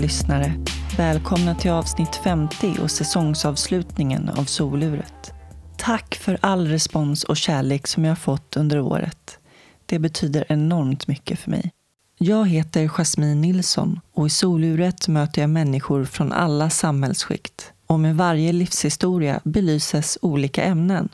Lyssnare! 0.00 0.52
Välkomna 0.96 1.54
till 1.54 1.70
avsnitt 1.70 2.14
50 2.14 2.76
och 2.82 2.90
säsongsavslutningen 2.90 4.28
av 4.28 4.44
Soluret. 4.44 5.32
Tack 5.76 6.14
för 6.14 6.38
all 6.40 6.66
respons 6.66 7.24
och 7.24 7.36
kärlek 7.36 7.86
som 7.86 8.04
jag 8.04 8.18
fått 8.18 8.56
under 8.56 8.80
året. 8.80 9.38
Det 9.86 9.98
betyder 9.98 10.44
enormt 10.48 11.08
mycket 11.08 11.38
för 11.38 11.50
mig. 11.50 11.72
Jag 12.18 12.48
heter 12.48 12.88
Jasmine 12.88 13.40
Nilsson 13.40 14.00
och 14.14 14.26
i 14.26 14.30
Soluret 14.30 15.08
möter 15.08 15.40
jag 15.40 15.50
människor 15.50 16.04
från 16.04 16.32
alla 16.32 16.70
samhällsskikt. 16.70 17.72
Och 17.86 18.00
med 18.00 18.16
varje 18.16 18.52
livshistoria 18.52 19.40
belyses 19.44 20.18
olika 20.22 20.62
ämnen. 20.62 21.08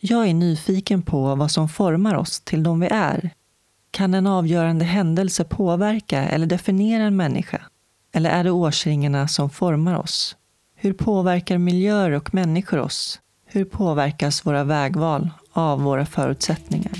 Jag 0.00 0.28
är 0.28 0.34
nyfiken 0.34 1.02
på 1.02 1.34
vad 1.34 1.50
som 1.50 1.68
formar 1.68 2.14
oss 2.14 2.40
till 2.40 2.62
de 2.62 2.80
vi 2.80 2.86
är. 2.86 3.30
Kan 3.90 4.14
en 4.14 4.26
avgörande 4.26 4.84
händelse 4.84 5.44
påverka 5.44 6.22
eller 6.24 6.46
definiera 6.46 7.02
en 7.02 7.16
människa? 7.16 7.62
Eller 8.12 8.30
är 8.30 8.44
det 8.44 8.50
årsringarna 8.50 9.28
som 9.28 9.50
formar 9.50 9.98
oss? 9.98 10.36
Hur 10.76 10.92
påverkar 10.92 11.58
miljöer 11.58 12.10
och 12.10 12.34
människor 12.34 12.78
oss? 12.78 13.20
Hur 13.46 13.64
påverkas 13.64 14.46
våra 14.46 14.64
vägval 14.64 15.30
av 15.52 15.82
våra 15.82 16.06
förutsättningar? 16.06 16.92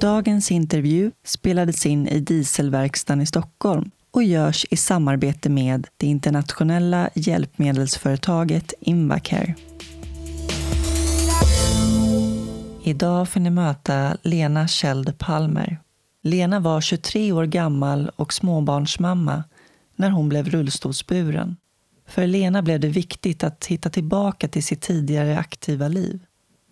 Dagens 0.00 0.50
intervju 0.50 1.10
spelades 1.24 1.86
in 1.86 2.08
i 2.08 2.20
dieselverkstaden 2.20 3.20
i 3.20 3.26
Stockholm 3.26 3.90
och 4.10 4.22
görs 4.22 4.66
i 4.70 4.76
samarbete 4.76 5.50
med 5.50 5.86
det 5.96 6.06
internationella 6.06 7.10
hjälpmedelsföretaget 7.14 8.74
Invacare. 8.80 9.54
Idag 12.82 13.28
får 13.28 13.40
ni 13.40 13.50
möta 13.50 14.16
Lena 14.22 14.68
Kjeld 14.68 15.18
Palmer. 15.18 15.78
Lena 16.26 16.60
var 16.60 16.80
23 16.80 17.32
år 17.32 17.44
gammal 17.44 18.10
och 18.16 18.32
småbarnsmamma 18.32 19.44
när 19.96 20.10
hon 20.10 20.28
blev 20.28 20.48
rullstolsburen. 20.48 21.56
För 22.08 22.26
Lena 22.26 22.62
blev 22.62 22.80
det 22.80 22.88
viktigt 22.88 23.44
att 23.44 23.66
hitta 23.66 23.90
tillbaka 23.90 24.48
till 24.48 24.64
sitt 24.64 24.80
tidigare 24.80 25.38
aktiva 25.38 25.88
liv. 25.88 26.20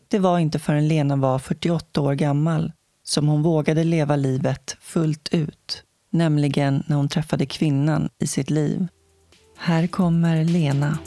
Det 0.08 0.18
var 0.18 0.38
inte 0.38 0.58
förrän 0.58 0.88
Lena 0.88 1.16
var 1.16 1.38
48 1.38 2.00
år 2.00 2.14
gammal 2.14 2.72
som 3.02 3.28
hon 3.28 3.42
vågade 3.42 3.84
leva 3.84 4.16
livet 4.16 4.76
fullt 4.80 5.28
ut. 5.32 5.84
Nämligen 6.10 6.84
när 6.86 6.96
hon 6.96 7.08
träffade 7.08 7.46
kvinnan 7.46 8.08
i 8.18 8.26
sitt 8.26 8.50
liv. 8.50 8.86
Här 9.56 9.86
kommer 9.86 10.44
Lena. 10.44 10.98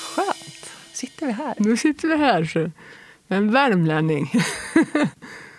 Skönt. 0.00 0.70
Sitter 0.92 1.26
vi 1.26 1.32
här. 1.32 1.54
Nu 1.58 1.76
sitter 1.76 2.08
vi 2.08 2.16
här. 2.16 2.44
Så. 2.44 2.70
En 3.30 3.52
värmlänning. 3.52 4.32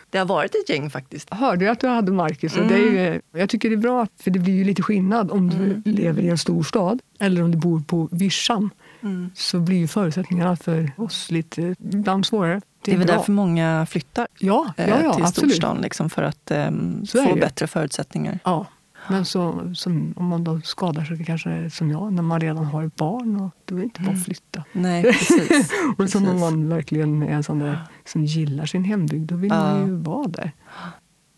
Det 0.09 0.17
har 0.17 0.25
varit 0.25 0.55
ett 0.55 0.69
gäng 0.69 0.89
faktiskt. 0.89 1.33
Hörde 1.33 1.66
jag 1.66 1.72
att 1.72 1.80
du 1.80 1.88
hade 1.88 2.11
Marcus. 2.11 2.55
Mm. 2.58 2.67
Det 2.67 2.75
är 2.75 2.80
ju, 2.80 3.22
jag 3.31 3.50
tycker 3.50 3.69
det 3.69 3.75
är 3.75 3.77
bra, 3.77 4.08
för 4.19 4.31
det 4.31 4.39
blir 4.39 4.53
ju 4.53 4.64
lite 4.64 4.83
skillnad 4.83 5.31
om 5.31 5.50
du 5.50 5.55
mm. 5.55 5.81
lever 5.86 6.22
i 6.22 6.30
en 6.30 6.38
stor 6.38 6.64
stad 6.64 6.99
eller 7.19 7.44
om 7.44 7.52
du 7.52 7.58
bor 7.58 7.80
på 7.80 8.09
vischan. 8.11 8.69
Mm. 9.02 9.30
Så 9.36 9.59
blir 9.59 9.77
ju 9.77 9.88
förutsättningarna 9.88 10.55
för 10.55 10.92
oss 10.97 11.31
lite 11.31 11.75
ibland 11.94 12.25
svårare. 12.25 12.61
Det 12.81 12.92
är, 12.92 12.95
det 12.95 12.95
är 12.95 12.97
väl 12.97 13.08
därför 13.08 13.31
många 13.31 13.86
flyttar 13.89 14.27
ja, 14.39 14.73
ja, 14.77 14.83
ja, 14.88 15.14
till 15.14 15.23
absolut. 15.23 15.52
storstan 15.52 15.81
liksom, 15.81 16.09
för 16.09 16.23
att 16.23 16.52
um, 16.52 17.05
få 17.05 17.36
bättre 17.36 17.67
förutsättningar. 17.67 18.39
Ja. 18.44 18.66
Men 19.10 19.26
så, 19.26 19.72
som, 19.76 20.14
om 20.17 20.26
man 20.26 20.44
då 20.44 20.62
skadar 20.62 21.04
sig 21.04 21.26
kanske 21.26 21.70
som 21.70 21.92
jag, 21.92 22.14
när 22.14 22.23
man 22.23 22.39
redan 22.39 22.66
har 22.66 22.84
ett 22.84 22.95
barn, 22.95 23.42
och 23.42 23.52
då 23.66 23.76
är 23.76 23.80
det 23.80 23.84
inte 23.84 24.02
bara 24.02 24.16
att 24.16 24.26
flytta. 24.26 24.64
Nej, 24.72 25.04
precis. 25.04 25.72
och 25.92 25.98
precis. 25.98 26.12
som 26.12 26.28
om 26.28 26.39
man 26.39 26.70
verkligen 26.70 27.23
är 27.23 27.32
en 27.32 27.44
sån 27.44 27.60
där 27.60 27.78
som 28.06 28.26
gillar 28.26 28.66
sin 28.66 28.84
hembygd, 28.84 29.30
då 29.30 29.36
vill 29.36 29.50
ja. 29.50 29.64
man 29.64 29.88
ju 29.88 29.95
vara 29.95 30.28
där. 30.28 30.52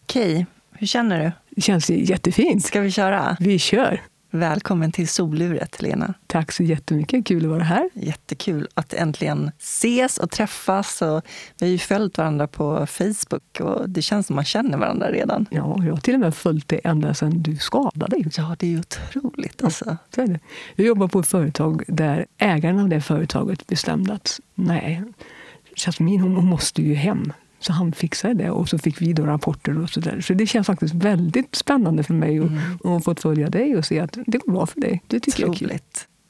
Okej, 0.03 0.45
hur 0.71 0.87
känner 0.87 1.23
du? 1.23 1.31
Det 1.49 1.61
känns 1.61 1.89
jättefint. 1.89 2.65
Ska 2.65 2.81
vi 2.81 2.91
köra? 2.91 3.37
Vi 3.39 3.59
kör! 3.59 4.01
Välkommen 4.35 4.91
till 4.91 5.07
Soluret, 5.07 5.81
Lena. 5.81 6.13
Tack 6.27 6.51
så 6.51 6.63
jättemycket. 6.63 7.25
Kul 7.25 7.45
att 7.45 7.51
vara 7.51 7.63
här. 7.63 7.89
Jättekul 7.93 8.67
att 8.73 8.93
äntligen 8.93 9.51
ses 9.59 10.17
och 10.17 10.31
träffas. 10.31 11.01
Och 11.01 11.21
vi 11.59 11.65
har 11.65 11.71
ju 11.71 11.77
följt 11.77 12.17
varandra 12.17 12.47
på 12.47 12.87
Facebook 12.87 13.59
och 13.59 13.89
det 13.89 14.01
känns 14.01 14.27
som 14.27 14.35
man 14.35 14.45
känner 14.45 14.77
varandra 14.77 15.11
redan. 15.11 15.45
Ja, 15.51 15.79
jag 15.85 15.93
har 15.93 15.97
till 15.97 16.13
och 16.13 16.19
med 16.19 16.35
följt 16.35 16.67
dig 16.67 16.81
ända 16.83 17.13
sedan 17.13 17.43
du 17.43 17.57
skadade 17.57 18.15
dig. 18.15 18.29
Ja, 18.37 18.55
det 18.59 18.65
är 18.65 18.69
ju 18.69 18.79
otroligt. 18.79 19.63
Alltså. 19.63 19.97
Ja, 20.15 20.25
det. 20.25 20.39
Jag 20.75 20.87
jobbar 20.87 21.07
på 21.07 21.19
ett 21.19 21.27
företag 21.27 21.83
där 21.87 22.25
ägaren 22.37 22.79
av 22.79 22.89
det 22.89 23.01
företaget 23.01 23.67
bestämde 23.67 24.13
att 24.13 24.39
nej, 24.55 25.03
Jasmin 25.75 26.19
hon 26.19 26.45
måste 26.45 26.81
ju 26.81 26.93
hem. 26.93 27.33
Så 27.63 27.73
han 27.73 27.91
fixade 27.91 28.33
det 28.33 28.49
och 28.49 28.69
så 28.69 28.77
fick 28.77 29.01
vi 29.01 29.13
då 29.13 29.25
rapporter 29.25 29.79
och 29.79 29.89
så 29.89 29.99
där. 29.99 30.21
Så 30.21 30.33
det 30.33 30.47
känns 30.47 30.67
faktiskt 30.67 30.93
väldigt 30.93 31.55
spännande 31.55 32.03
för 32.03 32.13
mig 32.13 32.37
mm. 32.37 32.59
att 32.83 33.03
få 33.03 33.15
följa 33.15 33.49
dig 33.49 33.75
och 33.75 33.85
se 33.85 33.99
att 33.99 34.17
det 34.25 34.37
går 34.37 34.51
bra 34.51 34.65
för 34.65 34.81
dig. 34.81 35.01
Det 35.07 35.19
tycker 35.19 35.43
Troligt. 35.43 35.61
jag 35.61 35.71
är 35.71 35.77
kul. 35.77 35.79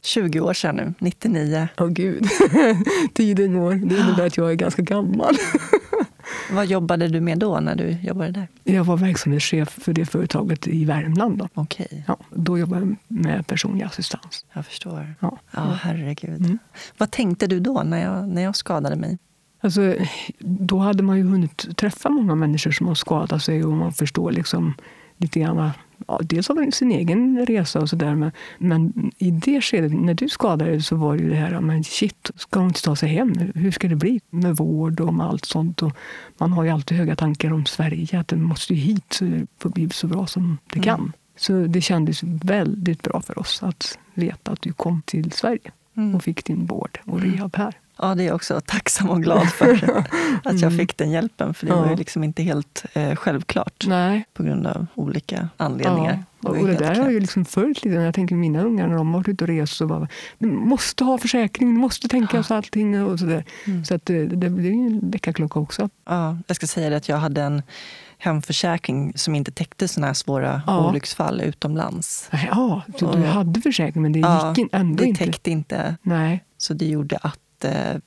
20 0.06 0.40
år 0.40 0.54
sedan 0.54 0.76
nu, 0.76 0.94
99. 1.00 1.68
Åh 1.78 1.86
oh, 1.86 1.90
gud, 1.90 2.28
tiden 3.14 3.54
går. 3.54 3.74
Det 3.74 3.98
innebär 3.98 4.26
att 4.28 4.38
jag 4.38 4.52
är 4.52 4.56
ganska 4.56 4.82
gammal. 4.82 5.36
Vad 6.52 6.66
jobbade 6.66 7.08
du 7.08 7.22
med 7.22 7.40
då, 7.40 7.60
när 7.60 7.76
du 7.76 7.90
jobbade 7.90 8.32
där? 8.32 8.48
Jag 8.64 8.84
var 8.84 8.98
verksamhetschef 8.98 9.70
för 9.70 9.94
det 9.94 10.06
företaget 10.06 10.68
i 10.68 10.86
Värmland. 10.86 11.38
Då, 11.38 11.62
okay. 11.62 12.04
ja, 12.08 12.18
då 12.30 12.58
jobbade 12.58 12.82
jag 12.82 12.96
med 13.08 13.48
personlig 13.48 13.86
assistans. 13.86 14.46
Jag 14.54 14.66
förstår. 14.66 15.16
Ja, 15.20 15.38
ja 15.52 15.78
herregud. 15.82 16.46
Mm. 16.46 16.60
Vad 16.98 17.12
tänkte 17.12 17.48
du 17.48 17.60
då, 17.60 17.84
när 17.84 18.04
jag, 18.04 18.30
när 18.30 18.42
jag 18.42 18.56
skadade 18.56 18.96
mig? 18.96 19.18
Alltså, 19.64 19.96
då 20.40 20.78
hade 20.78 21.04
man 21.04 21.18
ju 21.18 21.24
hunnit 21.24 21.78
träffa 21.78 22.10
många 22.10 22.36
människor 22.36 22.72
som 22.72 22.88
har 22.88 22.96
skadat 22.96 23.44
sig 23.44 23.64
och 23.64 23.74
man 23.74 23.94
förstår 23.94 24.32
liksom 24.32 24.74
lite 25.18 25.40
grann 25.40 25.72
ja, 26.08 26.20
dels 26.24 26.50
av 26.50 26.72
sin 26.72 26.92
egen 26.92 27.46
resa 27.46 27.80
och 27.80 27.90
sådär. 27.90 28.16
Men, 28.16 28.32
men 28.58 29.12
i 29.18 29.32
det 29.32 29.62
skedet, 29.62 29.94
när 29.94 30.14
du 30.14 30.30
skadade 30.30 30.72
dig, 30.72 30.82
så 30.82 30.96
var 30.96 31.18
det 31.18 31.24
ju 31.24 31.30
det 31.30 31.36
här, 31.36 31.62
men 31.62 31.84
shit, 31.84 32.32
ska 32.36 32.60
hon 32.60 32.68
inte 32.68 32.82
ta 32.82 32.96
sig 32.96 33.10
hem? 33.10 33.34
Hur 33.56 33.72
ska 33.72 33.88
det 33.88 33.96
bli 33.96 34.22
med 34.30 34.56
vård 34.56 35.00
och 35.00 35.14
med 35.14 35.26
allt 35.26 35.46
sånt? 35.46 35.82
Och 35.82 35.92
man 36.38 36.52
har 36.52 36.64
ju 36.64 36.70
alltid 36.70 36.98
höga 36.98 37.16
tankar 37.16 37.54
om 37.54 37.66
Sverige, 37.66 38.20
att 38.20 38.28
det 38.28 38.36
måste 38.36 38.74
ju 38.74 38.80
hit 38.80 39.18
det 39.20 39.48
får 39.60 39.70
bli 39.70 39.90
så 39.90 40.08
bra 40.08 40.28
som 40.28 40.58
det 40.74 40.80
kan. 40.80 41.00
Mm. 41.00 41.12
Så 41.36 41.54
det 41.54 41.82
kändes 41.82 42.24
väldigt 42.24 43.02
bra 43.02 43.22
för 43.22 43.40
oss 43.40 43.64
att 43.64 43.98
veta 44.14 44.52
att 44.52 44.62
du 44.62 44.74
kom 44.74 45.02
till 45.06 45.32
Sverige 45.32 45.72
mm. 45.98 46.16
och 46.16 46.24
fick 46.24 46.46
din 46.46 46.66
vård 46.66 47.00
och 47.06 47.20
mm. 47.20 47.32
rehab 47.32 47.56
här. 47.56 47.74
Ja, 47.98 48.16
det 48.16 48.24
är 48.24 48.28
jag 48.28 48.36
också 48.36 48.62
tacksam 48.66 49.10
och 49.10 49.24
glad 49.24 49.50
för. 49.50 49.74
att 50.44 50.60
jag 50.60 50.64
mm. 50.64 50.78
fick 50.78 50.98
den 50.98 51.12
hjälpen. 51.12 51.54
För 51.54 51.66
det 51.66 51.72
ja. 51.72 51.82
var 51.82 51.90
ju 51.90 51.96
liksom 51.96 52.24
inte 52.24 52.44
helt 52.44 52.86
eh, 52.94 53.16
självklart. 53.16 53.84
Nej. 53.88 54.26
På 54.34 54.44
grund 54.44 54.68
av 54.68 54.86
olika 54.96 55.50
anledningar. 55.58 56.24
Ja. 56.40 56.50
Och, 56.50 56.58
och 56.58 56.68
det 56.68 56.76
där 56.76 56.96
har 56.96 57.10
ju 57.10 57.20
liksom 57.20 57.46
följt 57.46 57.86
lite. 57.86 57.96
Jag 57.96 58.14
tänker 58.14 58.36
mina 58.36 58.62
ungar 58.62 58.88
när 58.88 58.96
de 58.96 59.08
har 59.08 59.20
varit 59.20 59.28
ute 59.28 59.44
och 59.44 59.48
rest 59.48 59.76
så 59.76 59.88
bara, 59.88 60.08
du 60.38 60.48
måste 60.48 61.04
ha 61.04 61.18
försäkring, 61.18 61.74
du 61.74 61.80
måste 61.80 62.08
tänka 62.08 62.38
ja. 62.38 62.44
på 62.44 62.54
allting. 62.54 63.04
Och 63.04 63.20
så 63.20 63.26
där. 63.26 63.46
Mm. 63.66 63.86
så 63.86 63.96
att 63.96 64.06
det, 64.06 64.26
det, 64.26 64.50
det 64.50 64.68
är 64.68 64.72
ju 64.72 64.88
en 64.88 65.12
väckarklocka 65.12 65.60
också. 65.60 65.90
Ja, 66.06 66.38
jag 66.48 66.56
ska 66.56 66.68
säga 66.68 66.90
det 66.90 66.98
att 66.98 67.10
jag 67.10 67.18
hade 67.18 67.42
en 67.42 67.62
hemförsäkring 68.18 69.14
som 69.16 69.36
inte 69.36 69.52
täckte 69.52 69.88
såna 69.88 70.08
här 70.08 70.14
svåra 70.14 70.62
ja. 70.68 70.90
olycksfall 70.90 71.42
utomlands. 71.42 72.30
Ja, 72.32 72.82
så 73.00 73.16
du 73.16 73.24
hade 73.24 73.62
försäkring 73.62 74.02
men 74.02 74.12
det 74.12 74.20
ja, 74.20 74.54
gick 74.58 74.70
ändå 74.72 75.04
inte? 75.04 75.24
Det 75.24 75.32
täckte 75.32 75.52
inte. 75.52 75.96
Nej. 76.02 76.44
Så 76.58 76.74
det 76.74 76.86
gjorde 76.86 77.18
att 77.22 77.40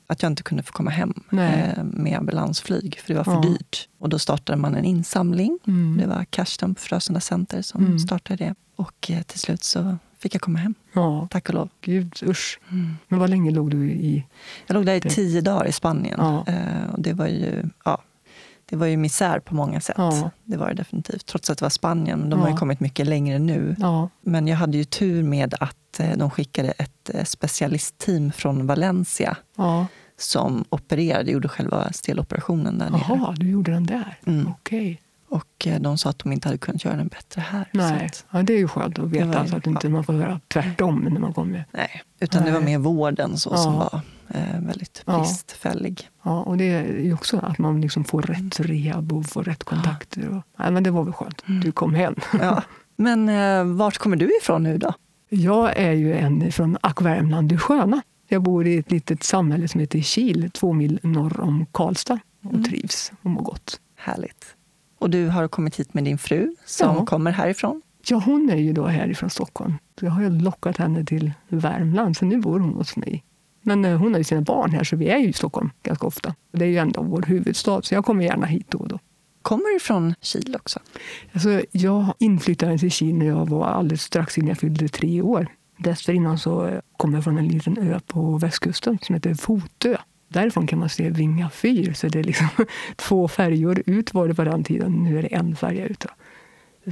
att 0.06 0.22
jag 0.22 0.32
inte 0.32 0.42
kunde 0.42 0.62
få 0.62 0.72
komma 0.72 0.90
hem 0.90 1.14
Nej. 1.30 1.74
Eh, 1.76 1.84
med 1.84 2.18
ambulansflyg, 2.18 2.98
för 3.00 3.08
det 3.08 3.14
var 3.14 3.24
för 3.24 3.32
ja. 3.32 3.40
dyrt. 3.40 3.88
Och 3.98 4.08
då 4.08 4.18
startade 4.18 4.58
man 4.58 4.74
en 4.74 4.84
insamling. 4.84 5.58
Mm. 5.66 5.98
Det 5.98 6.06
var 6.06 6.24
Karsten 6.30 6.74
på 6.74 6.80
Frösunda 6.80 7.20
Center 7.20 7.62
som 7.62 7.86
mm. 7.86 7.98
startade 7.98 8.44
det. 8.44 8.54
Och 8.76 9.10
eh, 9.10 9.22
till 9.22 9.40
slut 9.40 9.64
så 9.64 9.98
fick 10.18 10.34
jag 10.34 10.42
komma 10.42 10.58
hem. 10.58 10.74
Ja. 10.92 11.28
Tack 11.30 11.48
och 11.48 11.54
lov. 11.54 11.68
Gud, 11.80 12.14
usch. 12.22 12.60
Mm. 12.70 12.96
Men 13.08 13.18
vad 13.18 13.30
länge 13.30 13.50
låg 13.50 13.70
du 13.70 13.90
i? 13.90 14.24
Jag 14.66 14.74
låg 14.74 14.86
där 14.86 14.94
i 14.94 15.00
tio 15.00 15.40
dagar 15.40 15.66
i 15.66 15.72
Spanien. 15.72 16.18
Ja. 16.18 16.44
Eh, 16.46 16.90
och 16.92 17.00
det 17.00 17.12
var 17.12 17.26
ju 17.26 17.62
ja, 17.84 18.02
det 18.68 18.76
var 18.76 18.86
ju 18.86 18.96
misär 18.96 19.40
på 19.40 19.54
många 19.54 19.80
sätt. 19.80 19.94
Ja. 19.98 20.30
Det 20.44 20.56
var 20.56 20.68
det 20.68 20.74
definitivt. 20.74 21.26
Trots 21.26 21.50
att 21.50 21.58
det 21.58 21.64
var 21.64 21.70
Spanien. 21.70 22.30
De 22.30 22.38
ja. 22.38 22.44
har 22.44 22.50
ju 22.50 22.56
kommit 22.56 22.80
mycket 22.80 23.06
längre 23.06 23.38
nu. 23.38 23.76
Ja. 23.78 24.08
Men 24.20 24.48
jag 24.48 24.56
hade 24.56 24.78
ju 24.78 24.84
tur 24.84 25.22
med 25.22 25.54
att 25.60 26.00
eh, 26.00 26.16
de 26.16 26.30
skickade 26.30 26.70
ett 26.70 27.10
eh, 27.14 27.24
specialistteam 27.24 28.32
från 28.32 28.66
Valencia 28.66 29.36
som 30.18 30.64
opererade, 30.68 31.30
gjorde 31.30 31.48
själva 31.48 31.92
steloperationen 31.92 32.78
där 32.78 32.88
Jaha, 32.90 33.16
nere. 33.16 33.34
du 33.36 33.50
gjorde 33.50 33.72
den 33.72 33.86
där? 33.86 34.18
Mm. 34.26 34.48
Okej. 34.48 35.00
Och 35.36 35.66
eh, 35.66 35.80
de 35.80 35.98
sa 35.98 36.10
att 36.10 36.18
de 36.18 36.32
inte 36.32 36.48
hade 36.48 36.58
kunnat 36.58 36.84
göra 36.84 36.96
den 36.96 37.08
bättre 37.08 37.40
här. 37.40 37.68
Nej, 37.72 38.06
att, 38.06 38.26
ja, 38.30 38.42
det 38.42 38.52
är 38.52 38.58
ju 38.58 38.68
skönt 38.68 38.98
att 38.98 39.10
veta, 39.10 39.46
så 39.46 39.56
att 39.56 39.66
inte 39.66 39.88
man 39.88 40.04
får 40.04 40.12
höra 40.12 40.40
tvärtom 40.48 41.08
när 41.10 41.20
man 41.20 41.32
kommer. 41.32 41.64
Nej, 41.70 42.02
utan 42.20 42.42
Nej. 42.42 42.52
det 42.52 42.58
var 42.58 42.64
mer 42.64 42.78
vården 42.78 43.38
så, 43.38 43.56
som 43.56 43.74
var 43.74 44.00
eh, 44.28 44.60
väldigt 44.60 45.04
bristfällig. 45.06 46.08
Ja, 46.22 46.42
och 46.42 46.56
det 46.56 46.64
är 46.64 46.98
ju 46.98 47.14
också 47.14 47.38
att 47.38 47.58
man 47.58 47.80
liksom 47.80 48.04
får 48.04 48.22
rätt 48.22 48.60
rehab 48.60 49.12
och 49.12 49.26
får 49.26 49.42
rätt 49.42 49.64
kontakter. 49.64 50.28
Och, 50.28 50.42
ja, 50.58 50.70
men 50.70 50.82
det 50.82 50.90
var 50.90 51.04
väl 51.04 51.12
skönt. 51.12 51.44
Mm. 51.48 51.60
Du 51.60 51.72
kom 51.72 51.94
hem. 51.94 52.14
Ja. 52.40 52.62
Men 52.96 53.28
eh, 53.28 53.76
vart 53.76 53.98
kommer 53.98 54.16
du 54.16 54.36
ifrån 54.42 54.62
nu 54.62 54.78
då? 54.78 54.92
Jag 55.28 55.76
är 55.76 55.92
ju 55.92 56.14
en 56.14 56.52
från 56.52 56.76
Ackvärmland, 56.80 57.48
det 57.48 57.58
sköna. 57.58 58.02
Jag 58.28 58.42
bor 58.42 58.66
i 58.66 58.78
ett 58.78 58.90
litet 58.90 59.22
samhälle 59.22 59.68
som 59.68 59.80
heter 59.80 60.00
Kil, 60.00 60.50
två 60.50 60.72
mil 60.72 60.98
norr 61.02 61.40
om 61.40 61.66
Karlstad. 61.72 62.18
och 62.44 62.52
mm. 62.52 62.64
trivs 62.64 63.12
och 63.22 63.30
mår 63.30 63.42
gott. 63.42 63.80
Härligt. 63.96 64.55
Och 64.98 65.10
du 65.10 65.28
har 65.28 65.48
kommit 65.48 65.76
hit 65.76 65.94
med 65.94 66.04
din 66.04 66.18
fru 66.18 66.54
som 66.64 66.96
ja. 66.96 67.06
kommer 67.06 67.30
härifrån? 67.30 67.82
Ja, 68.08 68.22
hon 68.26 68.50
är 68.50 68.56
ju 68.56 68.72
då 68.72 68.86
härifrån 68.86 69.30
Stockholm. 69.30 69.74
Jag 70.00 70.10
har 70.10 70.30
lockat 70.30 70.76
henne 70.76 71.04
till 71.04 71.32
Värmland, 71.48 72.16
så 72.16 72.24
nu 72.24 72.38
bor 72.38 72.60
hon 72.60 72.74
hos 72.74 72.96
mig. 72.96 73.24
Men 73.62 73.84
eh, 73.84 73.98
hon 73.98 74.12
har 74.12 74.18
ju 74.18 74.24
sina 74.24 74.40
barn 74.40 74.70
här, 74.70 74.84
så 74.84 74.96
vi 74.96 75.08
är 75.08 75.18
ju 75.18 75.28
i 75.28 75.32
Stockholm 75.32 75.70
ganska 75.82 76.06
ofta. 76.06 76.34
Det 76.52 76.64
är 76.64 76.68
ju 76.68 76.76
ändå 76.76 77.02
vår 77.02 77.22
huvudstad, 77.22 77.82
så 77.82 77.94
jag 77.94 78.04
kommer 78.04 78.24
gärna 78.24 78.46
hit 78.46 78.66
då 78.70 78.78
och 78.78 78.88
då. 78.88 78.98
Kommer 79.42 79.74
du 79.74 79.80
från 79.80 80.14
Kil 80.20 80.56
också? 80.56 80.80
Alltså, 81.32 81.62
jag 81.72 82.14
inflyttade 82.18 82.78
till 82.78 82.90
Kil 82.90 83.14
när 83.14 83.26
jag 83.26 83.48
var 83.48 83.66
alldeles 83.66 84.02
strax 84.02 84.38
innan 84.38 84.48
jag 84.48 84.58
fyllde 84.58 84.88
tre 84.88 85.22
år. 85.22 85.46
Dessförinnan 85.78 86.38
så 86.38 86.66
eh, 86.66 86.80
kom 86.96 87.14
jag 87.14 87.24
från 87.24 87.38
en 87.38 87.48
liten 87.48 87.78
ö 87.78 88.00
på 88.06 88.38
västkusten 88.38 88.98
som 89.02 89.14
heter 89.14 89.34
Fotö. 89.34 89.96
Därifrån 90.28 90.66
kan 90.66 90.78
man 90.78 90.88
se 90.88 91.10
Vinga 91.10 91.50
fyr, 91.50 91.92
så 91.92 92.08
det 92.08 92.18
är 92.18 92.24
liksom 92.24 92.48
två 92.96 93.28
färjor 93.28 93.82
ut 93.86 94.14
var 94.14 94.28
det 94.28 94.34
på 94.34 94.44
den 94.44 94.64
tiden. 94.64 94.92
Nu 94.92 95.18
är 95.18 95.22
det 95.22 95.34
en 95.34 95.56
färja 95.56 95.86
ut. 95.86 96.06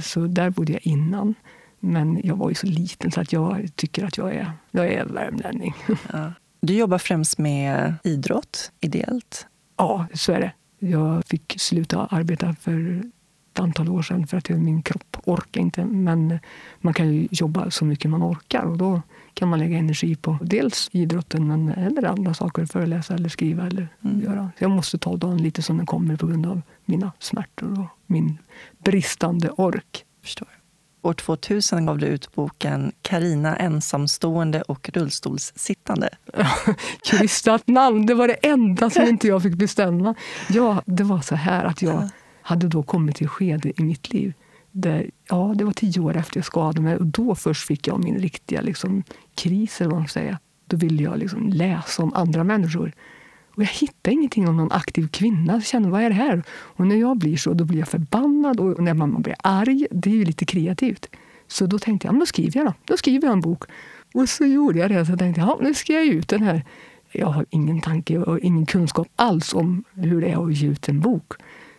Så 0.01 0.27
där 0.27 0.49
bodde 0.49 0.73
jag 0.73 0.87
innan. 0.87 1.35
Men 1.79 2.21
jag 2.23 2.35
var 2.35 2.49
ju 2.49 2.55
så 2.55 2.67
liten 2.67 3.11
så 3.11 3.21
att 3.21 3.33
jag 3.33 3.69
tycker 3.75 4.05
att 4.05 4.17
jag 4.17 4.35
är, 4.35 4.51
jag 4.71 4.87
är 4.87 5.05
värmlänning. 5.05 5.73
Ja. 6.11 6.33
Du 6.61 6.73
jobbar 6.73 6.97
främst 6.97 7.37
med 7.37 7.93
idrott, 8.03 8.71
ideellt? 8.79 9.47
Ja, 9.77 10.07
så 10.13 10.31
är 10.31 10.39
det. 10.39 10.51
Jag 10.79 11.25
fick 11.25 11.55
sluta 11.57 12.05
arbeta 12.05 12.55
för 12.61 13.03
ett 13.51 13.59
antal 13.59 13.89
år 13.89 14.01
sedan 14.01 14.27
för 14.27 14.37
att 14.37 14.49
min 14.49 14.81
kropp 14.81 15.17
orkar 15.23 15.61
inte. 15.61 15.85
Men 15.85 16.39
man 16.79 16.93
kan 16.93 17.13
ju 17.13 17.27
jobba 17.31 17.71
så 17.71 17.85
mycket 17.85 18.11
man 18.11 18.23
orkar 18.23 18.63
och 18.63 18.77
då 18.77 19.01
kan 19.35 19.49
man 19.49 19.59
lägga 19.59 19.77
energi 19.77 20.15
på 20.15 20.37
dels 20.41 20.89
idrotten 20.91 21.47
men 21.47 21.69
eller 21.69 22.03
andra 22.03 22.33
saker, 22.33 22.65
föreläsa 22.65 23.13
eller 23.13 23.29
skriva 23.29 23.67
eller 23.67 23.87
mm. 24.03 24.21
göra. 24.21 24.51
Så 24.57 24.63
jag 24.63 24.71
måste 24.71 24.97
ta 24.97 25.17
dagen 25.17 25.37
lite 25.37 25.61
som 25.61 25.77
den 25.77 25.85
kommer 25.85 26.15
på 26.15 26.27
grund 26.27 26.45
av 26.45 26.61
mina 26.85 27.11
smärtor 27.19 27.79
och 27.79 27.87
min 28.05 28.37
bristande 28.77 29.49
ork. 29.49 30.05
Förstår. 30.21 30.47
År 31.01 31.13
2000 31.13 31.85
gav 31.85 31.97
du 31.97 32.05
ut 32.05 32.35
boken 32.35 32.91
Karina 33.01 33.55
ensamstående 33.55 34.61
och 34.61 34.89
rullstolssittande. 34.93 36.09
Krystat 37.09 37.67
namn, 37.67 38.05
det 38.05 38.13
var 38.13 38.27
det 38.27 38.33
enda 38.33 38.89
som 38.89 39.03
inte 39.03 39.27
jag 39.27 39.43
fick 39.43 39.55
bestämma. 39.55 40.15
Ja, 40.49 40.81
det 40.85 41.03
var 41.03 41.21
så 41.21 41.35
här 41.35 41.65
att 41.65 41.81
jag 41.81 42.09
hade 42.41 42.67
då 42.67 42.83
kommit 42.83 43.15
till 43.15 43.27
skede 43.27 43.81
i 43.81 43.83
mitt 43.83 44.13
liv 44.13 44.33
där, 44.75 45.09
ja, 45.29 45.53
det 45.55 45.63
var 45.63 45.71
tio 45.71 45.99
år 45.99 46.17
efter 46.17 46.37
jag 46.37 46.45
skadade 46.45 46.81
mig 46.81 46.97
och 46.97 47.05
då 47.05 47.35
först 47.35 47.67
fick 47.67 47.87
jag 47.87 48.03
min 48.03 48.17
riktiga 48.17 48.61
liksom, 48.61 49.03
kris. 49.35 49.81
Eller 49.81 49.91
vad 49.91 49.99
man 49.99 50.07
säger. 50.07 50.37
Då 50.67 50.77
ville 50.77 51.03
jag 51.03 51.17
liksom 51.17 51.49
läsa 51.49 52.03
om 52.03 52.13
andra 52.13 52.43
människor. 52.43 52.91
Och 53.55 53.63
jag 53.63 53.67
hittade 53.67 54.13
ingenting 54.13 54.47
om 54.47 54.57
någon 54.57 54.71
aktiv 54.71 55.07
kvinna. 55.07 55.53
Jag 55.53 55.65
kände, 55.65 55.89
vad 55.89 56.01
är 56.01 56.09
det 56.09 56.15
här? 56.15 56.43
Och 56.49 56.87
när 56.87 56.95
jag 56.95 57.17
blir 57.17 57.37
så, 57.37 57.53
då 57.53 57.65
blir 57.65 57.79
jag 57.79 57.87
förbannad. 57.87 58.59
Och 58.59 58.83
när 58.83 58.93
man 58.93 59.21
blir 59.21 59.35
arg, 59.43 59.87
det 59.91 60.09
är 60.09 60.15
ju 60.15 60.25
lite 60.25 60.45
kreativt. 60.45 61.09
Så 61.47 61.65
då 61.65 61.79
tänkte 61.79 62.07
jag, 62.07 62.19
då 62.19 62.25
skriver 62.25 62.59
jag 62.59 62.67
då. 62.67 62.73
Då 62.85 62.97
skriver 62.97 63.27
jag 63.27 63.33
en 63.33 63.41
bok. 63.41 63.63
Och 64.13 64.29
så 64.29 64.45
gjorde 64.45 64.79
jag 64.79 64.91
det. 64.91 65.05
Så 65.05 65.17
tänkte 65.17 65.41
jag, 65.41 65.49
ja, 65.49 65.59
nu 65.61 65.73
ska 65.73 65.93
jag 65.93 66.05
ut 66.05 66.27
den 66.27 66.41
här. 66.41 66.63
Jag 67.11 67.27
har 67.27 67.45
ingen 67.49 67.81
tanke 67.81 68.17
och 68.17 68.39
ingen 68.39 68.65
kunskap 68.65 69.07
alls 69.15 69.53
om 69.53 69.83
hur 69.93 70.21
det 70.21 70.27
är 70.27 70.45
att 70.45 70.53
ge 70.53 70.67
ut 70.67 70.89
en 70.89 70.99
bok. 70.99 71.33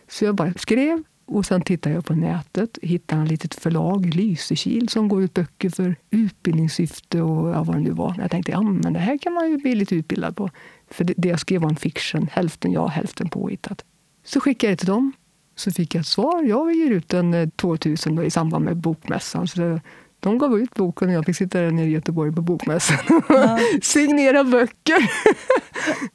Så 0.07 0.25
jag 0.25 0.35
bara 0.35 0.53
skrev 0.53 1.03
och 1.27 1.45
sen 1.45 1.61
tittade 1.61 1.95
jag 1.95 2.05
på 2.05 2.13
nätet 2.13 2.79
hittade 2.81 3.23
ett 3.23 3.29
litet 3.29 3.55
förlag, 3.55 4.05
Lysekil, 4.15 4.89
som 4.89 5.07
går 5.07 5.23
ut 5.23 5.33
böcker 5.33 5.69
för 5.69 5.95
utbildningssyfte 6.09 7.21
och 7.21 7.49
ja, 7.49 7.63
vad 7.63 7.75
det 7.75 7.81
nu 7.81 7.91
var. 7.91 8.15
Jag 8.17 8.31
tänkte 8.31 8.51
ja, 8.51 8.61
men 8.61 8.93
det 8.93 8.99
här 8.99 9.17
kan 9.17 9.33
man 9.33 9.49
ju 9.49 9.57
bli 9.57 9.75
lite 9.75 9.95
utbildad 9.95 10.35
på. 10.35 10.49
För 10.91 11.03
det, 11.03 11.13
det 11.17 11.29
jag 11.29 11.39
skrev 11.39 11.61
var 11.61 11.69
en 11.69 11.75
fiction, 11.75 12.29
hälften 12.31 12.71
jag, 12.71 12.87
hälften 12.87 13.29
påhittat. 13.29 13.85
Så 14.25 14.39
skickade 14.39 14.71
jag 14.71 14.77
det 14.77 14.79
till 14.79 14.87
dem. 14.87 15.13
Så 15.55 15.71
fick 15.71 15.95
jag 15.95 16.01
ett 16.01 16.07
svar. 16.07 16.43
Jag 16.43 16.75
ger 16.75 16.91
ut 16.91 17.09
den 17.09 17.51
2000 17.51 18.15
då, 18.15 18.23
i 18.23 18.29
samband 18.29 18.65
med 18.65 18.77
bokmässan. 18.77 19.47
Så 19.47 19.59
det, 19.59 19.81
de 20.19 20.37
gav 20.37 20.59
ut 20.59 20.73
boken 20.73 21.07
och 21.07 21.13
jag 21.13 21.25
fick 21.25 21.37
sitta 21.37 21.59
där 21.59 21.71
nere 21.71 21.85
i 21.85 21.89
Göteborg 21.89 22.33
på 22.33 22.41
bokmässan 22.41 22.97
och 23.07 23.23
ja. 23.29 23.59
signera 23.81 24.43
böcker. 24.43 25.11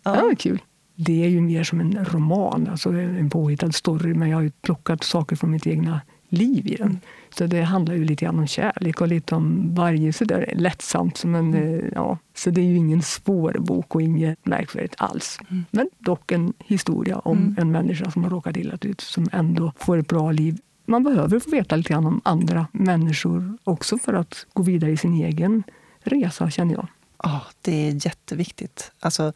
ja. 0.02 0.12
Det 0.12 0.22
var 0.22 0.34
kul. 0.34 0.62
Det 1.04 1.24
är 1.24 1.28
ju 1.28 1.40
mer 1.40 1.64
som 1.64 1.80
en 1.80 2.04
roman, 2.04 2.68
alltså 2.70 2.90
en 2.90 3.30
påhittad 3.30 3.72
story. 3.72 4.14
Men 4.14 4.28
jag 4.28 4.36
har 4.36 4.42
ju 4.42 4.50
plockat 4.50 5.04
saker 5.04 5.36
från 5.36 5.50
mitt 5.50 5.66
egna 5.66 6.00
liv 6.28 6.66
i 6.66 6.76
den. 6.76 7.00
Så 7.30 7.46
det 7.46 7.62
handlar 7.62 7.94
ju 7.94 8.04
lite 8.04 8.24
grann 8.24 8.38
om 8.38 8.46
kärlek 8.46 9.00
och 9.00 9.08
lite 9.08 9.34
om 9.34 9.74
varje 9.74 10.12
sådär 10.12 10.52
lättsamt. 10.56 11.16
Som 11.16 11.34
en, 11.34 11.54
mm. 11.54 11.74
Eh, 11.74 11.84
ja, 11.94 12.18
så 12.34 12.50
det 12.50 12.60
är 12.60 12.64
ju 12.64 12.76
ingen 12.76 13.02
svår 13.02 13.56
bok 13.58 13.94
och 13.94 14.02
inget 14.02 14.46
märkvärdigt 14.46 14.94
alls. 14.98 15.38
Mm. 15.50 15.64
Men 15.70 15.90
dock 15.98 16.32
en 16.32 16.52
historia 16.58 17.18
om 17.18 17.38
mm. 17.38 17.54
en 17.58 17.70
människa 17.70 18.10
som 18.10 18.24
har 18.24 18.30
råkat 18.30 18.56
illa 18.56 18.78
ut, 18.80 19.00
som 19.00 19.28
ändå 19.32 19.72
får 19.76 19.98
ett 19.98 20.08
bra 20.08 20.32
liv. 20.32 20.58
Man 20.86 21.04
behöver 21.04 21.38
få 21.38 21.50
veta 21.50 21.76
lite 21.76 21.92
grann 21.92 22.06
om 22.06 22.20
andra 22.24 22.66
människor 22.72 23.58
också 23.64 23.98
för 23.98 24.12
att 24.12 24.46
gå 24.52 24.62
vidare 24.62 24.90
i 24.90 24.96
sin 24.96 25.14
egen 25.14 25.62
resa, 26.02 26.50
känner 26.50 26.74
jag. 26.74 26.88
Oh, 27.22 27.42
det 27.62 27.88
är 27.88 28.06
jätteviktigt. 28.06 28.92
Alltså, 29.00 29.32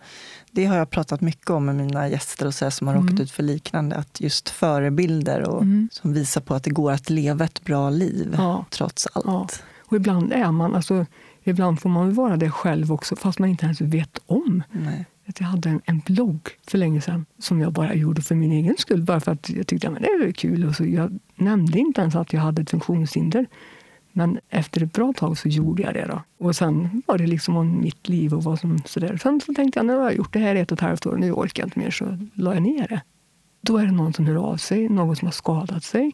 det 0.51 0.65
har 0.65 0.77
jag 0.77 0.91
pratat 0.91 1.21
mycket 1.21 1.51
om 1.51 1.65
med 1.65 1.75
mina 1.75 2.09
gäster 2.09 2.47
och 2.47 2.55
så 2.55 2.71
som 2.71 2.87
har 2.87 2.95
mm. 2.95 3.07
råkat 3.07 3.21
ut 3.21 3.31
för 3.31 3.43
liknande. 3.43 3.97
Att 3.97 4.21
just 4.21 4.49
förebilder 4.49 5.49
och, 5.49 5.63
mm. 5.63 5.89
som 5.93 6.13
visar 6.13 6.41
på 6.41 6.55
att 6.55 6.65
det 6.65 6.71
går 6.71 6.93
att 6.93 7.11
leva 7.11 7.45
ett 7.45 7.65
bra 7.65 7.91
liv 7.91 8.35
ja. 8.39 8.65
trots 8.71 9.09
allt. 9.13 9.27
Ja. 9.27 9.49
Och 9.85 9.97
ibland 9.97 10.33
är 10.33 10.53
man, 10.53 10.75
alltså, 10.75 11.07
ibland 11.45 11.81
får 11.81 11.89
man 11.89 12.15
vara 12.15 12.37
det 12.37 12.51
själv 12.51 12.93
också 12.93 13.17
fast 13.17 13.39
man 13.39 13.49
inte 13.49 13.65
ens 13.65 13.81
vet 13.81 14.19
om. 14.27 14.63
Nej. 14.73 15.07
Jag 15.39 15.47
hade 15.47 15.69
en, 15.69 15.81
en 15.85 15.99
blogg 16.07 16.51
för 16.67 16.79
länge 16.79 17.01
sedan 17.01 17.27
som 17.39 17.61
jag 17.61 17.73
bara 17.73 17.95
gjorde 17.95 18.23
för 18.23 18.35
min 18.35 18.53
egen 18.53 18.75
skull. 18.79 19.03
Bara 19.03 19.21
för 19.21 19.33
att 19.33 19.51
jag 19.51 19.67
tyckte 19.67 19.89
att 19.89 19.95
det 19.95 20.25
var 20.25 20.33
kul. 20.33 20.65
Och 20.65 20.75
så 20.75 20.85
jag 20.85 21.19
nämnde 21.35 21.79
inte 21.79 22.01
ens 22.01 22.15
att 22.15 22.33
jag 22.33 22.41
hade 22.41 22.63
ett 22.63 22.71
funktionshinder. 22.71 23.47
Men 24.17 24.39
efter 24.49 24.83
ett 24.83 24.93
bra 24.93 25.13
tag 25.17 25.39
så 25.39 25.49
gjorde 25.49 25.83
jag 25.83 25.95
det. 25.95 26.07
Då. 26.07 26.47
Och 26.47 26.57
sen 26.57 27.03
var 27.07 27.19
det 27.19 27.27
liksom 27.27 27.57
om 27.57 27.81
mitt 27.81 28.09
liv 28.09 28.35
och 28.35 28.45
vad 28.45 28.61
som 28.61 28.79
sådär. 28.85 29.17
Sen 29.23 29.41
så 29.41 29.55
tänkte 29.55 29.79
jag, 29.79 29.87
nu 29.87 29.97
har 29.97 30.03
jag 30.03 30.17
gjort 30.17 30.33
det 30.33 30.39
här 30.39 30.55
i 30.55 30.61
ett 30.61 30.73
och 30.73 30.79
ett 30.79 30.83
halvt 30.83 31.07
år, 31.07 31.17
nu 31.17 31.33
orkar 31.33 31.63
jag 31.63 31.67
inte 31.67 31.79
mer, 31.79 31.91
så 31.91 32.19
la 32.35 32.55
jag 32.55 32.63
ner 32.63 32.89
det. 32.89 33.01
Då 33.61 33.77
är 33.77 33.87
det 33.87 33.93
någon 33.93 34.13
som 34.13 34.27
hör 34.27 34.37
av 34.37 34.57
sig, 34.57 34.89
någon 34.89 35.17
som 35.17 35.27
har 35.27 35.33
skadat 35.33 35.85
sig. 35.85 36.13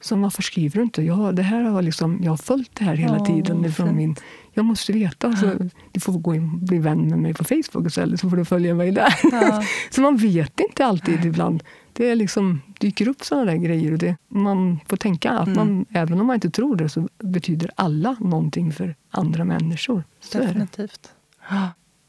Som 0.00 0.22
varför 0.22 0.42
skriver 0.42 0.76
du 0.76 0.82
inte? 0.82 1.02
Ja, 1.02 1.32
det 1.32 1.42
här 1.42 1.62
har 1.62 1.82
liksom, 1.82 2.20
jag 2.22 2.32
har 2.32 2.36
följt 2.36 2.70
det 2.74 2.84
här 2.84 2.94
hela 2.94 3.24
tiden. 3.24 3.64
Ifrån 3.64 3.96
min, 3.96 4.16
jag 4.52 4.64
måste 4.64 4.92
veta. 4.92 5.36
Så 5.36 5.54
du 5.92 6.00
får 6.00 6.12
gå 6.12 6.34
in 6.34 6.64
bli 6.64 6.78
vän 6.78 7.08
med 7.08 7.18
mig 7.18 7.34
på 7.34 7.44
Facebook 7.44 7.86
istället, 7.86 8.20
så 8.20 8.30
får 8.30 8.36
du 8.36 8.44
följa 8.44 8.74
mig 8.74 8.92
där. 8.92 9.14
Ja. 9.32 9.62
så 9.90 10.00
man 10.00 10.16
vet 10.16 10.60
inte 10.60 10.86
alltid 10.86 11.24
ibland 11.24 11.62
det 11.98 12.14
liksom 12.14 12.60
dyker 12.80 13.08
upp 13.08 13.24
sådana 13.24 13.44
där 13.44 13.56
grejer. 13.56 13.92
Och 13.92 13.98
det, 13.98 14.16
man 14.28 14.80
får 14.86 14.96
tänka 14.96 15.30
att 15.30 15.48
man, 15.48 15.68
mm. 15.68 15.86
även 15.90 16.20
om 16.20 16.26
man 16.26 16.34
inte 16.34 16.50
tror 16.50 16.76
det 16.76 16.88
så 16.88 17.08
betyder 17.18 17.70
alla 17.74 18.16
någonting 18.20 18.72
för 18.72 18.96
andra 19.10 19.44
människor. 19.44 20.04
Så 20.20 20.38
Definitivt. 20.38 21.12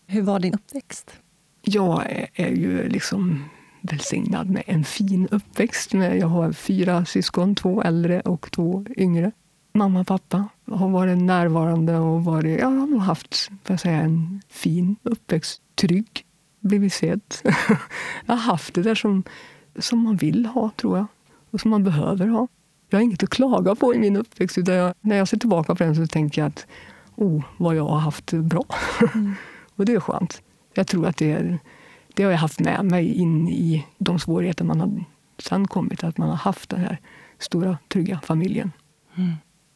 Hur 0.08 0.22
var 0.22 0.39
din 0.39 0.53
uppväxt? 0.53 1.12
Jag 1.62 2.12
är, 2.12 2.27
är 2.34 2.50
ju 2.50 2.89
liksom 2.89 3.43
välsignad 3.81 4.50
med 4.50 4.63
en 4.67 4.84
fin 4.84 5.27
uppväxt. 5.31 5.93
Jag 5.93 6.27
har 6.27 6.51
fyra 6.51 7.05
syskon, 7.05 7.55
två 7.55 7.81
äldre 7.81 8.22
och 8.22 8.51
två 8.51 8.86
yngre. 8.98 9.31
Mamma 9.74 10.00
och 10.00 10.08
pappa 10.08 10.48
har 10.72 10.89
varit 10.89 11.17
närvarande 11.17 11.98
och 11.98 12.24
varit, 12.24 12.60
ja, 12.60 12.69
har 12.69 13.00
haft 13.00 13.51
jag 13.67 13.79
säga, 13.79 13.98
en 13.98 14.41
fin 14.50 14.96
uppväxt. 15.03 15.62
Trygg, 15.75 16.25
blivit 16.60 16.93
sedd. 16.93 17.22
jag 18.25 18.34
har 18.36 18.51
haft 18.51 18.74
det 18.74 18.81
där 18.81 18.96
som 18.96 19.24
som 19.79 19.99
man 19.99 20.15
vill 20.15 20.45
ha, 20.45 20.71
tror 20.75 20.97
jag. 20.97 21.05
Och 21.51 21.61
som 21.61 21.71
man 21.71 21.83
behöver 21.83 22.27
ha. 22.27 22.47
Jag 22.89 22.97
har 22.99 23.03
inget 23.03 23.23
att 23.23 23.29
klaga 23.29 23.75
på 23.75 23.95
i 23.95 23.99
min 23.99 24.15
uppväxt. 24.15 24.57
Utan 24.57 24.75
jag, 24.75 24.93
när 25.01 25.15
jag 25.15 25.27
ser 25.27 25.38
tillbaka 25.38 25.75
på 25.75 25.83
den 25.83 25.95
så 25.95 26.07
tänker 26.07 26.41
jag 26.41 26.47
att 26.47 26.67
oh, 27.15 27.43
vad 27.57 27.75
jag 27.75 27.85
har 27.85 27.99
haft 27.99 28.31
bra. 28.31 28.65
Mm. 29.13 29.33
och 29.75 29.85
det 29.85 29.93
är 29.93 29.99
skönt. 29.99 30.41
Jag 30.73 30.88
tror 30.88 31.07
att 31.07 31.17
det, 31.17 31.57
det 32.13 32.23
har 32.23 32.31
jag 32.31 32.38
haft 32.38 32.59
med 32.59 32.85
mig 32.85 33.13
in 33.13 33.47
i 33.47 33.85
de 33.97 34.19
svårigheter 34.19 34.65
man 34.65 34.79
har 34.79 35.03
sen 35.38 35.67
kommit. 35.67 36.03
Att 36.03 36.17
man 36.17 36.29
har 36.29 36.35
haft 36.35 36.69
den 36.69 36.79
här 36.79 36.97
stora, 37.39 37.77
trygga 37.88 38.19
familjen. 38.23 38.71
Mm. 39.15 39.33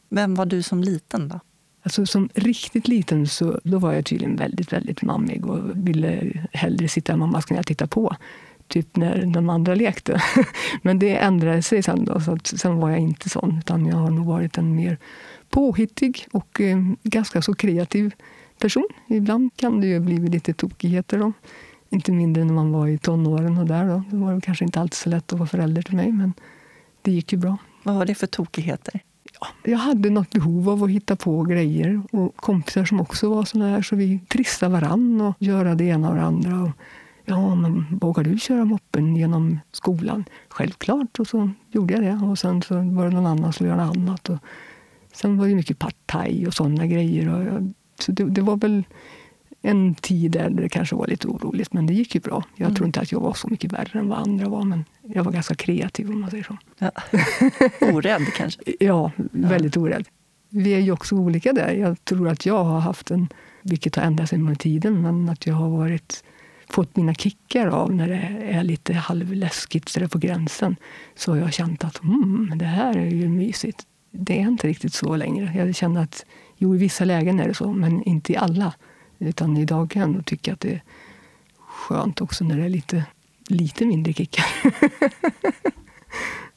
Vem 0.08 0.34
var 0.34 0.46
du 0.46 0.62
som 0.62 0.82
liten 0.82 1.28
då? 1.28 1.40
Alltså, 1.82 2.06
som 2.06 2.28
riktigt 2.34 2.88
liten 2.88 3.28
så 3.28 3.60
då 3.64 3.78
var 3.78 3.92
jag 3.92 4.04
tydligen 4.04 4.36
väldigt, 4.36 4.72
väldigt 4.72 5.02
mammig 5.02 5.46
och 5.46 5.60
ville 5.74 6.32
hellre 6.52 6.88
sitta 6.88 7.12
i 7.12 7.16
mammas 7.16 7.44
knä 7.44 7.58
och 7.58 7.66
titta 7.66 7.86
på 7.86 8.16
typ 8.68 8.96
när 8.96 9.26
de 9.26 9.48
andra 9.48 9.74
lekte. 9.74 10.22
Men 10.82 10.98
det 10.98 11.16
ändrade 11.16 11.62
sig 11.62 11.82
sen. 11.82 12.04
Då, 12.04 12.20
så 12.20 12.32
att 12.32 12.46
sen 12.46 12.76
var 12.76 12.90
jag 12.90 12.98
inte 12.98 13.28
sån, 13.28 13.58
utan 13.58 13.86
jag 13.86 13.96
har 13.96 14.10
nog 14.10 14.26
varit 14.26 14.58
en 14.58 14.74
mer 14.74 14.98
påhittig 15.50 16.26
och 16.32 16.60
eh, 16.60 16.78
ganska 17.02 17.42
så 17.42 17.54
kreativ 17.54 18.14
person. 18.58 18.88
Ibland 19.06 19.50
kan 19.56 19.80
det 19.80 19.86
ju 19.86 20.00
bli 20.00 20.18
lite 20.18 20.54
tokigheter. 20.54 21.18
Då. 21.18 21.32
Inte 21.90 22.12
mindre 22.12 22.44
när 22.44 22.54
man 22.54 22.72
var 22.72 22.88
i 22.88 22.98
tonåren 22.98 23.58
och 23.58 23.66
där. 23.66 23.88
Då. 23.88 24.02
Det 24.10 24.16
var 24.16 24.34
det 24.34 24.40
kanske 24.40 24.64
inte 24.64 24.80
alltid 24.80 24.94
så 24.94 25.08
lätt 25.08 25.32
att 25.32 25.38
vara 25.38 25.48
förälder 25.48 25.82
till 25.82 25.96
mig, 25.96 26.12
men 26.12 26.32
det 27.02 27.12
gick 27.12 27.32
ju 27.32 27.38
bra. 27.38 27.56
Vad 27.82 27.94
var 27.94 28.06
det 28.06 28.14
för 28.14 28.26
tokigheter? 28.26 29.00
Ja, 29.40 29.46
jag 29.70 29.78
hade 29.78 30.10
något 30.10 30.30
behov 30.30 30.70
av 30.70 30.84
att 30.84 30.90
hitta 30.90 31.16
på 31.16 31.42
grejer. 31.42 32.02
Och 32.12 32.36
kompisar 32.36 32.84
som 32.84 33.00
också 33.00 33.28
var 33.28 33.44
såna 33.44 33.68
här, 33.68 33.82
så 33.82 33.96
vi 33.96 34.18
trissade 34.28 34.72
varann 34.72 35.20
och 35.20 35.34
göra 35.38 35.74
det 35.74 35.84
ena 35.84 36.08
och 36.08 36.14
det 36.14 36.22
andra. 36.22 36.62
Och 36.62 36.70
Ja, 37.24 37.54
men 37.54 37.98
vågar 38.00 38.24
du 38.24 38.38
köra 38.38 38.64
moppen 38.64 39.16
genom 39.16 39.60
skolan? 39.72 40.24
Självklart. 40.48 41.18
Och 41.18 41.26
så 41.26 41.50
gjorde 41.70 41.94
jag 41.94 42.02
det. 42.02 42.26
Och 42.26 42.38
sen 42.38 42.62
så 42.62 42.74
var 42.74 43.04
det 43.04 43.10
någon 43.14 43.26
annan 43.26 43.42
som 43.42 43.52
skulle 43.52 43.70
göra 43.70 43.86
något 43.86 43.96
annat. 43.96 44.28
Och 44.28 44.38
sen 45.12 45.38
var 45.38 45.48
det 45.48 45.54
mycket 45.54 45.78
partaj 45.78 46.46
och 46.46 46.54
sådana 46.54 46.86
grejer. 46.86 47.34
Och 47.34 47.44
jag, 47.44 47.72
så 47.98 48.12
det, 48.12 48.24
det, 48.24 48.40
var 48.40 48.56
väl 48.56 48.84
en 49.62 49.94
tid 49.94 50.30
där 50.30 50.50
det 50.50 50.68
kanske 50.68 50.96
var 50.96 51.06
lite 51.06 51.28
oroligt, 51.28 51.72
men 51.72 51.86
det 51.86 51.94
gick 51.94 52.14
ju 52.14 52.20
bra. 52.20 52.44
Jag 52.56 52.66
mm. 52.66 52.74
tror 52.74 52.86
inte 52.86 53.00
att 53.00 53.12
jag 53.12 53.20
var 53.20 53.34
så 53.34 53.48
mycket 53.48 53.72
värre 53.72 53.98
än 53.98 54.08
vad 54.08 54.18
andra 54.18 54.48
var, 54.48 54.64
men 54.64 54.84
jag 55.02 55.24
var 55.24 55.32
ganska 55.32 55.54
kreativ 55.54 56.10
om 56.10 56.20
man 56.20 56.30
säger 56.30 56.44
så. 56.44 56.56
Ja. 56.78 56.90
Orädd 57.92 58.26
kanske? 58.36 58.60
ja, 58.80 59.10
väldigt 59.30 59.76
ja. 59.76 59.82
orädd. 59.82 60.06
Vi 60.48 60.74
är 60.74 60.78
ju 60.78 60.92
också 60.92 61.14
olika 61.14 61.52
där. 61.52 61.72
Jag 61.72 62.04
tror 62.04 62.28
att 62.28 62.46
jag 62.46 62.64
har 62.64 62.80
haft 62.80 63.10
en, 63.10 63.28
vilket 63.62 63.96
har 63.96 64.02
ändrat 64.02 64.28
sig 64.28 64.38
med 64.38 64.58
tiden, 64.58 65.02
men 65.02 65.28
att 65.28 65.46
jag 65.46 65.54
har 65.54 65.68
varit 65.68 66.24
fått 66.68 66.96
mina 66.96 67.14
kickar 67.14 67.66
av 67.66 67.94
när 67.94 68.08
det 68.08 68.46
är 68.50 68.64
lite 68.64 68.94
halvläskigt 68.94 69.88
så 69.88 70.08
på 70.08 70.18
gränsen. 70.18 70.76
Så 71.14 71.32
har 71.32 71.38
jag 71.38 71.52
känt 71.52 71.84
att 71.84 72.02
mm, 72.02 72.52
det 72.56 72.64
här 72.64 72.96
är 72.96 73.10
ju 73.10 73.28
mysigt. 73.28 73.86
Det 74.10 74.38
är 74.38 74.48
inte 74.48 74.66
riktigt 74.66 74.94
så 74.94 75.16
längre. 75.16 75.52
Jag 75.56 75.74
känner 75.74 76.02
att 76.02 76.24
jo, 76.56 76.74
i 76.74 76.78
vissa 76.78 77.04
lägen 77.04 77.40
är 77.40 77.48
det 77.48 77.54
så, 77.54 77.72
men 77.72 78.02
inte 78.02 78.32
i 78.32 78.36
alla. 78.36 78.72
Utan 79.18 79.56
idag 79.56 79.90
kan 79.90 80.02
jag 80.02 80.10
nog 80.10 80.26
tycka 80.26 80.52
att 80.52 80.60
det 80.60 80.72
är 80.72 80.82
skönt 81.58 82.20
också 82.20 82.44
när 82.44 82.56
det 82.56 82.64
är 82.64 82.68
lite, 82.68 83.04
lite 83.48 83.86
mindre 83.86 84.12
kickar. 84.12 84.44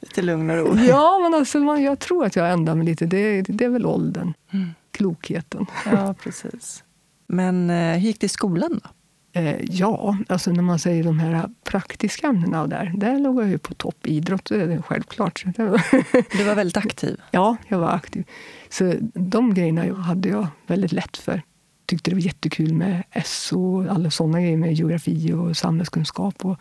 lite 0.00 0.22
lugn 0.22 0.50
och 0.50 0.56
ro. 0.56 0.76
Ja, 0.88 1.18
men 1.22 1.34
alltså, 1.34 1.58
man, 1.58 1.82
jag 1.82 1.98
tror 1.98 2.24
att 2.24 2.36
jag 2.36 2.50
ändrar 2.50 2.74
mig 2.74 2.86
lite. 2.86 3.06
Det, 3.06 3.42
det 3.42 3.64
är 3.64 3.68
väl 3.68 3.86
åldern. 3.86 4.34
Mm. 4.50 4.68
Klokheten. 4.90 5.66
Ja, 5.84 6.14
precis. 6.22 6.84
Men 7.26 7.70
eh, 7.70 7.92
hur 7.92 8.06
gick 8.06 8.20
det 8.20 8.26
i 8.26 8.28
skolan 8.28 8.80
då? 8.84 8.90
Eh, 9.32 9.56
ja, 9.60 10.16
alltså 10.28 10.50
när 10.50 10.62
man 10.62 10.78
säger 10.78 11.04
de 11.04 11.18
här 11.18 11.48
praktiska 11.64 12.26
ämnena 12.26 12.66
där, 12.66 12.92
där 12.96 13.18
låg 13.18 13.42
jag 13.42 13.48
ju 13.48 13.58
på 13.58 13.74
topp. 13.74 14.06
Idrott 14.06 14.50
självklart. 14.84 15.44
Du 16.32 16.44
var 16.44 16.54
väldigt 16.54 16.76
aktiv? 16.76 17.20
Ja, 17.30 17.56
jag 17.68 17.78
var 17.78 17.90
aktiv. 17.90 18.24
Så 18.68 18.94
de 19.14 19.54
grejerna 19.54 19.94
hade 19.94 20.28
jag 20.28 20.46
väldigt 20.66 20.92
lätt 20.92 21.16
för 21.16 21.42
tyckte 21.88 22.10
det 22.10 22.14
var 22.14 22.22
jättekul 22.22 22.74
med 22.74 23.02
SO 23.24 23.76
och 23.76 23.92
alla 23.92 24.10
sådana 24.10 24.40
grejer 24.40 24.56
med 24.56 24.74
geografi 24.74 25.32
och 25.32 25.56
samhällskunskap 25.56 26.44
och 26.44 26.56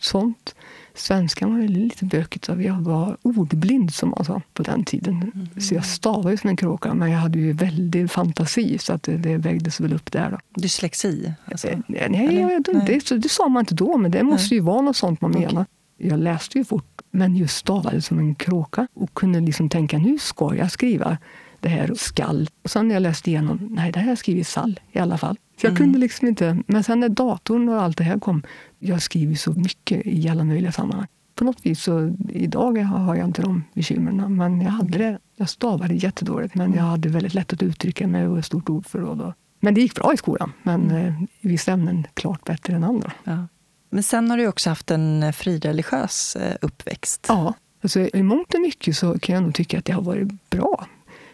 sånt. 0.00 0.54
Svenskan 0.94 1.58
var 1.58 1.68
lite 1.68 2.04
bökigt. 2.04 2.44
Så 2.44 2.60
jag 2.60 2.80
var 2.80 3.16
ordblind 3.22 3.94
som 3.94 4.10
man 4.10 4.24
sa 4.24 4.42
på 4.54 4.62
den 4.62 4.84
tiden. 4.84 5.32
Mm. 5.34 5.60
Så 5.60 5.74
jag 5.74 5.84
stavade 5.84 6.36
som 6.36 6.50
en 6.50 6.56
kråka, 6.56 6.94
men 6.94 7.10
jag 7.10 7.18
hade 7.18 7.38
ju 7.38 7.52
väldig 7.52 8.10
fantasi 8.10 8.78
så 8.78 8.92
att 8.92 9.02
det, 9.02 9.16
det 9.16 9.36
vägdes 9.36 9.80
väl 9.80 9.92
upp 9.92 10.12
där. 10.12 10.30
Då. 10.30 10.60
Dyslexi? 10.60 11.32
Alltså. 11.44 11.68
Eh, 11.68 11.78
nej, 11.86 12.08
nej, 12.10 12.60
det, 12.64 12.72
det, 12.86 13.16
det 13.16 13.28
sa 13.28 13.48
man 13.48 13.60
inte 13.60 13.74
då, 13.74 13.98
men 13.98 14.10
det 14.10 14.22
måste 14.22 14.54
nej. 14.54 14.58
ju 14.58 14.60
vara 14.60 14.80
något 14.80 14.96
sånt 14.96 15.20
man 15.20 15.30
okay. 15.30 15.46
menar. 15.46 15.66
Jag 15.98 16.18
läste 16.18 16.58
ju 16.58 16.64
fort, 16.64 17.00
men 17.10 17.36
just 17.36 17.56
stavade 17.56 18.02
som 18.02 18.18
en 18.18 18.34
kråka 18.34 18.88
och 18.94 19.14
kunde 19.14 19.40
liksom 19.40 19.68
tänka 19.68 19.98
nu 19.98 20.18
ska 20.18 20.54
jag 20.56 20.70
skriva 20.70 21.18
det 21.60 21.68
här 21.68 21.94
skall. 21.94 22.48
Och 22.62 22.70
sen 22.70 22.88
när 22.88 22.94
jag 22.94 23.02
läste 23.02 23.30
igenom, 23.30 23.68
nej, 23.70 23.92
det 23.92 23.98
här 23.98 24.04
har 24.04 24.10
jag 24.10 24.18
skrivit 24.18 24.46
sall 24.46 24.80
i 24.92 24.98
alla 24.98 25.18
fall. 25.18 25.36
Så 25.60 25.66
jag 25.66 25.70
mm. 25.70 25.82
kunde 25.82 25.98
liksom 25.98 26.28
inte, 26.28 26.58
men 26.66 26.84
sen 26.84 27.00
när 27.00 27.08
datorn 27.08 27.68
och 27.68 27.82
allt 27.82 27.96
det 27.96 28.04
här 28.04 28.18
kom, 28.18 28.42
jag 28.78 29.02
skriver 29.02 29.34
så 29.34 29.52
mycket 29.52 30.06
i 30.06 30.28
alla 30.28 30.44
möjliga 30.44 30.72
sammanhang. 30.72 31.06
På 31.34 31.44
något 31.44 31.66
vis 31.66 31.82
så, 31.82 32.16
idag 32.28 32.78
har 32.78 33.14
jag 33.14 33.28
inte 33.28 33.42
de 33.42 33.64
bekymren, 33.74 34.36
men 34.36 34.60
jag 34.60 34.70
hade 34.70 34.98
det. 34.98 35.18
Jag 35.36 35.48
stavade 35.48 35.94
jättedåligt, 35.94 36.54
men 36.54 36.74
jag 36.74 36.82
hade 36.82 37.08
väldigt 37.08 37.34
lätt 37.34 37.52
att 37.52 37.62
uttrycka 37.62 38.06
mig 38.06 38.28
och 38.28 38.38
ett 38.38 38.44
stort 38.44 38.68
ordförråd. 38.68 39.32
Men 39.60 39.74
det 39.74 39.80
gick 39.80 39.94
bra 39.94 40.14
i 40.14 40.16
skolan, 40.16 40.52
men 40.62 40.90
eh, 40.90 41.22
i 41.40 41.48
vissa 41.48 41.72
ämnen 41.72 42.06
klart 42.14 42.44
bättre 42.44 42.74
än 42.74 42.84
andra. 42.84 43.12
Ja. 43.24 43.46
Men 43.90 44.02
sen 44.02 44.30
har 44.30 44.36
du 44.36 44.46
också 44.46 44.70
haft 44.70 44.90
en 44.90 45.32
frireligiös 45.32 46.36
eh, 46.36 46.56
uppväxt. 46.60 47.26
Ja, 47.28 47.54
alltså, 47.82 48.00
i 48.00 48.22
mångt 48.22 48.54
och 48.54 48.60
mycket 48.60 48.96
så 48.96 49.18
kan 49.18 49.34
jag 49.34 49.42
nog 49.42 49.54
tycka 49.54 49.78
att 49.78 49.84
det 49.84 49.92
har 49.92 50.02
varit 50.02 50.50
bra. 50.50 50.86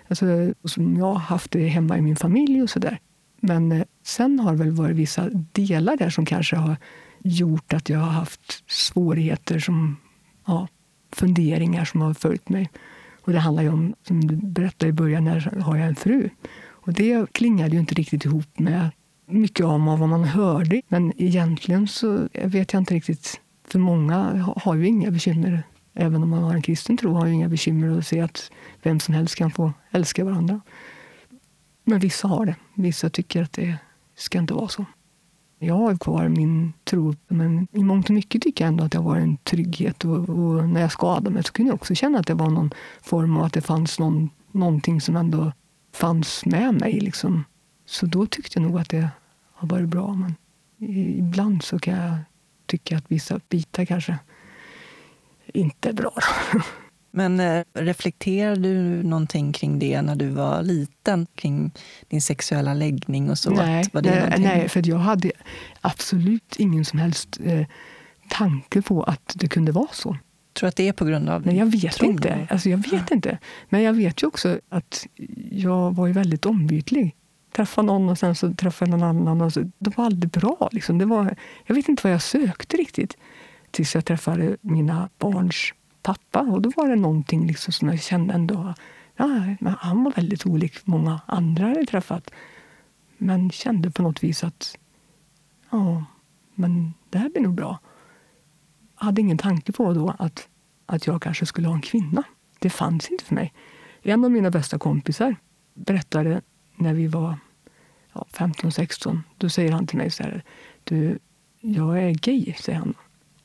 Alltså, 0.08 0.54
som 0.64 0.96
jag 0.96 1.06
har 1.06 1.14
haft 1.14 1.50
det 1.50 1.68
hemma 1.68 1.98
i 1.98 2.00
min 2.00 2.16
familj 2.16 2.62
och 2.62 2.70
sådär. 2.70 2.98
Men 3.40 3.72
eh, 3.72 3.82
sen 4.04 4.40
har 4.40 4.52
det 4.52 4.58
väl 4.58 4.70
varit 4.70 4.96
vissa 4.96 5.30
delar 5.52 5.96
där 5.96 6.10
som 6.10 6.25
kanske 6.25 6.56
har 6.56 6.76
gjort 7.22 7.72
att 7.72 7.88
jag 7.88 7.98
har 7.98 8.10
haft 8.10 8.70
svårigheter, 8.70 9.58
som, 9.58 9.96
ja, 10.46 10.68
funderingar 11.12 11.84
som 11.84 12.00
har 12.00 12.14
följt 12.14 12.48
mig. 12.48 12.70
Och 13.22 13.32
det 13.32 13.38
handlar 13.38 13.62
ju 13.62 13.68
om, 13.68 13.94
som 14.02 14.26
du 14.26 14.36
berättade 14.36 14.90
i 14.90 14.92
början, 14.92 15.25
när 15.25 15.60
har 15.60 15.76
jag 15.76 15.88
en 15.88 15.96
fru? 15.96 16.30
Och 16.68 16.92
det 16.92 17.32
klingade 17.32 17.70
ju 17.70 17.80
inte 17.80 17.94
riktigt 17.94 18.25
ihop 18.25 18.58
med 18.58 18.90
mycket 19.26 19.66
av 19.66 19.98
vad 19.98 20.08
man 20.08 20.25
hörde. 20.25 20.82
Men 20.88 21.12
egentligen 21.16 21.88
så 21.88 22.28
vet 22.32 22.72
jag 22.72 22.80
inte 22.80 22.94
riktigt. 22.94 23.40
För 23.68 23.78
många 23.78 24.44
har 24.56 24.75
ju 24.75 24.86
inga 24.86 25.10
bekymmer 25.10 25.62
även 25.96 26.22
om 26.22 26.30
man 26.30 26.42
har 26.42 26.54
en 26.54 26.62
kristen 26.62 26.96
tro, 26.96 27.12
har 27.12 27.26
ju 27.26 27.32
inga 27.32 27.48
bekymmer 27.48 27.98
att 27.98 28.06
se 28.06 28.20
att 28.20 28.50
vem 28.82 29.00
som 29.00 29.14
helst 29.14 29.34
kan 29.34 29.50
få 29.50 29.72
älska 29.90 30.24
varandra. 30.24 30.60
Men 31.84 31.98
vissa 31.98 32.28
har 32.28 32.46
det. 32.46 32.56
Vissa 32.74 33.10
tycker 33.10 33.42
att 33.42 33.52
det 33.52 33.78
ska 34.16 34.38
inte 34.38 34.54
vara 34.54 34.68
så. 34.68 34.84
Jag 35.58 35.74
har 35.74 35.96
kvar 35.96 36.28
min 36.28 36.72
tro, 36.84 37.14
men 37.28 37.68
i 37.72 37.84
mångt 37.84 38.08
och 38.08 38.14
mycket 38.14 38.42
tycker 38.42 38.64
jag 38.64 38.68
ändå 38.68 38.84
att 38.84 38.92
det 38.92 38.98
har 38.98 39.04
varit 39.04 39.22
en 39.22 39.36
trygghet. 39.36 40.04
Och, 40.04 40.28
och, 40.28 40.68
när 40.68 40.80
jag 40.80 40.92
skadade 40.92 41.30
mig 41.30 41.44
så 41.44 41.52
kunde 41.52 41.70
jag 41.70 41.74
också 41.74 41.94
känna 41.94 42.18
att 42.18 42.26
det 42.26 42.34
var 42.34 42.50
någon 42.50 42.70
form 43.02 43.36
av 43.36 43.44
att 43.44 43.52
det 43.52 43.60
fanns 43.60 43.98
någon, 43.98 44.30
någonting 44.52 45.00
som 45.00 45.16
ändå 45.16 45.52
fanns 45.92 46.44
med 46.44 46.74
mig. 46.74 47.00
Liksom. 47.00 47.44
Så 47.86 48.06
då 48.06 48.26
tyckte 48.26 48.58
jag 48.58 48.68
nog 48.70 48.80
att 48.80 48.88
det 48.88 49.08
har 49.52 49.68
varit 49.68 49.88
bra. 49.88 50.14
Men 50.14 50.34
ibland 51.18 51.62
så 51.62 51.78
kan 51.78 51.94
jag 51.94 52.18
tycka 52.66 52.96
att 52.96 53.04
vissa 53.08 53.40
bitar 53.48 53.84
kanske 53.84 54.18
inte 55.56 55.92
bra. 55.92 56.12
Men 57.16 57.40
eh, 57.40 57.64
reflekterade 57.75 58.60
du 58.60 59.02
någonting 59.02 59.52
kring 59.52 59.78
det 59.78 60.02
när 60.02 60.16
du 60.16 60.28
var 60.28 60.62
liten? 60.62 61.26
Kring 61.34 61.72
din 62.08 62.22
sexuella 62.22 62.75
läggning 62.75 63.30
och 63.30 63.38
så? 63.38 63.50
Nej, 63.50 63.84
var 63.92 64.02
det 64.02 64.26
nej, 64.30 64.40
nej, 64.40 64.68
för 64.68 64.88
jag 64.88 64.98
hade 64.98 65.30
absolut 65.80 66.56
ingen 66.58 66.84
som 66.84 66.98
helst 66.98 67.40
eh, 67.44 67.66
tanke 68.28 68.82
på 68.82 69.02
att 69.02 69.32
det 69.34 69.48
kunde 69.48 69.72
vara 69.72 69.88
så. 69.92 70.16
Tror 70.52 70.66
du 70.66 70.68
att 70.68 70.76
det 70.76 70.88
är 70.88 70.92
på 70.92 71.04
grund 71.04 71.28
av 71.28 71.46
Nej, 71.46 71.56
jag 71.56 71.66
vet 71.66 71.92
tron? 71.92 72.10
inte. 72.10 72.48
Alltså, 72.50 72.68
jag 72.68 72.90
vet 72.90 73.10
inte. 73.10 73.38
Men 73.68 73.82
jag 73.82 73.92
vet 73.92 74.22
ju 74.22 74.26
också 74.26 74.58
att 74.68 75.06
jag 75.50 75.94
var 75.94 76.06
ju 76.06 76.12
väldigt 76.12 76.46
ombytlig. 76.46 77.14
Träffade 77.56 77.86
någon 77.86 78.08
och 78.08 78.18
sen 78.18 78.34
så 78.34 78.54
träffade 78.54 78.90
jag 78.90 79.00
någon 79.00 79.08
annan. 79.08 79.40
Och 79.40 79.52
så, 79.52 79.70
det 79.78 79.96
var 79.96 80.04
aldrig 80.04 80.30
bra. 80.30 80.68
Liksom. 80.72 80.98
Det 80.98 81.04
var, 81.04 81.36
jag 81.66 81.75
vet 81.75 81.88
inte 81.88 82.00
vad 82.06 82.12
jag 82.12 82.22
sökte 82.22 82.76
riktigt 82.76 83.16
tills 83.70 83.94
jag 83.94 84.04
träffade 84.04 84.56
mina 84.61 85.08
barns 85.18 85.73
pappa. 86.02 86.40
Och 86.40 86.62
då 86.62 86.73
var 86.76 86.88
det 86.88 86.96
någonting 86.96 87.46
liksom 87.46 87.73
som 87.73 87.88
jag 87.88 88.02
kände 88.02 88.35
ändå... 88.35 88.75
Ja, 89.16 89.56
han 89.78 90.04
var 90.04 90.12
väldigt 90.12 90.46
olik 90.46 90.87
många 90.87 91.20
andra 91.26 91.75
jag 91.75 91.88
träffat. 91.88 92.30
Men 93.18 93.50
kände 93.50 93.90
på 93.90 94.02
något 94.02 94.23
vis 94.23 94.44
att 94.44 94.78
ja, 95.70 96.04
men 96.54 96.94
det 97.11 97.18
här 97.18 97.28
blir 97.28 97.42
nog 97.42 97.54
bra. 97.54 97.78
Jag 98.99 99.04
hade 99.04 99.20
ingen 99.20 99.38
tanke 99.38 99.73
på 99.73 99.92
då 99.94 100.14
att, 100.18 100.49
att 100.87 101.06
jag 101.06 101.23
kanske 101.23 101.46
skulle 101.46 101.68
ha 101.68 101.75
en 101.75 101.80
kvinna. 101.80 102.23
Det 102.58 102.70
fanns 102.70 103.11
inte 103.11 103.25
för 103.25 103.35
mig. 103.35 103.52
En 104.02 104.25
av 104.25 104.30
mina 104.30 104.50
bästa 104.50 104.78
kompisar 104.78 105.37
berättade 105.75 106.40
när 106.76 106.94
vi 106.94 107.06
var 107.06 107.38
ja, 108.12 108.26
15-16. 108.32 109.20
Då 109.37 109.49
säger 109.49 109.73
han 109.73 109.87
till 109.87 109.99
mig 109.99 110.11
så 110.11 110.23
här. 110.23 110.44
Du, 110.85 111.18
jag 111.61 112.02
är 112.02 112.11
gay, 112.11 112.54
säger 112.58 112.78
han. 112.78 112.94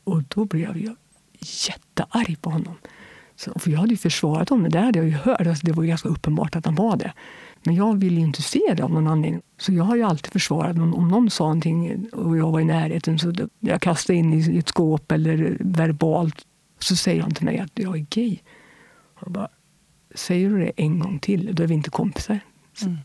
Och 0.03 0.24
då 0.24 0.46
blev 0.46 0.77
jag 0.77 0.96
jättearg 1.39 2.41
på 2.41 2.50
honom. 2.50 2.75
Så, 3.36 3.60
för 3.60 3.72
jag 3.72 3.79
hade 3.79 3.91
ju 3.91 3.98
försvarat 3.98 4.50
honom, 4.50 4.70
det 4.70 4.79
hade 4.79 5.00
jag 5.00 5.08
ju 5.08 5.13
hört. 5.13 5.48
Alltså, 5.48 5.65
det 5.65 5.72
var 5.72 5.84
ju 5.84 5.89
ganska 5.89 6.10
uppenbart 6.10 6.55
att 6.55 6.65
han 6.65 6.75
var 6.75 6.98
det. 6.98 7.13
Men 7.63 7.75
jag 7.75 8.00
ville 8.00 8.15
ju 8.15 8.25
inte 8.25 8.41
se 8.41 8.74
det 8.77 8.84
av 8.84 8.91
någon 8.91 9.08
anledning. 9.08 9.41
Så 9.58 9.74
jag 9.74 9.84
har 9.84 9.96
ju 9.96 10.03
alltid 10.03 10.31
försvarat 10.31 10.77
honom. 10.77 10.96
Om 10.96 11.08
någon 11.08 11.29
sa 11.29 11.43
någonting 11.43 12.10
och 12.13 12.38
jag 12.38 12.51
var 12.51 12.60
i 12.60 12.65
närheten 12.65 13.20
så 13.20 13.34
jag 13.60 13.81
kastade 13.81 14.20
in 14.20 14.34
i 14.34 14.58
ett 14.58 14.70
skåp 14.70 15.12
eller 15.12 15.58
verbalt. 15.60 16.46
Så 16.79 16.96
säger 16.96 17.22
han 17.22 17.34
till 17.34 17.46
mig 17.46 17.60
att 17.60 17.72
jag 17.74 17.96
är 17.96 18.05
gay. 18.10 18.38
Och 19.20 19.31
bara, 19.31 19.50
säger 20.15 20.50
du 20.50 20.60
det 20.60 20.72
en 20.75 21.00
gång 21.00 21.20
till, 21.20 21.55
då 21.55 21.63
är 21.63 21.67
vi 21.67 21.74
inte 21.74 21.89
kompisar. 21.89 22.39
Mm. 22.81 22.98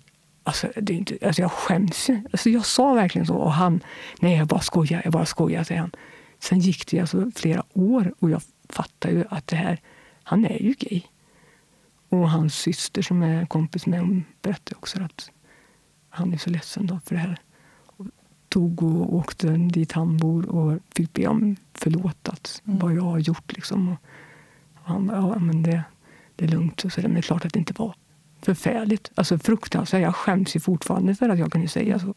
Alltså, 0.42 0.68
det 0.76 0.92
är 0.92 0.96
inte, 0.96 1.18
alltså 1.26 1.42
jag 1.42 1.52
skäms 1.52 2.08
ju. 2.08 2.22
Alltså 2.32 2.50
jag 2.50 2.66
sa 2.66 2.94
verkligen 2.94 3.26
så. 3.26 3.34
Och 3.34 3.52
han, 3.52 3.80
nej 4.20 4.36
jag 4.36 4.46
bara 4.46 4.60
skojar, 4.60 5.00
jag 5.04 5.12
bara 5.12 5.26
skojar, 5.26 5.64
säger 5.64 5.80
han. 5.80 5.90
Sen 6.38 6.59
gick 6.59 6.90
det 6.90 7.00
alltså 7.00 7.31
flera 7.35 7.64
år 7.73 8.14
och 8.19 8.31
jag 8.31 8.43
fattade 8.69 9.14
ju 9.14 9.25
att 9.31 9.47
det 9.47 9.57
här, 9.57 9.81
han 10.23 10.45
är 10.45 10.62
ju 10.62 10.75
gay. 10.78 11.02
Och 12.09 12.31
hans 12.31 12.55
syster 12.55 13.02
som 13.02 13.23
är 13.23 13.47
kompis 13.47 13.87
med 13.87 14.00
honom 14.00 14.25
berättade 14.43 14.76
också 14.76 15.02
att 15.02 15.31
han 16.09 16.33
är 16.33 16.38
så 16.38 16.50
ledsen 16.50 16.87
då 16.87 17.00
för 17.05 17.14
det 17.14 17.21
här. 17.21 17.40
Och 17.87 18.07
tog 18.49 18.83
och 18.83 19.14
åkte 19.14 19.49
dit 19.49 19.93
han 19.93 20.16
bor 20.16 20.49
och 20.49 20.78
fick 20.95 21.12
be 21.12 21.26
om 21.26 21.57
förlåt 21.73 22.28
mm. 22.64 22.78
vad 22.78 22.95
jag 22.95 23.02
har 23.02 23.19
gjort. 23.19 23.52
Liksom. 23.52 23.88
Och 23.88 23.99
han 24.83 25.07
bara, 25.07 25.16
ja 25.16 25.38
men 25.38 25.62
det, 25.62 25.85
det 26.37 26.45
är 26.45 26.49
lugnt. 26.49 26.85
Och 26.85 26.93
så 26.93 27.00
men 27.00 27.14
det 27.14 27.21
är 27.21 27.23
klart 27.23 27.45
att 27.45 27.52
det 27.52 27.59
inte 27.59 27.75
var 27.76 27.95
förfärligt. 28.43 29.11
Alltså 29.14 29.38
fruktansvärt. 29.38 30.02
Jag 30.02 30.16
skäms 30.16 30.57
ju 30.57 30.61
fortfarande 30.61 31.14
för 31.14 31.28
att 31.28 31.38
jag 31.38 31.52
kunde 31.52 31.69
säga 31.69 31.99
så. 31.99 32.14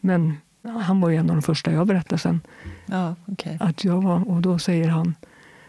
Men 0.00 0.36
Han 0.64 1.00
var 1.00 1.08
ju 1.08 1.16
en 1.16 1.30
av 1.30 1.36
de 1.36 1.42
första 1.42 1.72
jag 1.72 1.86
berättade 1.86 2.18
sen. 2.18 2.40
Ja, 2.86 3.14
okay. 3.26 3.56
Att 3.60 3.84
jag 3.84 4.02
var, 4.02 4.28
och 4.28 4.42
då 4.42 4.58
säger 4.58 4.88
han 4.88 5.14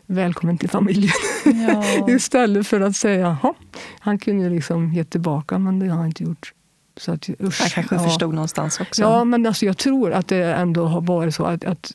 välkommen 0.06 0.58
till 0.58 0.70
familjen. 0.70 1.14
Ja. 1.46 2.08
Istället 2.08 2.68
för 2.68 2.82
att 2.82 2.96
säga 2.96 3.20
jaha, 3.42 3.54
han 4.00 4.20
kunde 4.20 4.50
liksom 4.50 4.94
ge 4.94 5.04
tillbaka, 5.04 5.60
men 5.60 5.80
det 5.80 5.88
har 5.88 5.98
han 5.98 6.06
inte 6.06 6.24
gjort. 6.24 6.54
Så 6.98 7.12
att, 7.12 7.30
usch, 7.30 7.62
Han 7.62 7.70
kanske 7.70 7.96
ja. 7.96 8.04
förstod 8.04 8.34
någonstans 8.34 8.80
också. 8.80 9.02
Ja, 9.02 9.24
men 9.24 9.46
alltså 9.46 9.66
jag 9.66 9.78
tror 9.78 10.12
att 10.12 10.28
det 10.28 10.54
ändå 10.54 10.86
har 10.86 11.02
varit 11.02 11.36
så 11.36 11.44
att, 11.44 11.66
att, 11.66 11.92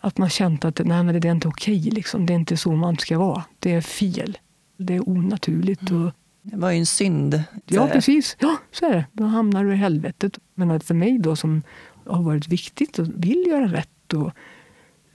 att 0.00 0.18
man 0.18 0.28
känt 0.30 0.64
att 0.64 0.80
nej, 0.84 1.02
men 1.04 1.20
det 1.20 1.28
är 1.28 1.32
inte 1.32 1.48
okej. 1.48 1.80
Liksom. 1.80 2.26
Det 2.26 2.32
är 2.32 2.34
inte 2.34 2.56
så 2.56 2.72
man 2.72 2.98
ska 2.98 3.18
vara. 3.18 3.44
Det 3.58 3.74
är 3.74 3.80
fel. 3.80 4.38
Det 4.76 4.94
är 4.94 5.08
onaturligt. 5.08 5.90
Och, 5.90 6.12
Det 6.50 6.56
var 6.56 6.70
ju 6.70 6.78
en 6.78 6.86
synd. 6.86 7.42
ja, 7.66 7.88
precis. 7.92 8.36
Ja, 8.40 8.56
så 8.72 8.86
är 8.86 8.90
det. 8.90 9.06
Då 9.12 9.24
hamnar 9.24 9.64
du 9.64 9.72
i 9.72 9.76
helvetet. 9.76 10.38
Men 10.54 10.80
för 10.80 10.94
mig 10.94 11.18
då 11.18 11.36
som 11.36 11.62
har 12.06 12.22
varit 12.22 12.48
viktigt 12.48 12.98
och 12.98 13.06
vill 13.16 13.44
göra 13.46 13.66
rätt 13.66 14.12
och, 14.12 14.32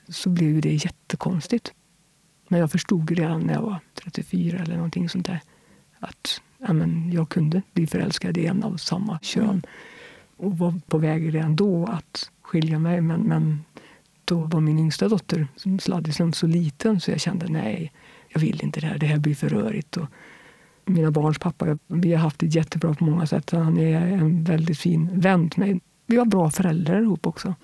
så 0.09 0.29
blev 0.29 0.61
det 0.61 0.73
jättekonstigt. 0.73 1.73
Men 2.47 2.59
jag 2.59 2.71
förstod 2.71 3.11
redan 3.11 3.41
när 3.41 3.53
jag 3.53 3.61
var 3.61 3.79
34 4.03 4.59
eller 4.59 4.75
någonting 4.75 5.09
sånt 5.09 5.25
där 5.25 5.39
att 5.99 6.41
ja, 6.57 6.73
men 6.73 7.11
jag 7.11 7.29
kunde 7.29 7.61
bli 7.73 7.87
förälskad 7.87 8.37
i 8.37 8.45
en 8.45 8.63
av 8.63 8.77
samma 8.77 9.19
kön. 9.19 9.49
Mm. 9.49 9.61
Och 10.37 10.57
var 10.57 10.73
på 10.87 10.97
väg 10.97 11.35
redan 11.35 11.55
då 11.55 11.85
att 11.85 12.31
skilja 12.41 12.79
mig. 12.79 13.01
Men, 13.01 13.21
men 13.21 13.63
då 14.25 14.35
var 14.39 14.59
min 14.59 14.79
yngsta 14.79 15.07
dotter 15.07 15.47
som 15.55 15.79
sladdisen 15.79 16.33
så 16.33 16.47
liten 16.47 16.99
så 17.01 17.11
jag 17.11 17.21
kände 17.21 17.47
nej, 17.47 17.91
jag 18.29 18.41
vill 18.41 18.63
inte 18.63 18.79
det 18.79 18.87
här. 18.87 18.97
Det 18.97 19.05
här 19.05 19.17
blir 19.17 19.35
för 19.35 19.49
rörigt. 19.49 19.97
Och 19.97 20.07
mina 20.85 21.11
barns 21.11 21.39
pappa, 21.39 21.77
vi 21.87 22.13
har 22.13 22.19
haft 22.19 22.39
det 22.39 22.45
jättebra 22.45 22.93
på 22.93 23.03
många 23.03 23.27
sätt. 23.27 23.51
Han 23.51 23.77
är 23.77 24.01
en 24.01 24.43
väldigt 24.43 24.79
fin 24.79 25.19
vän 25.19 25.49
till 25.49 25.59
mig. 25.59 25.81
Vi 26.07 26.17
var 26.17 26.25
bra 26.25 26.49
föräldrar 26.51 27.01
ihop 27.01 27.27
också. 27.27 27.55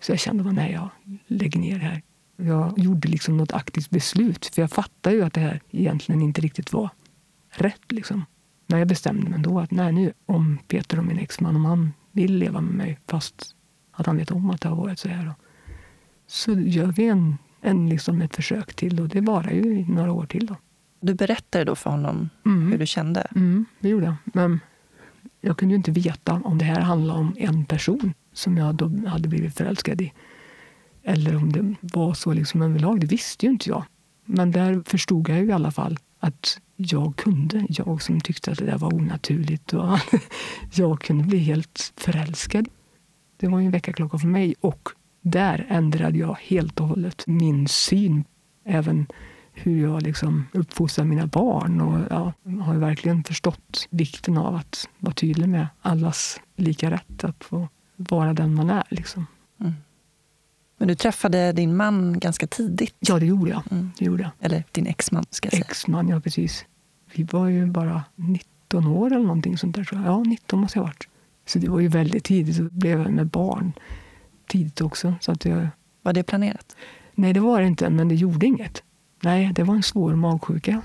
Så 0.00 0.12
jag 0.12 0.18
kände 0.18 0.44
bara, 0.44 0.52
nej, 0.52 0.72
jag 0.72 0.88
lägger 1.26 1.60
ner 1.60 1.78
det 1.78 1.84
här. 1.84 2.02
Jag 2.36 2.78
gjorde 2.78 3.08
liksom 3.08 3.36
något 3.36 3.52
aktivt 3.52 3.90
beslut. 3.90 4.46
För 4.46 4.62
jag 4.62 4.70
fattade 4.70 5.16
ju 5.16 5.22
att 5.22 5.32
det 5.32 5.40
här 5.40 5.60
egentligen 5.70 6.22
inte 6.22 6.40
riktigt 6.40 6.72
var 6.72 6.90
rätt. 7.50 7.92
Liksom. 7.92 8.24
Men 8.66 8.78
jag 8.78 8.88
bestämde 8.88 9.30
mig 9.30 9.40
då 9.40 9.60
att 9.60 9.70
nej, 9.70 9.92
nu, 9.92 10.12
om 10.26 10.58
Peter 10.68 10.98
och 10.98 11.04
min 11.04 11.18
exman, 11.18 11.56
om 11.56 11.64
han 11.64 11.92
vill 12.12 12.36
leva 12.36 12.60
med 12.60 12.74
mig 12.74 12.98
fast 13.06 13.54
att 13.92 14.06
han 14.06 14.16
vet 14.16 14.30
om 14.30 14.50
att 14.50 14.60
det 14.60 14.68
har 14.68 14.76
varit 14.76 14.98
så 14.98 15.08
här. 15.08 15.24
Då, 15.24 15.34
så 16.26 16.52
gör 16.52 16.92
vi 16.92 17.08
en, 17.08 17.38
en, 17.60 17.88
liksom 17.88 18.22
ett 18.22 18.36
försök 18.36 18.74
till 18.74 19.00
och 19.00 19.08
det 19.08 19.20
varar 19.20 19.50
ju 19.50 19.78
i 19.78 19.84
några 19.84 20.12
år 20.12 20.26
till. 20.26 20.46
Då. 20.46 20.56
Du 21.02 21.14
berättade 21.14 21.64
då 21.64 21.74
för 21.74 21.90
honom 21.90 22.28
Mm. 22.46 22.70
hur 22.72 22.78
du 22.78 22.86
kände. 22.86 23.20
Mm, 23.34 23.64
det 23.80 23.88
gjorde 23.88 24.06
jag. 24.06 24.14
Men 24.24 24.60
jag 25.40 25.56
kunde 25.58 25.72
ju 25.72 25.76
inte 25.76 25.90
veta 25.90 26.32
om 26.44 26.58
det 26.58 26.64
här 26.64 26.80
handlade 26.80 27.20
om 27.20 27.34
en 27.38 27.64
person 27.64 28.14
som 28.32 28.56
jag 28.56 28.74
då 28.74 29.08
hade 29.08 29.28
blivit 29.28 29.54
förälskad 29.56 30.00
i. 30.00 30.12
Eller 31.02 31.36
om 31.36 31.52
det 31.52 31.74
var 31.80 32.14
så 32.14 32.32
liksom 32.32 32.62
överlag. 32.62 33.00
Det 33.00 33.06
visste 33.06 33.46
ju 33.46 33.52
inte 33.52 33.68
jag. 33.70 33.84
Men 34.24 34.50
där 34.50 34.82
förstod 34.86 35.28
jag 35.28 35.38
ju 35.38 35.46
i 35.46 35.52
alla 35.52 35.70
fall 35.70 35.98
att 36.20 36.60
jag 36.76 37.16
kunde. 37.16 37.66
Jag 37.68 38.02
som 38.02 38.20
tyckte 38.20 38.50
att 38.52 38.58
det 38.58 38.64
där 38.64 38.78
var 38.78 38.94
onaturligt. 38.94 39.72
Och 39.72 39.98
jag 40.74 41.00
kunde 41.00 41.24
bli 41.24 41.38
helt 41.38 41.92
förälskad. 41.96 42.68
Det 43.36 43.48
var 43.48 43.60
ju 43.60 43.66
en 43.66 43.72
väckarklocka 43.72 44.18
för 44.18 44.26
mig. 44.28 44.54
Och 44.60 44.88
där 45.20 45.66
ändrade 45.68 46.18
jag 46.18 46.36
helt 46.40 46.80
och 46.80 46.86
hållet 46.88 47.24
min 47.26 47.68
syn. 47.68 48.24
Även 48.64 49.06
hur 49.52 49.82
jag 49.82 50.02
liksom 50.02 50.46
uppfostrar 50.52 51.04
mina 51.04 51.26
barn. 51.26 51.80
Och 51.80 52.00
ja, 52.10 52.32
har 52.62 52.74
verkligen 52.74 53.24
förstått 53.24 53.88
vikten 53.90 54.38
av 54.38 54.54
att 54.54 54.88
vara 54.98 55.14
tydlig 55.14 55.48
med 55.48 55.66
allas 55.82 56.40
lika 56.56 56.90
rätt 56.90 57.24
att 57.24 57.44
få 57.44 57.68
vara 57.96 58.32
den 58.32 58.54
man 58.54 58.70
är. 58.70 58.84
Liksom. 58.88 59.26
Men 60.78 60.88
du 60.88 60.94
träffade 60.94 61.52
din 61.52 61.76
man 61.76 62.18
ganska 62.18 62.46
tidigt. 62.46 62.96
Ja, 62.98 63.18
det 63.18 63.26
gjorde 63.26 63.50
jag. 63.50 63.62
Mm. 63.70 63.90
Det 63.98 64.04
gjorde 64.04 64.22
jag. 64.22 64.30
Eller 64.40 64.64
din 64.72 64.86
exman, 64.86 65.24
ska 65.30 65.46
jag 65.46 65.52
säga. 65.52 65.64
Exman, 65.64 66.08
ja 66.08 66.20
precis. 66.20 66.64
Vi 67.14 67.22
var 67.22 67.48
ju 67.48 67.66
bara 67.66 68.02
19 68.14 68.86
år 68.86 69.06
eller 69.06 69.26
någonting 69.26 69.58
sånt 69.58 69.76
där. 69.76 69.88
Ja, 69.92 70.18
19 70.22 70.60
måste 70.60 70.78
jag 70.78 70.82
ha 70.82 70.88
varit. 70.88 71.08
Så 71.46 71.58
det 71.58 71.68
var 71.68 71.80
ju 71.80 71.88
väldigt 71.88 72.24
tidigt. 72.24 72.56
Så 72.56 72.62
blev 72.62 73.00
jag 73.00 73.10
med 73.10 73.26
barn 73.26 73.72
tidigt 74.48 74.80
också. 74.80 75.14
Så 75.20 75.32
att 75.32 75.44
jag, 75.44 75.68
Var 76.02 76.12
det 76.12 76.22
planerat? 76.22 76.76
nej, 77.14 77.32
det 77.32 77.40
var 77.40 77.60
det 77.60 77.66
inte, 77.66 77.90
men 77.90 78.08
det 78.08 78.14
gjorde 78.14 78.46
inget. 78.46 78.82
Nej, 79.22 79.52
det 79.54 79.62
var 79.62 79.74
en 79.74 79.82
svår 79.82 80.14
magsjuka. 80.14 80.82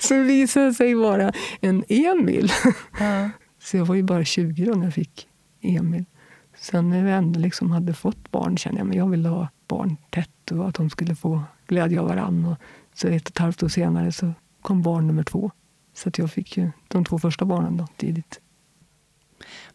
Som 0.00 0.24
visade 0.26 0.74
sig 0.74 0.94
vara 0.94 1.32
en 1.60 1.84
Emil. 1.88 2.52
Ja. 3.00 3.30
Så 3.58 3.76
jag 3.76 3.84
var 3.84 3.94
ju 3.94 4.02
bara 4.02 4.24
20 4.24 4.64
då 4.64 4.72
när 4.72 4.84
jag 4.84 4.94
fick 4.94 5.28
Emil. 5.60 6.04
Sen 6.56 6.90
när 6.90 7.04
vi 7.04 7.10
ändå 7.10 7.40
liksom 7.40 7.70
hade 7.70 7.94
fått 7.94 8.30
barn 8.30 8.56
kände 8.56 8.80
jag 8.80 8.88
att 8.88 8.96
jag 8.96 9.08
ville 9.08 9.28
ha 9.28 9.48
barn 9.68 9.96
tätt 10.10 10.50
och 10.50 10.68
att 10.68 10.74
de 10.74 10.90
skulle 10.90 11.14
få 11.14 11.42
glädje 11.66 12.00
av 12.00 12.08
varandra. 12.08 12.56
Så 12.94 13.08
ett 13.08 13.22
och 13.22 13.30
ett 13.30 13.38
halvt 13.38 13.62
år 13.62 13.68
senare 13.68 14.12
så 14.12 14.32
kom 14.62 14.82
barn 14.82 15.06
nummer 15.06 15.22
två. 15.22 15.50
Så 15.94 16.08
att 16.08 16.18
jag 16.18 16.30
fick 16.30 16.56
ju 16.56 16.70
de 16.88 17.04
två 17.04 17.18
första 17.18 17.44
barnen 17.44 17.76
då, 17.76 17.86
tidigt. 17.96 18.40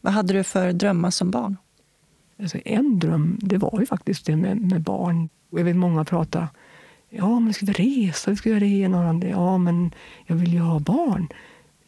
Vad 0.01 0.13
hade 0.13 0.33
du 0.33 0.43
för 0.43 0.73
drömmar 0.73 1.11
som 1.11 1.31
barn? 1.31 1.57
Alltså 2.39 2.57
en 2.65 2.99
dröm 2.99 3.39
det 3.41 3.57
var 3.57 3.79
ju 3.79 3.85
faktiskt 3.85 4.25
det 4.25 4.35
med, 4.35 4.61
med 4.61 4.81
barn. 4.81 5.29
Jag 5.49 5.63
vet 5.63 5.75
många 5.75 6.05
pratar 6.05 6.47
Ja, 7.09 7.39
men 7.39 7.53
ska 7.53 7.65
vi 7.65 7.73
resa? 7.73 8.31
Vi 8.31 8.37
ska 8.37 8.49
göra 8.49 8.59
det 8.59 8.65
ena 8.65 9.09
och 9.09 9.15
det. 9.15 9.27
Ja, 9.29 9.57
men 9.57 9.91
jag 10.25 10.35
vill 10.35 10.53
ju 10.53 10.59
ha 10.59 10.79
barn. 10.79 11.27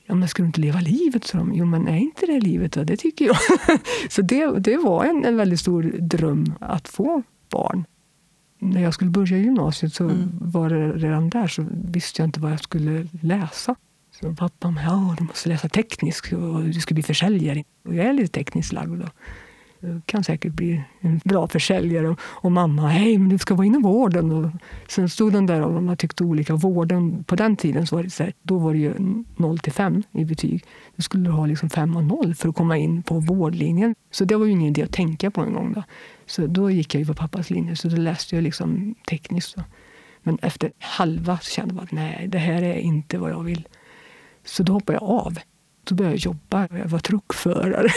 Ja, 0.06 0.16
men 0.16 0.28
ska 0.28 0.44
du 0.44 0.48
inte 0.48 0.62
leva 0.62 0.80
livet? 0.80 1.24
Så 1.24 1.38
de, 1.38 1.54
jo, 1.56 1.66
men 1.66 1.88
är 1.88 1.98
inte 1.98 2.26
det 2.26 2.40
livet? 2.40 2.72
då? 2.72 2.84
Det 2.84 2.98
tycker 2.98 3.26
jag. 3.26 3.38
så 4.10 4.22
det, 4.22 4.60
det 4.60 4.78
var 4.78 5.06
en, 5.06 5.26
en 5.26 5.36
väldigt 5.38 5.60
stor 5.60 5.84
dröm 6.00 6.54
att 6.60 6.88
få 6.90 7.24
barn. 7.50 7.86
När 8.60 8.82
jag 8.82 8.94
skulle 8.94 9.10
börja 9.10 9.38
gymnasiet 9.38 9.94
så 9.94 10.04
Mm. 10.04 10.30
var 10.42 10.70
det 10.70 10.92
redan 10.92 11.30
där 11.30 11.48
så 11.48 11.66
visste 11.72 12.22
jag 12.22 12.28
inte 12.28 12.40
vad 12.40 12.52
jag 12.52 12.60
skulle 12.64 13.08
läsa. 13.22 13.76
Så 14.22 14.36
pappa 14.36 14.76
ja, 14.86 15.16
du 15.18 15.24
måste 15.24 15.50
läsa 15.50 15.70
teknisk 15.70 16.34
och 16.34 16.64
du 16.64 16.74
ska 16.74 16.94
bli 16.94 17.04
försäljare. 17.04 17.64
Och 17.86 17.96
jag 17.96 18.06
är 18.06 18.14
lite 18.14 18.32
tekniskt 18.34 18.74
lagd. 18.74 19.00
Då. 19.00 19.08
Kan 20.06 20.24
säkert 20.24 20.54
bli 20.54 20.84
en 21.00 21.22
bra 21.24 21.48
försäljare. 21.48 22.10
Och, 22.10 22.20
och 22.24 22.52
mamma, 22.52 22.88
hej, 22.88 23.17
men 23.17 23.30
du 23.30 23.38
ska 23.38 23.56
vara 23.56 23.67
inom 23.67 23.82
vården. 23.82 24.32
Och 24.32 24.52
sen 24.88 25.10
stod 25.10 25.34
den 25.34 25.46
där 25.46 25.62
och 25.62 25.84
man 25.84 25.98
tyckte 25.98 26.24
olika. 26.24 26.56
Vården, 26.56 27.24
på 27.24 27.36
den 27.36 27.56
tiden 27.56 27.88
så 27.88 27.96
var 27.96 28.04
det, 28.04 28.10
så 28.10 28.24
här, 28.24 28.34
då 28.41 28.58
var 28.58 28.74
det 28.74 28.80
ju 28.80 28.94
0 29.36 29.60
till 29.60 29.74
5 29.74 30.04
i 30.12 30.26
betyg. 30.26 30.65
Då 30.96 31.02
skulle 31.02 31.24
du 31.24 31.32
ha 31.32 31.46
liksom 31.46 31.70
5 31.70 31.96
och 31.96 32.04
0 32.04 32.36
för 32.36 32.50
att 32.50 32.56
komma 32.56 32.78
in 32.78 33.04
på 33.04 33.20
vårdlinjen. 33.20 33.96
Så 34.12 34.26
det 34.26 34.36
var 34.36 34.46
ju 34.46 34.52
ingen 34.52 34.67
idé 34.67 34.84
att 34.84 34.94
tänka 34.94 35.32
på 35.32 35.41
en 35.41 35.54
gång. 35.54 35.74
Då. 35.74 35.84
Så 36.26 36.48
då 36.48 36.72
gick 36.72 36.96
jag 36.96 37.00
ju 37.00 37.06
på 37.06 37.13
pappas 37.13 37.50
linje, 37.50 37.76
så 37.76 37.88
då 37.88 37.96
läste 37.96 38.36
jag 38.36 38.44
liksom 38.44 38.96
tekniskt. 39.10 39.56
Då. 39.56 39.63
Men 40.24 40.38
efter 40.41 40.72
halva 40.80 41.38
så 41.38 41.52
kände 41.52 41.76
jag 41.76 41.84
att 41.84 41.91
nej, 41.91 42.28
det 42.28 42.38
här 42.38 42.62
är 42.62 42.76
inte 42.76 43.17
vad 43.17 43.32
jag 43.32 43.44
vill. 43.44 43.67
Så 44.46 44.63
då 44.63 44.74
hoppade 44.74 45.00
jag 45.02 45.10
av. 45.10 45.38
Så 45.92 45.96
började 45.96 46.16
jag 46.16 46.20
jobba. 46.20 46.68
Jag 46.78 46.88
var 46.88 47.00
truckförare. 47.00 47.88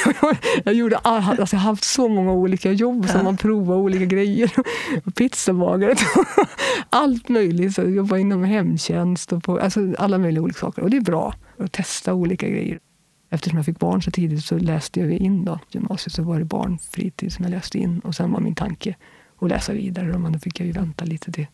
Jag, 0.65 0.75
gjorde 0.75 0.97
all, 0.97 1.41
alltså 1.41 1.57
jag 1.57 1.61
har 1.61 1.71
haft 1.71 1.85
så 1.85 2.09
många 2.09 2.33
olika 2.33 2.73
jobb 2.73 3.09
som 3.09 3.25
man 3.25 3.37
provar 3.37 3.77
olika 3.77 4.05
grejer. 4.05 4.53
Pizzabagare. 5.17 5.95
Allt 6.91 7.29
möjligt. 7.29 7.75
Så 7.75 7.81
jag 7.81 7.91
jobbade 7.91 8.21
inom 8.21 8.45
hemtjänst 8.45 9.33
och 9.33 9.43
på, 9.43 9.59
alltså 9.59 9.95
alla 9.99 10.19
möjliga 10.19 10.43
olika 10.43 10.59
saker. 10.59 10.83
Och 10.83 10.91
det 10.91 10.97
är 10.97 11.01
bra 11.01 11.35
att 11.59 11.73
testa 11.73 12.15
olika 12.15 12.49
grejer. 12.49 12.79
Eftersom 13.31 13.57
jag 13.57 13.67
fick 13.67 13.79
barn 13.79 14.03
så 14.03 14.11
tidigt 14.11 14.45
så 14.45 14.59
läste 14.59 15.01
jag 15.01 15.13
in 15.13 15.45
då. 15.45 15.59
gymnasiet. 15.71 16.13
Så 16.13 16.23
var 16.23 16.39
det 16.39 16.45
barnfritid 16.45 17.33
som 17.33 17.45
jag 17.45 17.51
läste 17.51 17.79
in. 17.79 18.01
Och 18.01 18.15
sen 18.15 18.33
var 18.33 18.41
min 18.41 18.55
tanke 18.55 18.97
att 19.41 19.49
läsa 19.49 19.73
vidare. 19.73 20.19
Men 20.19 20.33
då 20.33 20.39
fick 20.39 20.61
jag 20.61 20.67
ju 20.67 20.73
vänta 20.73 21.05
lite 21.05 21.33
till 21.33 21.47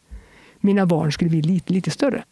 mina 0.61 0.87
barn 0.87 1.13
skulle 1.13 1.31
bli 1.31 1.43
lite, 1.43 1.73
lite 1.73 1.91
större. 1.91 2.25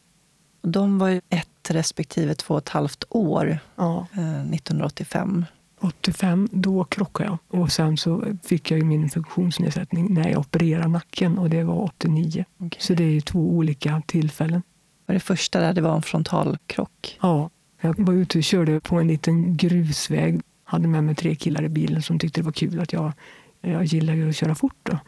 Och 0.68 0.72
de 0.72 0.98
var 0.98 1.09
ju 1.09 1.20
ett 1.28 1.70
respektive 1.70 2.35
två 2.35 2.54
och 2.54 2.59
ett 2.59 2.68
halvt 2.68 3.04
år 3.09 3.59
Ja. 3.76 4.07
eh, 4.12 4.40
1985. 4.50 5.44
85, 5.81 6.48
då 6.52 6.85
krockade 6.85 7.28
jag. 7.28 7.61
Och 7.61 7.72
sen 7.72 7.96
så 7.96 8.24
fick 8.44 8.70
jag 8.70 8.78
ju 8.78 8.85
min 8.85 9.11
funktionsnedsättning 9.11 10.14
när 10.14 10.31
jag 10.31 10.40
opererade 10.40 10.88
nacken 10.88 11.38
och 11.38 11.50
det 11.50 11.64
var 11.64 11.85
89. 11.85 12.44
Okej. 12.59 12.83
Så 12.83 12.94
det 12.94 13.04
är 13.04 13.11
ju 13.11 13.20
två 13.20 13.38
olika 13.40 14.02
tillfällen. 14.07 14.62
Var 15.07 15.14
det 15.14 15.20
första 15.20 15.61
där 15.61 15.72
det 15.72 15.81
var 15.81 15.96
en 15.96 16.02
frontalkrock? 16.02 17.18
Ja, 17.22 17.50
jag 17.81 18.00
var 18.07 18.14
ute 18.14 18.38
och 18.38 18.44
körde 18.44 18.81
på 18.81 18.96
en 18.96 19.07
liten 19.09 19.57
grusväg. 19.57 20.40
Hade 20.64 20.88
med 20.88 21.04
mig 21.04 21.14
tre 21.14 21.35
killar 21.35 21.62
i 21.62 21.68
bilen 21.68 22.02
som 22.02 22.18
tyckte 22.18 22.40
det 22.40 22.44
var 22.44 22.52
kul 22.52 22.81
att 22.81 22.92
jag, 22.92 23.12
jag 23.61 23.85
gillar 23.85 24.14
ju 24.14 24.28
att 24.28 24.37
köra 24.37 24.54
fort. 24.54 24.76
Då. 24.83 24.98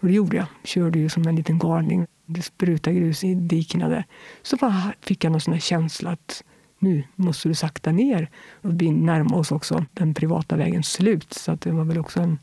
Och 0.00 0.06
det 0.06 0.12
gjorde 0.12 0.36
jag. 0.36 0.46
Körde 0.64 0.98
ju 0.98 1.08
som 1.08 1.26
en 1.26 1.36
liten 1.36 1.58
galning. 1.58 2.06
Det 2.26 2.42
sprutade 2.42 2.96
grus 2.96 3.24
i 3.24 3.34
dikena 3.34 3.88
där. 3.88 4.04
Så 4.42 4.56
bara 4.56 4.92
fick 5.00 5.24
jag 5.24 5.30
någon 5.30 5.40
sån 5.40 5.54
här 5.54 5.60
känsla 5.60 6.10
att 6.10 6.44
nu 6.78 7.04
måste 7.14 7.48
du 7.48 7.54
sakta 7.54 7.92
ner. 7.92 8.30
Och 8.52 8.80
vi 8.80 8.90
närmar 8.90 9.36
oss 9.36 9.52
också 9.52 9.84
den 9.92 10.14
privata 10.14 10.56
vägens 10.56 10.92
slut. 10.92 11.32
Så 11.32 11.52
att 11.52 11.60
det 11.60 11.70
var 11.70 11.84
väl 11.84 11.98
också 11.98 12.20
en 12.20 12.38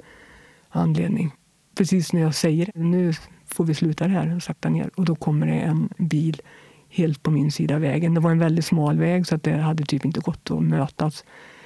anledning. 0.70 1.32
Precis 1.76 2.14
när 2.14 2.22
jag 2.22 2.36
säger 2.36 2.72
nu 2.76 3.14
får 3.46 3.66
vi 3.66 3.74
sluta 3.74 4.08
det 4.08 4.14
här 4.14 4.36
och 4.36 4.44
sakta 4.44 4.70
ner. 4.70 4.90
Och 4.96 5.06
då 5.06 5.16
kommer 5.16 5.48
det 5.48 5.60
en 5.60 5.90
bil 5.98 6.42
helt 6.90 7.24
på 7.24 7.32
min 7.32 7.52
sida 7.52 7.76
av 7.76 7.82
vägen. 7.82 8.14
Det 8.14 8.20
var 8.20 8.32
en 8.32 8.40
väldigt 8.40 8.66
smal 8.66 9.00
väg 9.00 9.28
så 9.28 9.36
att 9.36 9.44
det 9.44 9.58
hade 9.58 9.86
typ 9.86 10.06
inte 10.06 10.20
gått 10.20 10.52
att 10.52 10.64
mötas. 10.64 11.26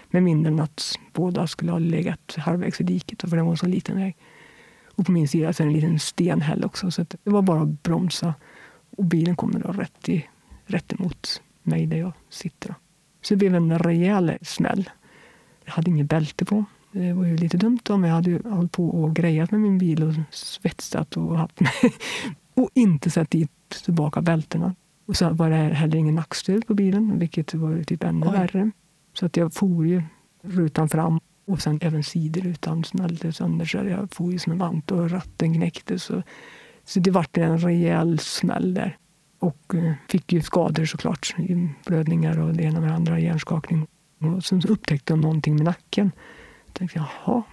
Med 0.09 0.23
mindre 0.23 0.51
än 0.51 0.59
att 0.59 0.99
båda 1.13 1.47
skulle 1.47 1.71
ha 1.71 1.79
legat 1.79 2.35
halvvägs 2.37 2.81
i 2.81 2.83
diket, 2.83 3.21
för 3.21 3.37
det 3.37 3.43
var 3.43 3.51
en 3.51 3.57
så 3.57 3.65
liten 3.65 3.95
väg. 3.95 4.15
Och 4.97 5.05
på 5.05 5.11
min 5.11 5.27
sida 5.27 5.53
så 5.53 5.63
är 5.63 5.67
det 5.67 5.69
en 5.69 5.75
liten 5.75 5.99
stenhäll 5.99 6.63
också. 6.63 6.91
Så 6.91 7.05
det 7.23 7.29
var 7.29 7.41
bara 7.41 7.61
att 7.61 7.83
bromsa. 7.83 8.33
Och 8.97 9.05
bilen 9.05 9.35
kommer 9.35 9.59
då 9.59 9.71
rätt, 9.71 10.09
i, 10.09 10.27
rätt 10.65 10.93
emot 10.93 11.41
mig 11.63 11.85
där 11.85 11.97
jag 11.97 12.11
sitter. 12.29 12.75
Så 13.21 13.33
det 13.33 13.37
blev 13.37 13.55
en 13.55 13.79
rejäl 13.79 14.37
smäll. 14.41 14.89
Jag 15.65 15.71
hade 15.71 15.89
inget 15.89 16.09
bälte 16.09 16.45
på. 16.45 16.65
Det 16.91 17.13
var 17.13 17.25
ju 17.25 17.37
lite 17.37 17.57
dumt 17.57 17.79
om 17.89 18.03
jag 18.03 18.13
hade 18.13 18.49
hållit 18.49 18.71
på 18.71 18.89
och 18.89 19.15
grejat 19.15 19.51
med 19.51 19.61
min 19.61 19.77
bil 19.77 20.03
och 20.03 20.13
svetsat 20.31 21.17
och 21.17 21.37
haft 21.37 21.59
mig. 21.59 21.93
och 22.53 22.69
inte 22.73 23.09
satt 23.09 23.31
dit 23.31 23.51
tillbaka 23.83 24.21
bältena. 24.21 24.75
Och 25.05 25.15
så 25.15 25.29
var 25.29 25.49
det 25.49 25.55
heller 25.55 25.97
ingen 25.97 26.15
nackstöd 26.15 26.67
på 26.67 26.73
bilen, 26.73 27.19
vilket 27.19 27.53
var 27.53 27.83
typ 27.83 28.03
ännu 28.03 28.27
Oj. 28.27 28.31
värre. 28.33 28.71
Så 29.13 29.25
att 29.25 29.37
jag 29.37 29.53
for 29.53 29.87
ju 29.87 30.01
rutan 30.41 30.89
fram 30.89 31.19
och 31.47 31.61
sen 31.61 31.79
även 31.81 32.03
sidorutan 32.03 32.83
smällde 32.83 33.33
sönder 33.33 33.65
så 33.65 33.77
jag 33.77 34.07
for 34.11 34.31
ju 34.31 34.39
som 34.39 34.51
en 34.51 34.57
vant 34.57 34.91
och 34.91 35.11
ratten 35.11 35.53
knäcktes. 35.53 36.03
Så, 36.03 36.23
så 36.83 36.99
det 36.99 37.11
vart 37.11 37.37
en 37.37 37.57
rejäl 37.57 38.19
smäll 38.19 38.73
där. 38.73 38.97
Och 39.39 39.75
eh, 39.75 39.93
fick 40.09 40.33
ju 40.33 40.41
skador 40.41 40.85
såklart. 40.85 41.35
Blödningar 41.85 42.39
och 42.39 42.53
det 42.53 42.63
ena 42.63 42.79
med 42.79 42.89
det 42.89 42.95
andra, 42.95 43.19
hjärnskakning. 43.19 43.87
Och 44.19 44.45
sen 44.45 44.61
upptäckte 44.67 45.13
de 45.13 45.21
någonting 45.21 45.55
med 45.55 45.65
nacken. 45.65 46.11
Jag 46.65 46.73
tänkte 46.73 46.99
jaha, 46.99 47.43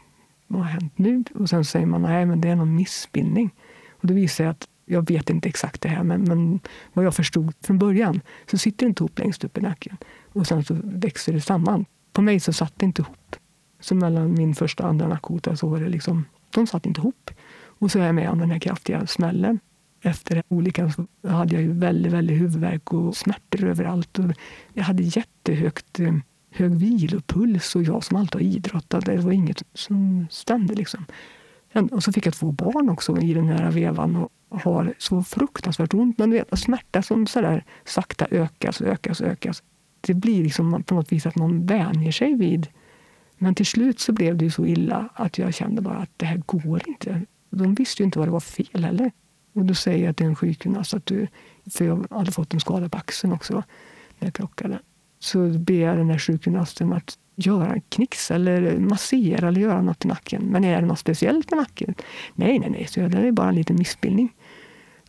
vad 0.46 0.62
har 0.62 0.68
hänt 0.68 0.98
nu? 0.98 1.24
Och 1.34 1.48
sen 1.48 1.64
säger 1.64 1.86
man 1.86 2.02
nej, 2.02 2.26
men 2.26 2.40
det 2.40 2.48
är 2.48 2.56
någon 2.56 2.74
missbildning. 2.74 3.50
Och 3.90 4.06
det 4.06 4.14
visar 4.14 4.44
att 4.44 4.68
jag 4.86 5.08
vet 5.08 5.30
inte 5.30 5.48
exakt 5.48 5.80
det 5.80 5.88
här, 5.88 6.02
men, 6.02 6.22
men 6.22 6.60
vad 6.92 7.04
jag 7.04 7.14
förstod 7.14 7.54
från 7.60 7.78
början 7.78 8.20
så 8.50 8.58
sitter 8.58 8.86
det 8.86 8.88
inte 8.88 9.02
ihop 9.02 9.18
längst 9.18 9.44
upp 9.44 9.58
i 9.58 9.60
nacken. 9.60 9.96
Och 10.32 10.46
sen 10.46 10.64
så 10.64 10.76
växer 10.84 11.32
det 11.32 11.40
samman. 11.40 11.84
På 12.12 12.22
mig 12.22 12.40
så 12.40 12.52
satt 12.52 12.72
det 12.76 12.86
inte 12.86 13.02
ihop. 13.02 13.36
Så 13.84 13.94
mellan 13.94 14.34
min 14.34 14.54
första 14.54 14.82
och 14.82 14.88
andra 14.88 15.08
nackkota 15.08 15.56
så 15.56 15.68
var 15.68 15.80
det 15.80 15.88
liksom, 15.88 16.24
de 16.50 16.66
satt 16.66 16.86
inte 16.86 17.00
ihop. 17.00 17.30
Och 17.78 17.90
så 17.90 17.98
är 17.98 18.06
jag 18.06 18.14
med 18.14 18.30
om 18.30 18.38
den 18.38 18.50
här 18.50 18.58
kraftiga 18.58 19.06
smällen. 19.06 19.60
Efter 20.02 20.42
olyckan 20.48 20.92
så 20.92 21.06
hade 21.28 21.54
jag 21.54 21.62
ju 21.62 21.72
väldigt, 21.72 22.12
väldigt 22.12 22.40
huvudvärk 22.40 22.92
och 22.92 23.16
smärtor 23.16 23.64
överallt. 23.64 24.18
Och 24.18 24.24
jag 24.72 24.84
hade 24.84 25.02
jättehögt 25.02 26.00
eh, 26.00 26.14
hög 26.50 26.74
vilopuls 26.74 27.76
och 27.76 27.82
jag 27.82 28.04
som 28.04 28.16
alltid 28.16 28.40
har 28.40 28.48
idrottat, 28.48 29.04
det 29.04 29.16
var 29.16 29.32
inget 29.32 29.62
som 29.74 30.26
stämde. 30.30 30.74
Liksom. 30.74 31.04
Och 31.90 32.02
så 32.02 32.12
fick 32.12 32.26
jag 32.26 32.34
två 32.34 32.52
barn 32.52 32.88
också 32.88 33.18
i 33.18 33.34
den 33.34 33.48
här 33.48 33.70
vevan 33.70 34.16
och 34.16 34.60
har 34.60 34.94
så 34.98 35.22
fruktansvärt 35.22 35.94
ont. 35.94 36.18
Men 36.18 36.30
vet, 36.30 36.58
smärta 36.58 37.02
som 37.02 37.26
så 37.26 37.40
där 37.40 37.64
sakta 37.84 38.26
ökas 38.30 38.80
och 38.80 38.86
ökas 38.86 39.20
och 39.20 39.26
ökas. 39.26 39.62
Det 40.00 40.14
blir 40.14 40.42
liksom 40.42 40.82
på 40.82 40.94
något 40.94 41.12
vis 41.12 41.26
att 41.26 41.36
man 41.36 41.66
vänjer 41.66 42.12
sig 42.12 42.34
vid. 42.34 42.68
Men 43.44 43.54
till 43.54 43.66
slut 43.66 44.00
så 44.00 44.12
blev 44.12 44.36
det 44.36 44.50
så 44.50 44.66
illa 44.66 45.08
att 45.14 45.38
jag 45.38 45.54
kände 45.54 45.82
bara 45.82 45.96
att 45.96 46.10
det 46.16 46.26
här 46.26 46.42
går 46.46 46.82
inte. 46.88 47.22
De 47.50 47.74
visste 47.74 48.02
ju 48.02 48.04
inte 48.04 48.18
vad 48.18 48.28
det 48.28 48.32
var 48.32 48.40
fel 48.40 48.84
heller. 48.84 49.12
Och 49.52 49.64
då 49.64 49.74
säger 49.74 50.06
jag 50.06 50.16
till 50.16 50.26
en 50.26 50.36
sjukgymnast 50.36 50.94
att 50.94 51.06
du, 51.06 51.28
för 51.70 51.84
jag 51.84 52.06
hade 52.10 52.32
fått 52.32 52.54
en 52.54 52.60
skada 52.60 52.88
på 52.88 52.98
axeln 52.98 53.32
också 53.32 53.54
när 54.18 54.26
jag 54.26 54.34
krockade. 54.34 54.78
Så 55.18 55.48
ber 55.48 55.80
jag 55.80 55.96
den 55.96 56.10
här 56.10 56.18
sjukgymnasten 56.18 56.92
att 56.92 57.18
göra 57.36 57.72
en 57.72 57.80
knix 57.88 58.30
eller 58.30 58.78
massera 58.78 59.48
eller 59.48 59.60
göra 59.60 59.82
något 59.82 60.04
i 60.04 60.08
nacken. 60.08 60.42
Men 60.42 60.64
är 60.64 60.80
det 60.80 60.86
något 60.86 60.98
speciellt 60.98 61.50
med 61.50 61.58
nacken? 61.58 61.94
Nej, 62.34 62.58
nej, 62.58 62.70
nej, 62.70 62.86
så 62.86 63.00
det 63.00 63.18
är 63.18 63.32
bara 63.32 63.48
en 63.48 63.54
liten 63.54 63.76
missbildning. 63.76 64.32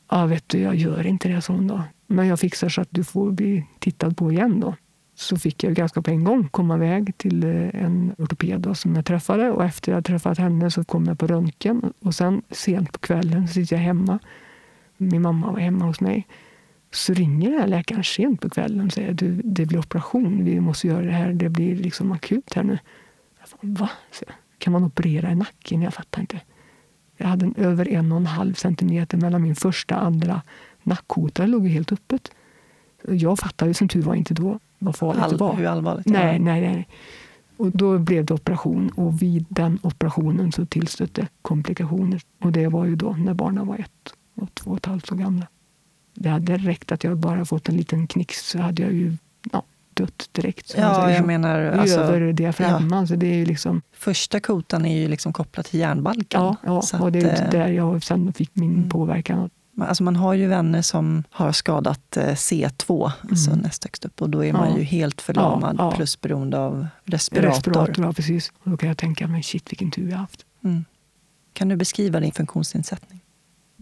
Ja, 0.10 0.26
vet 0.26 0.50
du, 0.50 0.60
jag 0.60 0.76
gör 0.76 1.08
inte 1.08 1.28
det, 1.28 1.42
så 1.42 1.54
då. 1.54 1.84
Men 2.08 2.28
jag 2.28 2.40
fixar 2.40 2.70
så 2.70 2.82
att 2.82 2.90
du 2.92 3.04
får 3.04 3.32
bli 3.32 3.66
tittad 3.80 4.18
på 4.18 4.32
igen 4.32 4.60
då. 4.60 4.76
Så 5.16 5.38
fick 5.38 5.64
jag 5.64 5.74
ganska 5.74 6.02
på 6.02 6.12
en 6.12 6.24
gång 6.24 6.48
komma 6.50 6.76
iväg 6.76 7.18
till 7.18 7.44
eh, 7.44 7.84
en 7.84 8.16
ortoped 8.18 8.62
då, 8.62 8.76
som 8.76 8.96
jag 8.96 9.06
träffade. 9.06 9.52
Och 9.52 9.66
efter 9.66 9.92
jag 9.92 10.06
träffat 10.06 10.38
henne 10.38 10.72
så 10.72 10.84
kom 10.84 11.06
jag 11.06 11.20
på 11.20 11.28
röntgen. 11.28 11.94
Och 12.00 12.16
sen 12.16 12.42
sent 12.50 12.92
på 12.92 13.00
kvällen 13.00 13.48
så 13.48 13.54
sitter 13.54 13.76
jag 13.76 13.84
hemma. 13.84 14.20
Min 14.98 15.22
mamma 15.22 15.52
var 15.52 15.60
hemma 15.60 15.86
hos 15.86 16.02
mig. 16.02 16.28
Så 16.92 17.14
ringer 17.14 17.52
den 17.52 17.60
här 17.60 17.68
läkaren 17.68 18.04
sent 18.04 18.42
på 18.42 18.50
kvällen 18.50 18.86
och 18.86 18.94
säger 18.94 19.12
att 19.12 19.20
det 19.44 19.66
blir 19.66 19.80
operation. 19.80 20.44
Vi 20.46 20.60
måste 20.60 20.88
göra 20.88 21.06
det 21.06 21.12
här. 21.12 21.34
Det 21.34 21.50
blir 21.50 21.76
liksom 21.76 22.12
akut 22.12 22.54
här 22.54 22.64
nu. 22.64 22.80
Jag 23.40 23.70
bara, 23.70 23.88
Va? 23.88 23.90
Kan 24.58 24.74
man 24.74 24.84
operera 24.84 25.32
i 25.32 25.36
nacken? 25.36 25.82
Jag 25.82 25.94
fattar 25.94 26.22
inte. 26.22 26.42
Jag 27.18 27.28
hade 27.28 27.46
en 27.46 27.56
över 27.58 27.88
en 27.88 28.12
och 28.12 28.18
en 28.18 28.26
halv 28.26 28.54
centimeter 28.54 29.18
mellan 29.18 29.42
min 29.42 29.56
första 29.56 29.96
och 29.96 30.06
andra 30.06 30.42
nackkota. 30.84 31.44
Det 31.44 31.48
låg 31.48 31.68
helt 31.68 31.92
öppet. 31.92 32.32
Jag 33.08 33.40
fattade 33.40 33.74
som 33.74 33.88
tur 33.88 34.02
var 34.02 34.16
inte 34.16 34.34
då 34.34 34.60
vad 34.86 34.96
farligt 34.96 35.24
All, 35.24 35.32
det 35.32 35.38
var. 35.38 35.56
Hur 35.56 35.66
allvarligt? 35.66 36.06
Nej, 36.06 36.40
nej, 36.40 36.62
nej. 36.62 36.88
Och 37.58 37.72
då 37.72 37.98
blev 37.98 38.26
det 38.26 38.34
operation 38.34 38.90
och 38.90 39.22
vid 39.22 39.46
den 39.50 39.80
operationen 39.82 40.52
så 40.52 40.66
tillstötte 40.66 41.28
komplikationer. 41.42 42.22
Och 42.42 42.52
det 42.52 42.68
var 42.68 42.86
ju 42.86 42.96
då 42.96 43.12
när 43.12 43.34
barnen 43.34 43.68
var 43.68 43.76
ett 43.76 44.14
och 44.36 44.56
två 44.56 44.72
och 44.72 44.78
ett 44.78 44.86
halvt 44.86 45.12
år 45.12 45.16
gamla. 45.16 45.48
Det 46.14 46.30
hade 46.30 46.58
räckt 46.58 46.92
att 46.92 47.04
jag 47.04 47.18
bara 47.18 47.46
fått 47.46 47.70
en 47.70 47.78
liten 47.78 48.08
knix 48.08 48.50
så 48.50 48.60
hade 48.60 48.82
jag 48.82 48.94
ju 48.94 49.18
ja, 49.52 49.64
dött 49.94 50.30
direkt. 50.32 50.76
Ja, 50.78 51.12
jag 51.12 51.26
menar... 51.26 51.62
Alltså, 51.62 52.00
över 52.00 52.34
diafragman. 52.34 53.00
Ja. 53.00 53.08
Så 53.08 53.16
det 53.16 53.28
är 53.28 53.36
ju 53.36 53.46
liksom, 53.46 53.82
Första 53.94 54.40
kotan 54.40 54.86
är 54.86 54.98
ju 55.02 55.08
liksom 55.08 55.34
kopplad 55.34 55.66
till 55.66 55.80
hjärnbalken. 55.80 56.42
Ja, 56.42 56.56
ja 56.64 56.84
och 57.00 57.12
det 57.12 57.20
är 57.20 57.46
att, 57.46 57.52
där 57.52 57.68
jag 57.68 58.04
sen 58.04 58.34
fick 58.34 58.52
min 58.54 58.76
mm. 58.76 58.90
påverkan. 58.90 59.50
Alltså 59.78 60.04
man 60.04 60.16
har 60.16 60.34
ju 60.34 60.48
vänner 60.48 60.82
som 60.82 61.24
har 61.30 61.52
skadat 61.52 62.18
eh, 62.18 62.24
C2, 62.24 62.96
mm. 62.96 63.12
alltså 63.30 63.56
näst 63.56 63.84
högst 63.84 64.06
upp. 64.06 64.22
Och 64.22 64.30
då 64.30 64.46
är 64.46 64.54
man 64.54 64.70
ja. 64.70 64.78
ju 64.78 64.84
helt 64.84 65.22
förlamad 65.22 65.76
ja, 65.80 65.90
ja. 65.92 65.96
plus 65.96 66.22
beroende 66.22 66.60
av 66.60 66.88
respirator. 67.06 67.50
Respirator, 67.50 68.06
ja 68.06 68.14
precis. 68.14 68.52
Och 68.64 68.72
då 68.72 68.78
kan 68.78 68.90
jag 68.90 68.98
tänka 68.98 69.28
mig, 69.28 69.44
shit 69.44 69.72
vilken 69.72 69.92
tur 69.92 70.10
jag 70.10 70.18
haft. 70.18 70.46
Mm. 70.64 70.86
Kan 71.54 71.68
du 71.68 71.76
beskriva 71.76 72.20
din 72.20 72.32
funktionsnedsättning? 72.32 73.22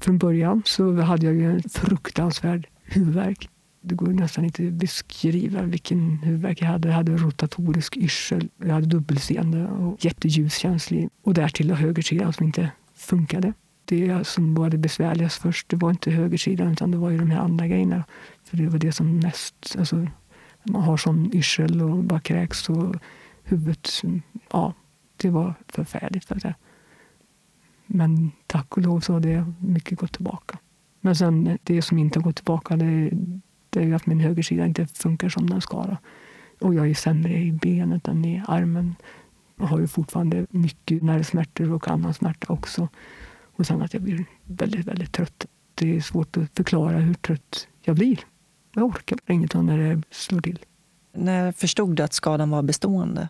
Från 0.02 0.18
början 0.18 0.62
så 0.66 1.02
hade 1.02 1.26
jag 1.26 1.36
ju 1.36 1.52
en 1.52 1.64
fruktansvärd 1.70 2.68
huvudvärk. 2.84 3.50
Det 3.82 3.96
går 3.96 4.08
nästan 4.08 4.46
inte 4.46 4.68
att 4.68 4.74
beskriva 4.74 5.62
vilken 5.62 6.18
huvudvärk 6.18 6.62
jag 6.62 6.68
hade. 6.68 6.88
Jag 6.88 6.96
hade 6.96 7.18
rotatorisk 7.18 7.98
yrsel, 7.98 8.50
jag 8.58 8.74
hade 8.74 8.86
dubbelseende 8.86 9.68
och 9.68 10.06
jätteljuskänslig. 10.06 11.10
Och 11.24 11.34
därtill 11.34 11.72
högersidan 11.72 12.34
som 12.34 12.46
inte 12.46 12.72
funkade. 12.96 13.54
Det 13.94 14.28
som 14.28 14.56
var 14.56 14.70
det 14.70 14.78
besvärligast 14.78 15.42
först, 15.42 15.70
det 15.70 15.76
var 15.76 15.90
inte 15.90 16.12
högersidan 16.12 16.72
utan 16.72 16.92
det 16.92 16.98
var 16.98 17.10
ju 17.10 17.18
de 17.18 17.32
här 17.32 17.40
andra 17.40 17.68
grejerna. 17.68 18.04
För 18.44 18.58
det 18.58 18.68
var 18.68 18.80
det 18.80 18.92
som 18.92 19.18
mest... 19.20 19.76
Alltså, 19.80 20.08
man 20.64 20.82
har 20.82 20.98
sån 20.98 21.36
yrsel 21.36 21.82
och 21.82 22.04
bara 22.04 22.20
kräks 22.20 22.70
och 22.70 22.96
huvudet... 23.44 23.90
Ja, 24.52 24.74
det 25.18 25.30
var 25.30 25.54
förfärligt. 25.68 26.26
För 26.26 26.36
det. 26.36 26.56
Men 27.86 28.32
tack 28.48 28.78
och 28.78 28.84
lov 28.84 29.00
så 29.00 29.14
har 29.14 29.20
det 29.20 29.54
mycket 29.60 30.00
gått 30.00 30.14
tillbaka. 30.14 30.58
Men 31.02 31.16
sen 31.16 31.58
det 31.64 31.82
som 31.82 31.98
inte 31.98 32.20
har 32.20 32.24
gått 32.24 32.36
tillbaka 32.36 32.76
det, 32.76 33.12
det 33.70 33.84
är 33.84 33.94
att 33.94 34.06
min 34.06 34.20
högersida 34.20 34.66
inte 34.66 34.88
funkar 34.88 35.30
som 35.30 35.50
den 35.50 35.62
ska. 35.62 35.98
Och 36.62 36.74
jag 36.74 36.90
är 36.90 36.94
sämre 36.94 37.38
i 37.38 37.52
benet 37.52 38.08
än 38.08 38.26
i 38.26 38.44
armen. 38.48 38.96
Jag 39.56 39.66
har 39.66 39.80
ju 39.80 39.88
fortfarande 39.88 40.46
mycket 40.50 41.04
nervsmärtor 41.04 41.72
och 41.72 41.88
annan 41.88 42.14
smärta 42.14 42.54
också. 42.54 42.88
Och 43.56 43.68
sen 43.68 43.82
att 43.82 43.94
jag 43.94 44.04
blir 44.04 44.26
väldigt, 44.44 44.88
väldigt 44.88 45.12
trött. 45.12 45.46
Det 45.76 45.96
är 45.96 46.02
svårt 46.02 46.38
att 46.38 46.56
förklara 46.56 46.98
hur 46.98 47.14
trött 47.14 47.68
jag 47.82 47.96
blir. 47.96 48.20
Jag 48.76 48.86
orkar 48.86 49.20
inget 49.28 49.54
när 49.54 49.78
det 49.78 50.02
slår 50.12 50.42
till. 50.42 50.60
När 51.16 51.52
förstod 51.52 51.96
du 51.96 52.04
att 52.04 52.14
skadan 52.14 52.50
var 52.50 52.62
bestående? 52.62 53.30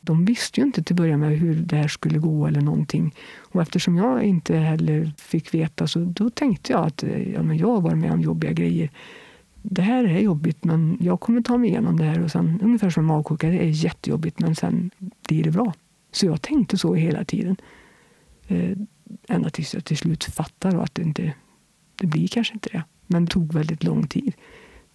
de 0.00 0.24
visste 0.24 0.60
ju 0.60 0.66
inte 0.66 0.82
till 0.82 0.94
att 0.94 0.96
börja 0.96 1.16
med 1.16 1.38
hur 1.38 1.54
det 1.54 1.76
här 1.76 1.88
skulle 1.88 2.18
gå 2.18 2.46
eller 2.46 2.60
någonting. 2.60 3.14
Och 3.38 3.62
eftersom 3.62 3.96
jag 3.96 4.22
inte 4.22 4.56
heller 4.56 5.12
fick 5.18 5.54
veta 5.54 5.86
så 5.86 5.98
då 5.98 6.30
tänkte 6.30 6.72
jag 6.72 6.86
att 6.86 7.04
ja, 7.34 7.42
men 7.42 7.56
jag 7.56 7.82
varit 7.82 7.98
med 7.98 8.12
om 8.12 8.20
jobbiga 8.20 8.52
grejer. 8.52 8.90
Det 9.62 9.82
här 9.82 10.04
är 10.04 10.20
jobbigt 10.20 10.64
men 10.64 10.98
jag 11.00 11.20
kommer 11.20 11.40
ta 11.40 11.58
mig 11.58 11.70
igenom 11.70 11.96
det 11.96 12.04
här. 12.04 12.22
Och 12.22 12.30
sen, 12.30 12.60
ungefär 12.62 12.90
som 12.90 13.04
magsjuka, 13.04 13.48
det 13.48 13.58
är 13.58 13.84
jättejobbigt 13.84 14.40
men 14.40 14.54
sen 14.54 14.90
blir 15.28 15.44
det 15.44 15.50
bra. 15.50 15.72
Så 16.12 16.26
jag 16.26 16.42
tänkte 16.42 16.78
så 16.78 16.94
hela 16.94 17.24
tiden. 17.24 17.56
Ända 19.28 19.50
tills 19.50 19.74
jag 19.74 19.84
till 19.84 19.96
slut 19.96 20.24
fattade 20.24 20.82
att 20.82 20.94
det 20.94 21.02
inte 21.02 21.34
det 22.00 22.06
blir 22.06 22.28
kanske 22.28 22.54
inte 22.54 22.68
det. 22.72 22.82
Men 23.06 23.24
det 23.24 23.30
tog 23.30 23.52
väldigt 23.52 23.84
lång 23.84 24.06
tid. 24.06 24.32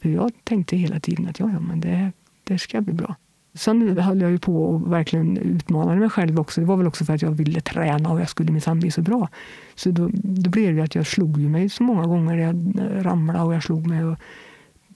För 0.02 0.10
jag 0.10 0.32
tänkte 0.44 0.78
hela 0.78 1.00
tiden 1.00 1.28
att 1.28 1.40
ja, 1.40 1.50
ja 1.54 1.60
men 1.60 1.80
det, 1.80 2.12
det 2.44 2.60
ska 2.60 2.82
bli 2.82 2.94
bra. 2.94 3.16
Sen 3.56 3.98
höll 3.98 4.22
jag 4.22 4.32
ju 4.32 4.40
på 4.40 4.66
och 4.66 4.94
verkligen 4.94 5.38
utmanade 5.38 6.00
mig 6.00 6.10
själv 6.10 6.40
också. 6.40 6.62
Det 6.62 6.68
var 6.68 6.78
väl 6.78 6.88
också 6.88 7.06
för 7.06 7.14
att 7.14 7.22
jag 7.22 7.32
ville 7.32 7.62
träna 7.62 8.10
och 8.10 8.22
jag 8.22 8.30
skulle 8.30 8.52
minsann 8.52 8.80
bli 8.80 8.92
så 8.92 9.02
bra. 9.02 9.30
Så 9.76 9.92
då, 9.92 10.10
då 10.14 10.50
blev 10.50 10.76
det 10.76 10.84
att 10.84 10.96
jag 10.96 11.08
slog 11.08 11.38
mig 11.38 11.70
så 11.70 11.84
många 11.84 12.08
gånger. 12.08 12.38
Jag 12.38 12.74
ramlade 13.06 13.40
och 13.40 13.54
jag 13.54 13.64
slog 13.64 13.88
mig. 13.88 14.04
Och 14.04 14.18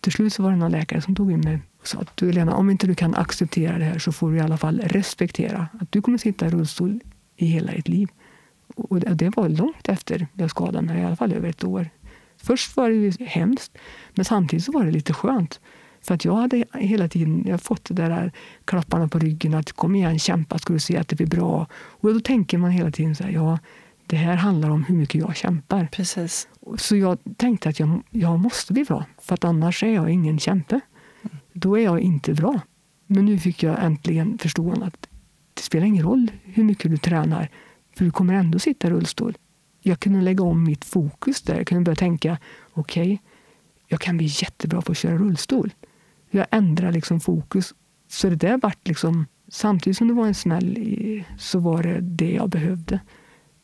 till 0.01 0.11
slut 0.11 0.33
så 0.33 0.43
var 0.43 0.51
det 0.51 0.57
någon 0.57 0.71
läkare 0.71 1.01
som 1.01 1.15
tog 1.15 1.31
in 1.31 1.39
mig 1.39 1.61
och 1.79 1.87
sa 1.87 1.99
att 1.99 2.17
du 2.17 2.31
Lena, 2.31 2.55
om 2.55 2.69
inte 2.69 2.87
du 2.87 2.95
kan 2.95 3.15
acceptera 3.15 3.77
det 3.77 3.85
här 3.85 3.99
så 3.99 4.11
får 4.11 4.31
du 4.31 4.37
i 4.37 4.41
alla 4.41 4.57
fall 4.57 4.79
respektera 4.79 5.67
att 5.79 5.91
du 5.91 6.01
kommer 6.01 6.17
sitta 6.17 6.47
i 6.47 6.49
rullstol 6.49 6.99
i 7.35 7.45
hela 7.45 7.71
ditt 7.71 7.87
liv. 7.87 8.09
Och 8.75 8.99
det 8.99 9.35
var 9.35 9.49
långt 9.49 9.89
efter 9.89 10.27
jag 10.33 10.49
skadade 10.49 10.87
mig, 10.87 11.01
i 11.01 11.05
alla 11.05 11.15
fall 11.15 11.33
över 11.33 11.49
ett 11.49 11.63
år. 11.63 11.89
Först 12.37 12.77
var 12.77 12.89
det 12.89 13.25
hemskt, 13.25 13.77
men 14.15 14.25
samtidigt 14.25 14.65
så 14.65 14.71
var 14.71 14.85
det 14.85 14.91
lite 14.91 15.13
skönt. 15.13 15.59
För 16.01 16.15
att 16.15 16.25
jag 16.25 16.35
hade 16.35 16.65
hela 16.73 17.07
tiden 17.07 17.43
jag 17.47 17.61
fått 17.61 17.85
det 17.85 17.93
där 17.93 18.31
klapparna 18.65 19.07
på 19.07 19.19
ryggen 19.19 19.53
att 19.53 19.71
kom 19.71 19.95
igen, 19.95 20.19
kämpa, 20.19 20.57
ska 20.57 20.73
du 20.73 20.79
se 20.79 20.97
att 20.97 21.07
det 21.07 21.15
blir 21.15 21.27
bra. 21.27 21.67
Och 21.73 22.13
då 22.13 22.19
tänker 22.19 22.57
man 22.57 22.71
hela 22.71 22.91
tiden 22.91 23.15
så 23.15 23.23
här, 23.23 23.31
ja, 23.31 23.59
det 24.05 24.15
här 24.15 24.35
handlar 24.35 24.69
om 24.69 24.83
hur 24.83 24.95
mycket 24.95 25.21
jag 25.21 25.35
kämpar. 25.35 25.87
Precis. 25.91 26.47
Så 26.77 26.95
jag 26.95 27.17
tänkte 27.37 27.69
att 27.69 27.79
jag, 27.79 28.01
jag 28.09 28.39
måste 28.39 28.73
bli 28.73 28.83
bra, 28.83 29.05
för 29.21 29.33
att 29.33 29.43
annars 29.43 29.83
är 29.83 29.93
jag 29.93 30.09
ingen 30.09 30.39
kämpe. 30.39 30.79
Då 31.53 31.77
är 31.77 31.83
jag 31.83 31.99
inte 31.99 32.33
bra. 32.33 32.59
Men 33.07 33.25
nu 33.25 33.37
fick 33.37 33.63
jag 33.63 33.83
äntligen 33.83 34.37
förstå 34.37 34.71
att 34.71 35.07
det 35.53 35.61
spelar 35.61 35.85
ingen 35.85 36.05
roll 36.05 36.31
hur 36.43 36.63
mycket 36.63 36.91
du 36.91 36.97
tränar, 36.97 37.49
för 37.97 38.05
du 38.05 38.11
kommer 38.11 38.33
ändå 38.33 38.59
sitta 38.59 38.87
i 38.87 38.91
rullstol. 38.91 39.37
Jag 39.81 39.99
kunde 39.99 40.21
lägga 40.21 40.43
om 40.43 40.63
mitt 40.63 40.85
fokus 40.85 41.41
där. 41.41 41.55
Jag 41.55 41.67
kunde 41.67 41.83
börja 41.83 41.95
tänka, 41.95 42.37
okej, 42.73 43.03
okay, 43.03 43.17
jag 43.87 44.01
kan 44.01 44.17
bli 44.17 44.25
jättebra 44.25 44.81
på 44.81 44.91
att 44.91 44.97
köra 44.97 45.17
rullstol. 45.17 45.73
Jag 46.29 46.45
ändrar 46.51 46.91
liksom 46.91 47.19
fokus. 47.19 47.73
Så 48.07 48.29
det 48.29 48.35
där 48.35 48.57
vart 48.57 48.87
liksom, 48.87 49.25
samtidigt 49.47 49.97
som 49.97 50.07
det 50.07 50.13
var 50.13 50.27
en 50.27 50.35
smäll, 50.35 51.23
så 51.37 51.59
var 51.59 51.83
det 51.83 51.99
det 52.01 52.31
jag 52.31 52.49
behövde. 52.49 52.99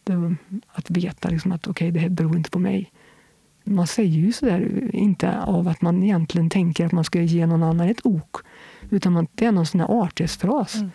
Det 0.04 0.36
att 0.68 0.90
veta 0.90 1.30
liksom 1.30 1.52
att 1.52 1.68
okej, 1.68 1.90
okay, 1.90 1.92
det 1.92 2.00
här 2.00 2.10
beror 2.10 2.38
inte 2.38 2.50
på 2.50 2.60
mig. 2.60 2.92
Man 3.64 3.88
säger 3.88 4.20
ju 4.20 4.32
sådär, 4.32 4.90
inte 4.96 5.40
av 5.40 5.68
att 5.68 5.82
man 5.82 6.04
egentligen 6.04 6.50
tänker 6.50 6.86
att 6.86 6.92
man 6.92 7.04
ska 7.04 7.22
ge 7.22 7.46
någon 7.46 7.64
annan 7.64 7.90
ett 7.90 8.06
ok. 8.06 8.38
Utan 8.90 9.14
man, 9.14 9.28
det 9.36 9.46
är 9.46 9.52
någon 9.52 9.66
sån 9.66 9.80
här 9.80 10.02
artighetsfras 10.04 10.76
mm. 10.76 10.92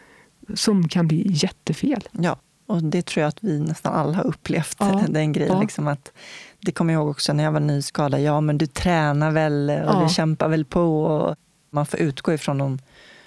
som 0.54 0.88
kan 0.88 1.08
bli 1.08 1.26
jättefel. 1.26 2.08
Ja, 2.12 2.38
och 2.68 2.82
det 2.82 3.06
tror 3.06 3.22
jag 3.22 3.28
att 3.28 3.44
vi 3.44 3.60
nästan 3.60 3.94
alla 3.94 4.16
har 4.16 4.26
upplevt. 4.26 4.76
Ja, 4.78 5.04
den 5.08 5.32
grejen. 5.32 5.54
Ja. 5.54 5.60
Liksom 5.60 5.88
att, 5.88 6.12
det 6.60 6.72
kommer 6.72 6.92
jag 6.92 7.00
ihåg 7.00 7.10
också 7.10 7.32
när 7.32 7.44
jag 7.44 7.52
var 7.52 7.60
nyskadad. 7.60 8.20
Ja, 8.20 8.40
men 8.40 8.58
du 8.58 8.66
tränar 8.66 9.30
väl 9.30 9.70
och 9.70 9.94
ja. 9.94 10.02
du 10.02 10.14
kämpar 10.14 10.48
väl 10.48 10.64
på. 10.64 11.04
Och 11.04 11.36
man 11.70 11.86
får 11.86 12.00
utgå 12.00 12.32
ifrån 12.32 12.58
de 12.58 12.78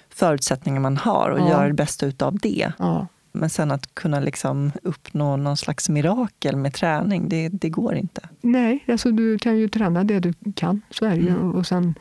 förutsättningar 0.08 0.80
man 0.80 0.96
har 0.96 1.30
och 1.30 1.40
ja. 1.40 1.48
göra 1.48 1.66
det 1.66 1.74
bästa 1.74 2.06
utav 2.06 2.38
det. 2.38 2.72
Ja. 2.78 3.06
Men 3.32 3.50
sen 3.50 3.70
att 3.70 3.94
kunna 3.94 4.20
liksom 4.20 4.72
uppnå 4.82 5.36
någon 5.36 5.56
slags 5.56 5.88
mirakel 5.88 6.56
med 6.56 6.74
träning, 6.74 7.28
det, 7.28 7.48
det 7.48 7.68
går 7.68 7.94
inte. 7.94 8.28
Nej, 8.40 8.84
alltså 8.88 9.10
du 9.10 9.38
kan 9.38 9.58
ju 9.58 9.68
träna 9.68 10.04
det 10.04 10.20
du 10.20 10.34
kan, 10.54 10.82
så 10.90 11.04
är 11.04 11.10
det 11.10 11.22
ju. 11.22 11.28
Mm. 11.28 11.54
Och 11.54 11.66
sen 11.66 11.94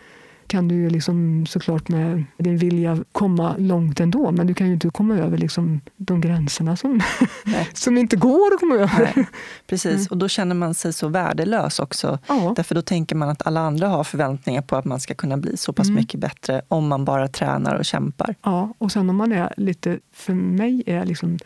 kan 0.52 0.68
du 0.68 0.76
ju 0.76 0.90
liksom 0.90 1.46
såklart 1.46 1.90
med 1.90 2.24
din 2.38 2.58
vilja 2.58 3.04
komma 3.12 3.56
långt 3.58 4.00
ändå. 4.00 4.32
Men 4.32 4.48
du 4.48 4.54
kan 4.54 4.68
ju 4.68 4.74
inte 4.74 4.90
komma 4.90 5.18
över 5.18 5.38
liksom 5.38 5.82
de 5.98 6.22
gränserna 6.22 6.76
som, 6.76 7.02
som 7.74 7.98
inte 7.98 8.16
går 8.16 8.54
att 8.54 8.60
komma 8.60 8.76
över. 8.76 9.12
Nej, 9.16 9.26
precis, 9.68 9.96
mm. 9.96 10.08
och 10.10 10.18
då 10.18 10.28
känner 10.28 10.56
man 10.56 10.74
sig 10.74 10.94
så 10.94 11.08
värdelös 11.08 11.80
också. 11.80 12.20
Ja. 12.28 12.54
Därför 12.56 12.76
då 12.76 12.82
tänker 12.82 13.16
man 13.16 13.30
att 13.30 13.48
alla 13.48 13.60
andra 13.60 13.88
har 13.88 14.04
förväntningar 14.04 14.62
på 14.62 14.76
att 14.76 14.86
man 14.86 15.00
ska 15.00 15.14
kunna 15.14 15.38
bli 15.38 15.58
så 15.58 15.74
pass 15.74 15.88
mm. 15.88 15.96
mycket 15.96 16.20
bättre 16.20 16.62
om 16.68 16.88
man 16.88 17.06
bara 17.06 17.28
tränar 17.28 17.76
och 17.76 17.86
kämpar. 17.86 18.36
Ja, 18.44 18.74
och 18.78 18.92
sen 18.92 19.10
om 19.10 19.16
man 19.16 19.32
är 19.32 19.54
lite... 19.58 20.00
För 20.14 20.34
mig 20.34 20.84
är 20.86 21.06
liksom 21.06 21.38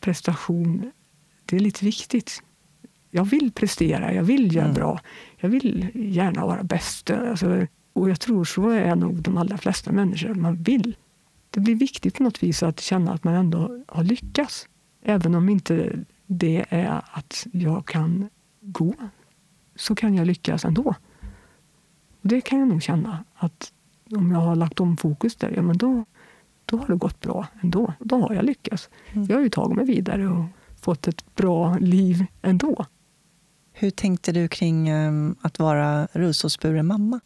prestation 0.00 0.92
det 1.44 1.56
är 1.56 1.60
lite 1.60 1.84
viktigt. 1.84 2.42
Jag 3.10 3.24
vill 3.24 3.52
prestera, 3.52 4.14
jag 4.14 4.22
vill 4.22 4.54
göra 4.54 4.64
mm. 4.64 4.74
bra. 4.74 5.00
Jag 5.36 5.48
vill 5.48 5.90
gärna 5.94 6.46
vara 6.46 6.62
bäst. 6.62 7.10
Alltså, 7.10 7.66
och 7.92 8.10
jag 8.10 8.20
tror 8.20 8.44
så 8.44 8.68
är 8.68 8.96
nog 8.96 9.22
de 9.22 9.36
allra 9.36 9.58
flesta 9.58 9.92
människor. 9.92 10.34
Man 10.34 10.62
vill. 10.62 10.96
Det 11.50 11.60
blir 11.60 11.74
viktigt 11.74 12.14
på 12.14 12.22
något 12.22 12.42
vis 12.42 12.62
att 12.62 12.80
känna 12.80 13.12
att 13.12 13.24
man 13.24 13.34
ändå 13.34 13.84
har 13.88 14.04
lyckats. 14.04 14.68
Även 15.02 15.34
om 15.34 15.48
inte 15.48 16.04
det 16.26 16.64
är 16.68 17.02
att 17.12 17.46
jag 17.52 17.86
kan 17.86 18.30
gå, 18.60 18.94
så 19.76 19.94
kan 19.94 20.14
jag 20.14 20.26
lyckas 20.26 20.64
ändå. 20.64 20.94
Och 22.22 22.28
det 22.28 22.40
kan 22.40 22.58
jag 22.58 22.68
nog 22.68 22.82
känna. 22.82 23.24
att 23.34 23.72
Om 24.10 24.30
jag 24.30 24.38
har 24.38 24.56
lagt 24.56 24.80
om 24.80 24.96
fokus 24.96 25.36
där, 25.36 25.52
ja 25.56 25.62
men 25.62 25.78
då, 25.78 26.04
då 26.64 26.76
har 26.76 26.86
det 26.86 26.96
gått 26.96 27.20
bra 27.20 27.46
ändå. 27.62 27.92
Då 28.00 28.20
har 28.20 28.34
jag 28.34 28.44
lyckats. 28.44 28.88
Mm. 29.12 29.26
Jag 29.28 29.36
har 29.36 29.42
ju 29.42 29.48
tagit 29.48 29.76
mig 29.76 29.84
vidare 29.84 30.28
och 30.28 30.44
fått 30.80 31.08
ett 31.08 31.34
bra 31.34 31.78
liv 31.78 32.26
ändå. 32.42 32.86
Hur 33.72 33.90
tänkte 33.90 34.32
du 34.32 34.48
kring 34.48 34.92
um, 34.92 35.36
att 35.40 35.58
vara 35.58 36.08
rullstolsburen 36.12 36.86
mamma? 36.86 37.20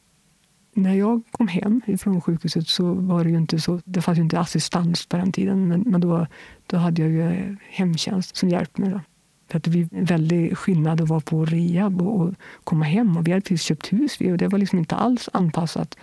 När 0.75 0.95
jag 0.95 1.23
kom 1.31 1.49
hem 1.49 1.83
från 1.99 2.21
sjukhuset 2.21 2.69
så 2.69 2.95
var 2.95 3.25
det 3.25 3.31
ju 3.31 3.37
inte 3.37 3.61
så, 3.61 3.81
det 3.85 4.03
fanns 4.03 4.19
ju 4.19 4.23
inte 4.23 4.41
assistans 4.41 5.07
på 5.07 5.17
den 5.17 5.33
tiden, 5.33 5.69
men, 5.69 5.81
men 5.81 6.01
då, 6.01 6.27
då 6.67 6.77
hade 6.77 7.03
jag 7.03 7.11
ju 7.11 7.23
eh, 7.23 7.55
hemtjänst 7.71 8.37
som 8.37 8.49
hjälpte 8.49 8.81
mig. 8.81 8.91
Då. 8.91 9.01
För 9.49 9.57
att 9.57 9.65
det 9.65 9.71
blev 9.71 9.89
en 9.93 10.05
väldig 10.05 10.59
skillnad 10.59 11.01
att 11.01 11.09
vara 11.09 11.21
på 11.21 11.45
rehab 11.45 12.03
och, 12.03 12.21
och 12.21 12.35
komma 12.65 12.85
hem. 12.85 13.17
Och 13.17 13.27
vi 13.27 13.31
hade 13.31 13.41
precis 13.41 13.63
köpt 13.63 13.93
hus 13.93 14.21
och 14.21 14.39
det 14.39 14.49
var 14.49 14.59
liksom 14.59 14.79
inte 14.79 14.95
alls 14.95 15.29
anpassat. 15.33 15.99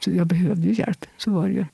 Så 0.00 0.10
jag 0.10 0.26
behövde 0.26 0.68
ju 0.68 0.74
hjälp, 0.74 1.06
så 1.16 1.30
var 1.30 1.48
det 1.48 1.54
ju. 1.54 1.64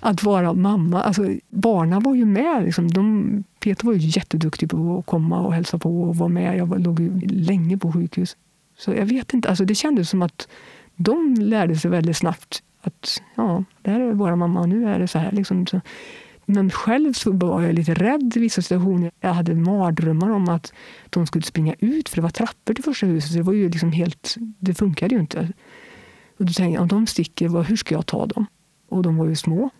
Att 0.00 0.22
vara 0.22 0.52
mamma, 0.52 1.02
alltså 1.02 1.28
barnen 1.48 2.02
var 2.02 2.14
ju 2.14 2.24
med. 2.24 2.64
Liksom. 2.64 2.88
De, 2.88 3.44
Peter 3.60 3.86
var 3.86 3.92
ju 3.92 3.98
jätteduktig 3.98 4.70
på 4.70 4.98
att 4.98 5.06
komma 5.06 5.40
och 5.40 5.54
hälsa 5.54 5.78
på 5.78 6.02
och 6.02 6.16
vara 6.16 6.28
med. 6.28 6.56
Jag 6.56 6.80
låg 6.80 7.00
ju 7.00 7.20
länge 7.20 7.78
på 7.78 7.92
sjukhus. 7.92 8.36
Så 8.78 8.92
jag 8.92 9.06
vet 9.06 9.34
inte, 9.34 9.48
alltså 9.48 9.64
det 9.64 9.74
kändes 9.74 10.10
som 10.10 10.22
att 10.22 10.48
de 10.96 11.34
lärde 11.38 11.76
sig 11.76 11.90
väldigt 11.90 12.16
snabbt 12.16 12.62
att 12.80 13.22
ja, 13.34 13.64
det 13.82 13.90
här 13.90 14.00
är 14.00 14.12
vår 14.12 14.36
mamma 14.36 14.60
och 14.60 14.68
nu 14.68 14.88
är 14.88 14.98
det 14.98 15.08
så 15.08 15.18
här. 15.18 15.32
Liksom. 15.32 15.66
Men 16.46 16.70
själv 16.70 17.12
så 17.12 17.32
var 17.32 17.62
jag 17.62 17.74
lite 17.74 17.94
rädd 17.94 18.32
i 18.36 18.40
vissa 18.40 18.62
situationer. 18.62 19.10
Jag 19.20 19.34
hade 19.34 19.54
mardrömmar 19.54 20.30
om 20.30 20.48
att 20.48 20.72
de 21.10 21.26
skulle 21.26 21.42
springa 21.42 21.74
ut, 21.78 22.08
för 22.08 22.16
det 22.16 22.22
var 22.22 22.30
trappor 22.30 22.74
till 22.74 22.84
första 22.84 23.06
huset. 23.06 23.30
Så 23.30 23.36
det 23.36 23.42
var 23.42 23.52
ju 23.52 23.68
liksom 23.68 23.92
helt, 23.92 24.34
det 24.38 24.74
funkade 24.74 25.14
ju 25.14 25.20
inte. 25.20 25.52
Och 26.38 26.44
då 26.44 26.52
tänkte 26.52 26.74
jag, 26.74 26.82
om 26.82 26.88
de 26.88 27.06
sticker, 27.06 27.62
hur 27.62 27.76
ska 27.76 27.94
jag 27.94 28.06
ta 28.06 28.26
dem? 28.26 28.46
Och 28.88 29.02
de 29.02 29.16
var 29.16 29.26
ju 29.26 29.36
små. 29.36 29.70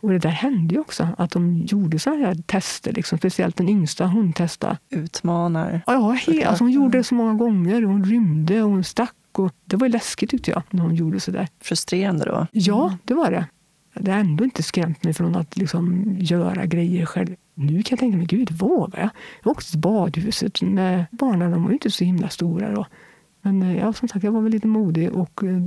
Och 0.00 0.10
det 0.10 0.18
där 0.18 0.30
hände 0.30 0.74
ju 0.74 0.80
också, 0.80 1.08
att 1.18 1.30
de 1.30 1.56
gjorde 1.56 1.98
så 1.98 2.10
här 2.10 2.34
tester. 2.34 2.92
Liksom. 2.92 3.18
Speciellt 3.18 3.56
den 3.56 3.68
yngsta, 3.68 4.06
hon 4.06 4.32
testade. 4.32 4.78
Utmanar. 4.90 5.82
Ja, 5.86 6.10
helt, 6.10 6.46
alltså 6.46 6.64
hon 6.64 6.72
gjorde 6.72 6.98
det 6.98 7.04
så 7.04 7.14
många 7.14 7.34
gånger. 7.34 7.82
Hon 7.82 8.04
rymde 8.04 8.62
och 8.62 8.70
hon 8.70 8.84
stack 8.84 9.14
och 9.38 9.54
det 9.64 9.76
var 9.76 9.88
läskigt 9.88 10.30
tyckte 10.30 10.50
jag, 10.50 10.62
när 10.70 10.82
hon 10.82 10.94
gjorde 10.94 11.20
så 11.20 11.30
där. 11.30 11.48
Frustrerande 11.60 12.24
då? 12.24 12.46
Ja, 12.52 12.96
det 13.04 13.14
var 13.14 13.30
det. 13.30 13.46
Det 13.94 14.10
har 14.10 14.18
ändå 14.18 14.44
inte 14.44 14.62
skrämt 14.62 15.04
mig 15.04 15.14
från 15.14 15.36
att 15.36 15.56
liksom 15.56 16.14
göra 16.18 16.66
grejer 16.66 17.06
själv. 17.06 17.36
Nu 17.54 17.82
kan 17.82 17.96
jag 17.96 17.98
tänka 17.98 18.16
mig, 18.16 18.26
gud 18.26 18.50
vågar 18.50 19.00
jag? 19.00 19.10
Jag 19.42 19.50
åkte 19.50 19.70
till 19.70 19.80
badhuset 19.80 20.62
med 20.62 21.06
barnen, 21.10 21.50
de 21.50 21.62
var 21.62 21.70
ju 21.70 21.74
inte 21.74 21.90
så 21.90 22.04
himla 22.04 22.28
stora 22.28 22.70
då. 22.70 22.86
Men 23.42 23.62
eh, 23.62 23.76
ja, 23.76 23.92
som 23.92 24.08
sagt, 24.08 24.24
jag 24.24 24.32
var 24.32 24.40
väl 24.40 24.52
lite 24.52 24.66
modig 24.66 25.12
och 25.12 25.44
eh, 25.44 25.60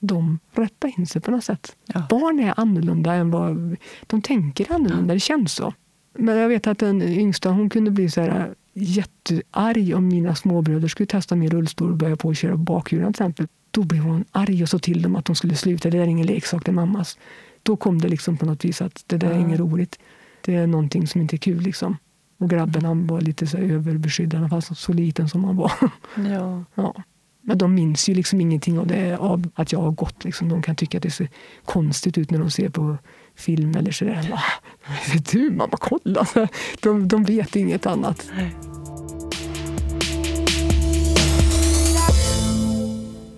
de 0.00 0.38
rättade 0.52 0.92
in 0.96 1.06
sig 1.06 1.22
på 1.22 1.30
något 1.30 1.44
sätt. 1.44 1.76
Ja. 1.86 2.06
Barn 2.10 2.40
är 2.40 2.60
annorlunda 2.60 3.14
än 3.14 3.30
vad... 3.30 3.76
De 4.06 4.22
tänker 4.22 4.72
annorlunda, 4.72 5.12
ja. 5.12 5.14
det 5.14 5.20
känns 5.20 5.52
så. 5.52 5.72
Men 6.18 6.36
jag 6.36 6.48
vet 6.48 6.66
att 6.66 6.78
den 6.78 7.02
yngsta 7.02 7.50
hon 7.50 7.70
kunde 7.70 7.90
bli 7.90 8.10
så 8.10 8.20
här 8.20 8.54
jättearg 8.76 9.94
om 9.94 10.08
mina 10.08 10.34
småbröder 10.34 10.88
skulle 10.88 11.06
testa 11.06 11.36
min 11.36 11.50
rullstol 11.50 11.90
och 11.90 11.96
börja 11.96 12.16
på 12.16 12.30
att 12.30 12.38
köra 12.38 12.56
bakhjulen 12.56 13.12
till 13.12 13.22
exempel. 13.22 13.46
Då 13.70 13.82
blev 13.82 14.02
hon 14.02 14.24
arg 14.32 14.62
och 14.62 14.68
sa 14.68 14.78
till 14.78 15.02
dem 15.02 15.16
att 15.16 15.24
de 15.24 15.36
skulle 15.36 15.54
sluta. 15.54 15.90
Det 15.90 15.98
där 15.98 16.04
är 16.04 16.08
ingen 16.08 16.26
leksak, 16.26 16.64
det 16.64 16.70
är 16.70 16.74
mammas. 16.74 17.18
Då 17.62 17.76
kom 17.76 17.98
det 17.98 18.08
liksom 18.08 18.36
på 18.36 18.46
något 18.46 18.64
vis 18.64 18.82
att 18.82 19.04
det 19.06 19.16
där 19.16 19.30
är 19.30 19.38
inget 19.38 19.60
roligt. 19.60 19.98
Det 20.40 20.54
är 20.54 20.66
någonting 20.66 21.06
som 21.06 21.20
inte 21.20 21.36
är 21.36 21.38
kul. 21.38 21.60
Liksom. 21.60 21.96
Och 22.38 22.50
grabben 22.50 22.84
han 22.84 23.06
var 23.06 23.20
lite 23.20 23.46
så 23.46 23.56
överbeskyddande 23.56 24.48
fast 24.48 24.76
så 24.76 24.92
liten 24.92 25.28
som 25.28 25.44
han 25.44 25.56
var. 25.56 25.72
Ja. 26.16 26.64
ja. 26.74 26.94
Men 27.40 27.58
de 27.58 27.74
minns 27.74 28.08
ju 28.08 28.14
liksom 28.14 28.40
ingenting 28.40 28.78
av 28.78 28.86
det, 28.86 29.16
av 29.16 29.50
att 29.54 29.72
jag 29.72 29.80
har 29.80 29.90
gått. 29.90 30.24
Liksom. 30.24 30.48
De 30.48 30.62
kan 30.62 30.76
tycka 30.76 30.98
att 30.98 31.02
det 31.02 31.10
ser 31.10 31.28
konstigt 31.64 32.18
ut 32.18 32.30
när 32.30 32.38
de 32.38 32.50
ser 32.50 32.68
på 32.68 32.98
film 33.34 33.76
eller 33.76 33.92
sådär. 33.92 34.40
Du 35.32 35.50
mamma, 35.50 35.76
kolla! 35.80 36.26
De, 36.80 37.08
de 37.08 37.24
vet 37.24 37.56
inget 37.56 37.86
annat. 37.86 38.30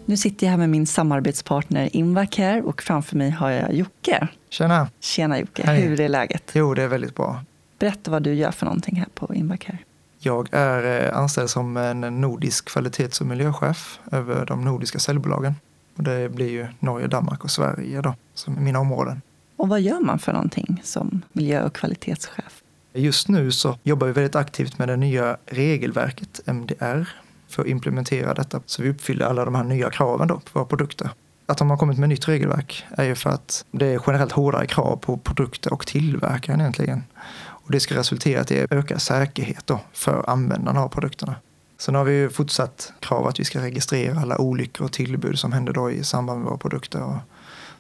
Nu 0.05 0.17
sitter 0.17 0.47
jag 0.47 0.51
här 0.51 0.59
med 0.59 0.71
min 0.71 0.87
samarbetspartner 0.87 1.97
Invacare 1.97 2.63
och 2.63 2.83
framför 2.83 3.17
mig 3.17 3.31
har 3.31 3.51
jag 3.51 3.75
Jocke. 3.75 4.29
Tjena! 4.49 4.89
Tjena 5.01 5.39
Jocke, 5.39 5.63
Hej. 5.67 5.81
hur 5.81 6.01
är 6.01 6.09
läget? 6.09 6.51
Jo, 6.53 6.75
det 6.75 6.83
är 6.83 6.89
väldigt 6.89 7.15
bra. 7.15 7.41
Berätta 7.79 8.11
vad 8.11 8.23
du 8.23 8.35
gör 8.35 8.51
för 8.51 8.67
någonting 8.67 8.97
här 8.97 9.09
på 9.15 9.35
Invacare. 9.35 9.79
Jag 10.19 10.49
är 10.53 11.07
eh, 11.07 11.19
anställd 11.19 11.51
som 11.51 11.77
en 11.77 12.21
nordisk 12.21 12.69
kvalitets 12.69 13.21
och 13.21 13.27
miljöchef 13.27 13.99
över 14.13 14.47
de 14.47 14.65
nordiska 14.65 14.99
säljbolagen. 14.99 15.55
Och 15.97 16.03
det 16.03 16.29
blir 16.29 16.51
ju 16.51 16.67
Norge, 16.79 17.07
Danmark 17.07 17.45
och 17.45 17.51
Sverige 17.51 18.01
då, 18.01 18.15
som 18.35 18.57
är 18.57 18.61
mina 18.61 18.79
områden. 18.79 19.21
Och 19.59 19.68
vad 19.68 19.81
gör 19.81 20.01
man 20.01 20.18
för 20.18 20.33
någonting 20.33 20.81
som 20.85 21.23
miljö 21.33 21.64
och 21.64 21.75
kvalitetschef? 21.75 22.62
Just 22.92 23.29
nu 23.29 23.53
så 23.53 23.79
jobbar 23.83 24.07
vi 24.07 24.12
väldigt 24.12 24.37
aktivt 24.37 24.79
med 24.79 24.88
det 24.88 24.97
nya 24.97 25.37
regelverket 25.47 26.40
MDR 26.47 27.09
för 27.49 27.62
att 27.62 27.68
implementera 27.68 28.35
detta 28.35 28.61
så 28.66 28.83
vi 28.83 28.90
uppfyller 28.90 29.27
alla 29.27 29.44
de 29.44 29.55
här 29.55 29.64
nya 29.64 29.90
kraven 29.90 30.29
då 30.29 30.35
på 30.35 30.59
våra 30.59 30.64
produkter. 30.64 31.11
Att 31.47 31.59
de 31.59 31.71
har 31.71 31.77
kommit 31.77 31.99
med 31.99 32.09
nytt 32.09 32.29
regelverk 32.29 32.85
är 32.90 33.05
ju 33.05 33.14
för 33.14 33.31
att 33.31 33.64
det 33.71 33.87
är 33.87 34.01
generellt 34.07 34.33
hårdare 34.33 34.66
krav 34.66 34.97
på 34.97 35.16
produkter 35.16 35.73
och 35.73 35.87
tillverkaren 35.87 36.61
egentligen. 36.61 37.05
Och 37.40 37.73
det 37.73 37.81
ska 37.81 37.97
resultera 37.97 38.57
i 38.57 38.66
ökad 38.71 39.03
säkerhet 39.03 39.66
då 39.66 39.81
för 39.92 40.31
användarna 40.31 40.81
av 40.81 40.88
produkterna. 40.88 41.35
Sen 41.79 41.94
har 41.94 42.05
vi 42.05 42.29
fortsatt 42.29 42.92
krav 43.01 43.27
att 43.27 43.40
vi 43.40 43.44
ska 43.44 43.62
registrera 43.62 44.21
alla 44.21 44.38
olyckor 44.38 44.85
och 44.85 44.92
tillbud 44.92 45.38
som 45.38 45.53
händer 45.53 45.73
då 45.73 45.90
i 45.90 46.05
samband 46.05 46.40
med 46.40 46.49
våra 46.49 46.59
produkter. 46.59 47.03
Och 47.03 47.16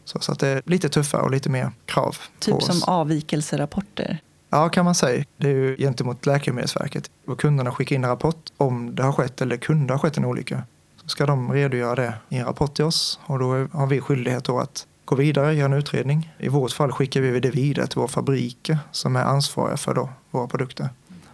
så, 0.08 0.20
så 0.20 0.32
att 0.32 0.38
det 0.38 0.48
är 0.48 0.62
lite 0.64 0.88
tuffare 0.88 1.22
och 1.22 1.30
lite 1.30 1.50
mer 1.50 1.70
krav 1.86 2.16
Typ 2.38 2.54
på 2.54 2.60
som 2.60 2.76
oss. 2.76 2.88
avvikelserapporter. 2.88 4.18
Ja, 4.50 4.68
kan 4.68 4.84
man 4.84 4.94
säga. 4.94 5.24
Det 5.36 5.46
är 5.48 5.54
ju 5.54 5.76
gentemot 5.76 6.26
Läkemedelsverket. 6.26 7.10
Och 7.26 7.40
kunderna 7.40 7.72
skickar 7.72 7.96
in 7.96 8.04
en 8.04 8.10
rapport 8.10 8.50
om 8.56 8.94
det 8.94 9.02
har 9.02 9.12
skett 9.12 9.40
eller 9.40 9.56
kunde 9.56 9.94
ha 9.94 9.98
skett 9.98 10.16
en 10.16 10.24
olycka. 10.24 10.62
Så 11.02 11.08
ska 11.08 11.26
de 11.26 11.52
redogöra 11.52 11.94
det 11.94 12.14
i 12.28 12.36
en 12.36 12.44
rapport 12.44 12.74
till 12.74 12.84
oss 12.84 13.20
och 13.22 13.38
då 13.38 13.68
har 13.72 13.86
vi 13.86 14.00
skyldighet 14.00 14.44
då 14.44 14.58
att 14.58 14.86
gå 15.04 15.14
vidare, 15.14 15.54
göra 15.54 15.66
en 15.66 15.72
utredning. 15.72 16.34
I 16.38 16.48
vårt 16.48 16.72
fall 16.72 16.92
skickar 16.92 17.20
vi 17.20 17.40
det 17.40 17.50
vidare 17.50 17.86
till 17.86 17.98
våra 17.98 18.08
fabriker 18.08 18.78
som 18.90 19.16
är 19.16 19.22
ansvariga 19.24 19.76
för 19.76 19.94
då 19.94 20.08
våra 20.30 20.46
produkter. 20.46 20.88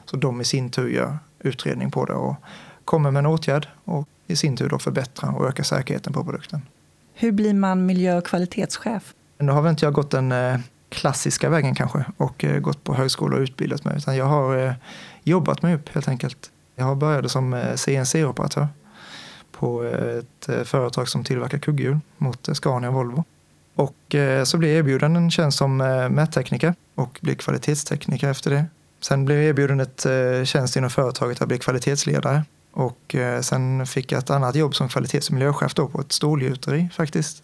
Så 0.04 0.16
de 0.16 0.40
i 0.40 0.44
sin 0.44 0.70
tur 0.70 0.88
gör 0.88 1.18
utredning 1.38 1.90
på 1.90 2.04
det 2.04 2.12
och 2.14 2.36
kommer 2.84 3.10
med 3.10 3.20
en 3.20 3.26
åtgärd 3.26 3.68
och 3.84 4.08
i 4.26 4.36
sin 4.36 4.56
tur 4.56 4.68
då 4.68 4.78
förbättra 4.78 5.30
och 5.30 5.48
öka 5.48 5.64
säkerheten 5.64 6.12
på 6.12 6.24
produkten. 6.24 6.62
Hur 7.14 7.32
blir 7.32 7.54
man 7.54 7.86
miljö 7.86 8.16
och 8.16 8.26
kvalitetschef? 8.26 9.14
Nu 9.38 9.52
har 9.52 9.62
väl 9.62 9.70
inte 9.70 9.84
jag 9.84 9.94
gått 9.94 10.10
den 10.10 10.32
eh, 10.32 10.58
klassiska 10.88 11.48
vägen 11.48 11.74
kanske 11.74 12.04
och 12.16 12.44
eh, 12.44 12.60
gått 12.60 12.84
på 12.84 12.94
högskola 12.94 13.36
och 13.36 13.42
utbildat 13.42 13.84
mig 13.84 13.96
utan 13.96 14.16
jag 14.16 14.24
har 14.24 14.66
eh, 14.66 14.72
jobbat 15.22 15.62
mig 15.62 15.74
upp 15.74 15.88
helt 15.88 16.08
enkelt. 16.08 16.50
Jag 16.76 16.96
började 16.96 17.28
som 17.28 17.54
CNC-operatör 17.76 18.68
på 19.52 19.82
ett 19.82 20.68
företag 20.68 21.08
som 21.08 21.24
tillverkar 21.24 21.58
kugghjul 21.58 21.98
mot 22.16 22.48
Scania 22.52 22.88
och 22.88 22.94
Volvo. 22.94 23.24
Och 23.74 24.14
så 24.44 24.58
blev 24.58 24.70
jag 24.70 24.78
erbjuden 24.78 25.16
en 25.16 25.30
tjänst 25.30 25.58
som 25.58 25.76
mättekniker 26.10 26.74
och 26.94 27.18
blev 27.22 27.34
kvalitetstekniker 27.34 28.30
efter 28.30 28.50
det. 28.50 28.64
Sen 29.00 29.24
blev 29.24 29.38
jag 29.38 29.46
erbjuden 29.46 29.80
ett 29.80 30.06
tjänst 30.48 30.76
inom 30.76 30.90
företaget 30.90 31.42
att 31.42 31.48
bli 31.48 31.58
kvalitetsledare 31.58 32.42
och 32.76 33.16
sen 33.40 33.86
fick 33.86 34.12
jag 34.12 34.18
ett 34.18 34.30
annat 34.30 34.54
jobb 34.54 34.74
som 34.74 34.88
kvalitets 34.88 35.28
och 35.28 35.34
miljöchef 35.34 35.74
då 35.74 35.88
på 35.88 36.00
ett 36.00 36.12
stålgjuteri 36.12 36.88
faktiskt 36.94 37.42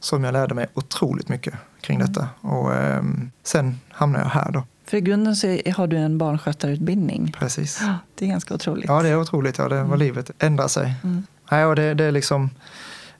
som 0.00 0.24
jag 0.24 0.32
lärde 0.32 0.54
mig 0.54 0.66
otroligt 0.74 1.28
mycket 1.28 1.54
kring 1.80 1.96
Mm. 2.00 2.12
detta. 2.12 2.28
Och 2.40 2.74
eh, 2.74 3.02
sen 3.42 3.80
hamnade 3.90 4.24
jag 4.24 4.30
här 4.30 4.52
då. 4.52 4.62
För 4.86 4.96
i 4.96 5.00
grunden 5.00 5.36
så 5.36 5.46
har 5.76 5.86
du 5.86 5.96
en 5.96 6.18
barnskötarutbildning. 6.18 7.32
Precis. 7.38 7.80
Det 8.14 8.24
är 8.24 8.28
ganska 8.28 8.54
otroligt. 8.54 8.84
Ja, 8.88 9.02
det 9.02 9.08
är 9.08 9.20
otroligt. 9.20 9.58
Ja, 9.58 9.68
det 9.68 9.74
var 9.76 9.84
Mm. 9.84 9.98
livet 9.98 10.30
ändrar 10.38 10.68
sig. 10.68 10.94
Mm. 11.04 11.26
Nej, 11.50 11.64
och 11.64 11.76
det, 11.76 11.94
det 11.94 12.04
är 12.04 12.12
liksom 12.12 12.50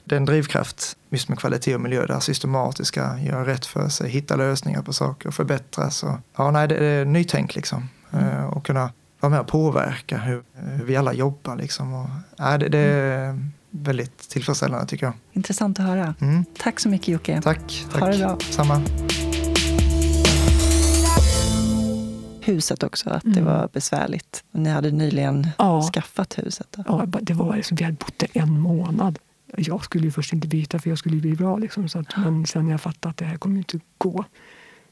det 0.05 0.15
är 0.15 0.17
en 0.17 0.25
drivkraft 0.25 0.97
just 1.11 1.29
med 1.29 1.39
kvalitet 1.39 1.75
och 1.75 1.81
miljö. 1.81 2.07
Det 2.07 2.13
här 2.13 2.21
systematiska, 2.21 3.19
göra 3.19 3.47
rätt 3.47 3.67
för 3.67 3.89
sig, 3.89 4.11
hitta 4.11 4.37
lösningar 4.37 4.83
på 4.83 4.93
saker 4.93 5.29
och 5.29 5.35
förbättras. 5.35 6.03
Och, 6.03 6.17
ja, 6.37 6.51
nej, 6.51 6.69
det 6.69 6.85
är 6.87 7.05
nytänk 7.05 7.55
liksom. 7.55 7.89
Mm. 8.13 8.29
Eh, 8.29 8.45
och 8.45 8.67
kunna 8.67 8.91
vara 9.25 9.31
med 9.31 9.41
och 9.41 9.47
påverka 9.47 10.19
hur, 10.19 10.43
hur 10.55 10.85
vi 10.85 10.97
alla 10.97 11.13
jobbar 11.13 11.57
liksom. 11.57 11.95
Och, 11.95 12.09
nej, 12.39 12.59
det, 12.59 12.69
det 12.69 12.79
är 12.79 13.39
väldigt 13.71 14.19
tillfredsställande 14.29 14.87
tycker 14.87 15.07
jag. 15.07 15.15
Intressant 15.33 15.81
att 15.81 15.87
höra. 15.87 16.15
Mm. 16.21 16.45
Tack 16.59 16.81
så 16.81 16.89
mycket 16.89 17.09
Jocke. 17.09 17.41
Tack, 17.43 17.85
tack. 17.93 18.01
Ha 18.01 18.09
det 18.09 18.19
bra. 18.19 18.39
Samma. 18.51 18.81
Huset 22.41 22.83
också, 22.83 23.11
att 23.11 23.23
det 23.25 23.41
Mm. 23.41 23.45
var 23.45 23.69
besvärligt. 23.73 24.45
Och 24.53 24.61
ni 24.61 24.71
hade 24.71 24.91
nyligen 24.91 25.49
Ja. 25.59 25.83
skaffat 25.83 26.39
huset. 26.39 26.67
Då. 26.71 26.85
Ja, 26.89 27.07
det 27.23 27.35
var 27.35 27.57
liksom, 27.57 27.77
vi 27.77 27.85
hade 27.85 27.97
bott 27.97 28.19
där 28.19 28.29
en 28.33 28.61
månad. 28.61 29.19
Jag 29.57 29.85
skulle 29.85 30.05
ju 30.05 30.11
först 30.11 30.33
inte 30.33 30.49
byta 30.49 30.79
för 30.79 30.89
jag 30.89 30.99
skulle 30.99 31.15
ju 31.15 31.21
bli 31.21 31.35
bra. 31.35 31.57
Liksom, 31.59 31.89
så 31.89 31.99
att, 31.99 32.17
men 32.17 32.47
sen 32.47 32.69
jag 32.69 32.81
fattade 32.81 33.11
att 33.11 33.17
det 33.17 33.25
här 33.25 33.37
kommer 33.37 33.59
inte 33.59 33.79
gå. 33.99 34.25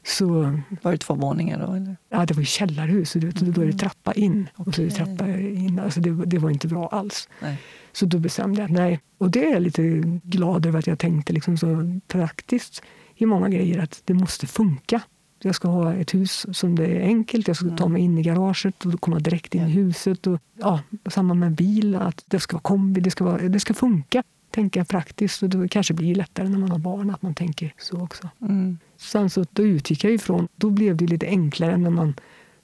Så 0.04 0.58
Var 0.82 0.92
det 0.92 0.98
två 0.98 1.14
våningar 1.14 1.66
då? 1.66 1.72
Eller? 1.72 1.96
ja, 2.08 2.26
det 2.26 2.34
var 2.34 2.40
ju 2.40 2.46
källarhus, 2.46 3.12
det, 3.12 3.30
då 3.40 3.62
är 3.62 3.66
det 3.66 3.72
trappa 3.72 4.12
in. 4.12 4.48
Och 4.56 4.74
så 4.74 4.82
Okej. 4.82 4.90
trappa 4.90 5.28
in. 5.38 5.78
Alltså 5.78 6.00
det, 6.00 6.26
det 6.26 6.38
var 6.38 6.50
inte 6.50 6.68
bra 6.68 6.88
alls. 6.88 7.28
Nej. 7.40 7.58
Så 7.92 8.06
då 8.06 8.18
bestämde 8.18 8.60
jag 8.60 8.64
att 8.64 8.76
nej. 8.76 9.00
Och 9.18 9.30
det 9.30 9.44
är 9.44 9.52
jag 9.52 9.62
lite 9.62 9.82
glad 10.24 10.66
över 10.66 10.78
att 10.78 10.86
jag 10.86 10.98
tänkte 10.98 11.32
liksom 11.32 11.58
så 11.58 12.00
praktiskt 12.08 12.82
i 13.16 13.26
många 13.26 13.48
grejer 13.48 13.82
att 13.82 14.02
det 14.04 14.14
måste 14.14 14.46
funka. 14.46 15.00
Jag 15.42 15.54
ska 15.54 15.68
ha 15.68 15.94
ett 15.94 16.14
hus 16.14 16.46
som 16.52 16.76
det 16.76 16.86
är 16.86 17.00
enkelt. 17.00 17.48
Jag 17.48 17.56
ska 17.56 17.76
ta 17.76 17.88
mig 17.88 18.02
in 18.02 18.18
i 18.18 18.22
garaget 18.22 18.86
och 18.86 19.00
komma 19.00 19.18
direkt 19.18 19.54
in 19.54 19.62
i 19.62 19.70
huset. 19.70 20.26
Och, 20.26 20.40
ja, 20.58 20.80
samma 21.06 21.34
med 21.34 21.52
bil, 21.52 21.94
att 21.94 22.24
det 22.26 22.40
ska 22.40 22.56
vara 22.56 22.62
kombi, 22.62 23.00
det 23.00 23.10
ska, 23.10 23.24
vara, 23.24 23.48
det 23.48 23.60
ska 23.60 23.74
funka. 23.74 24.22
Tänka 24.50 24.84
praktiskt 24.84 25.42
och 25.42 25.48
det 25.48 25.68
kanske 25.68 25.94
blir 25.94 26.14
lättare 26.14 26.48
när 26.48 26.58
man 26.58 26.70
har 26.70 26.78
barn 26.78 27.10
att 27.10 27.22
man 27.22 27.34
tänker 27.34 27.74
så 27.78 28.00
också. 28.02 28.28
Mm. 28.40 28.78
Sen 29.02 29.30
så 29.30 29.44
då 29.50 29.62
utgick 29.62 30.04
jag 30.04 30.12
ifrån, 30.12 30.48
då 30.56 30.70
blev 30.70 30.96
det 30.96 31.06
lite 31.06 31.26
enklare 31.26 31.76
när 31.76 31.90
man 31.90 32.14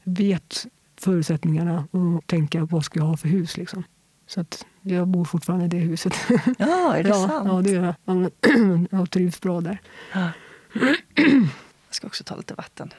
vet 0.05 0.66
förutsättningarna 1.01 1.88
och 1.90 2.27
tänka 2.27 2.64
vad 2.64 2.85
ska 2.85 3.01
jag 3.01 3.07
ha 3.07 3.16
för 3.16 3.29
hus. 3.29 3.57
Liksom. 3.57 3.85
Så 4.27 4.40
att 4.40 4.66
jag 4.83 5.09
bor 5.09 5.24
fortfarande 5.24 5.64
i 5.64 5.68
det 5.68 5.77
huset. 5.79 6.14
Ja, 6.59 6.96
är 6.96 7.03
det 7.03 7.09
ja, 7.09 7.29
sant? 7.29 7.48
ja, 7.48 7.62
det 7.62 7.70
gör 7.70 7.85
jag. 7.85 8.31
Ja, 8.42 8.98
Jag 8.98 9.11
trivs 9.11 9.40
bra 9.40 9.61
där. 9.61 9.79
Ja. 10.12 10.31
Jag 11.88 11.94
ska 11.94 12.07
också 12.07 12.24
ta 12.24 12.37
lite 12.37 12.55
vatten. 12.55 12.90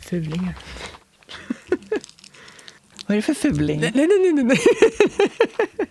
Fulingar. 0.00 0.54
Vad 3.06 3.10
är 3.10 3.16
det 3.16 3.22
för 3.22 3.34
fuling? 3.34 3.80
Nej, 3.80 3.92
nej, 3.94 4.08
nej. 4.08 4.32
nej, 4.32 4.44
nej. 4.44 4.58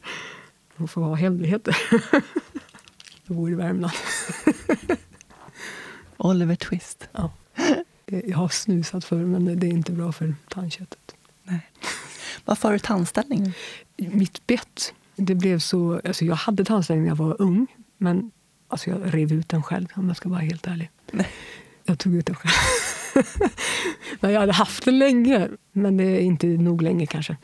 Man 0.75 0.87
får 0.87 1.01
ha 1.01 1.15
hemligheter. 1.15 1.77
Jag 3.25 3.37
bor 3.37 3.51
i 3.51 3.55
Värmland. 3.55 3.93
Oliver 6.17 6.55
Twist. 6.55 7.09
Ja. 7.11 7.31
Jag 8.05 8.37
har 8.37 8.49
snusat 8.49 9.05
förr, 9.05 9.25
men 9.25 9.59
det 9.59 9.67
är 9.67 9.71
inte 9.71 9.91
bra 9.91 10.11
för 10.11 10.35
tandköttet. 10.49 11.15
Varför 12.45 12.67
har 12.67 12.73
du 12.73 12.79
tandställning? 12.79 13.53
Mitt 13.97 14.47
bett, 14.47 14.93
det 15.15 15.35
blev 15.35 15.59
så... 15.59 16.01
Alltså 16.05 16.25
jag 16.25 16.35
hade 16.35 16.65
tandställning 16.65 17.03
när 17.03 17.11
jag 17.11 17.15
var 17.15 17.41
ung, 17.41 17.67
men 17.97 18.31
alltså 18.67 18.89
jag 18.89 19.13
rev 19.13 19.33
ut 19.33 19.49
den 19.49 19.63
själv 19.63 19.87
om 19.95 20.07
jag 20.07 20.17
ska 20.17 20.29
vara 20.29 20.39
helt 20.39 20.67
ärlig. 20.67 20.89
Nej. 21.11 21.27
Jag 21.83 21.99
tog 21.99 22.15
ut 22.15 22.25
den 22.25 22.35
själv. 22.35 22.53
men 24.19 24.31
jag 24.31 24.39
hade 24.39 24.53
haft 24.53 24.85
den 24.85 24.99
länge, 24.99 25.49
men 25.71 25.97
det 25.97 26.03
är 26.03 26.19
inte 26.19 26.47
nog 26.47 26.81
länge 26.81 27.05
kanske. 27.05 27.37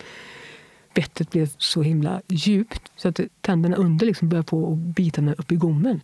Bettet 0.93 1.29
blev 1.29 1.49
så 1.57 1.81
himla 1.81 2.21
djupt 2.27 2.91
så 2.95 3.07
att 3.07 3.19
tänderna 3.41 3.75
under 3.75 4.05
liksom 4.05 4.29
började 4.29 4.47
på 4.47 4.71
att 4.71 4.77
bita 4.77 5.21
mig 5.21 5.35
upp 5.37 5.51
i 5.51 5.55
gommen. 5.55 6.01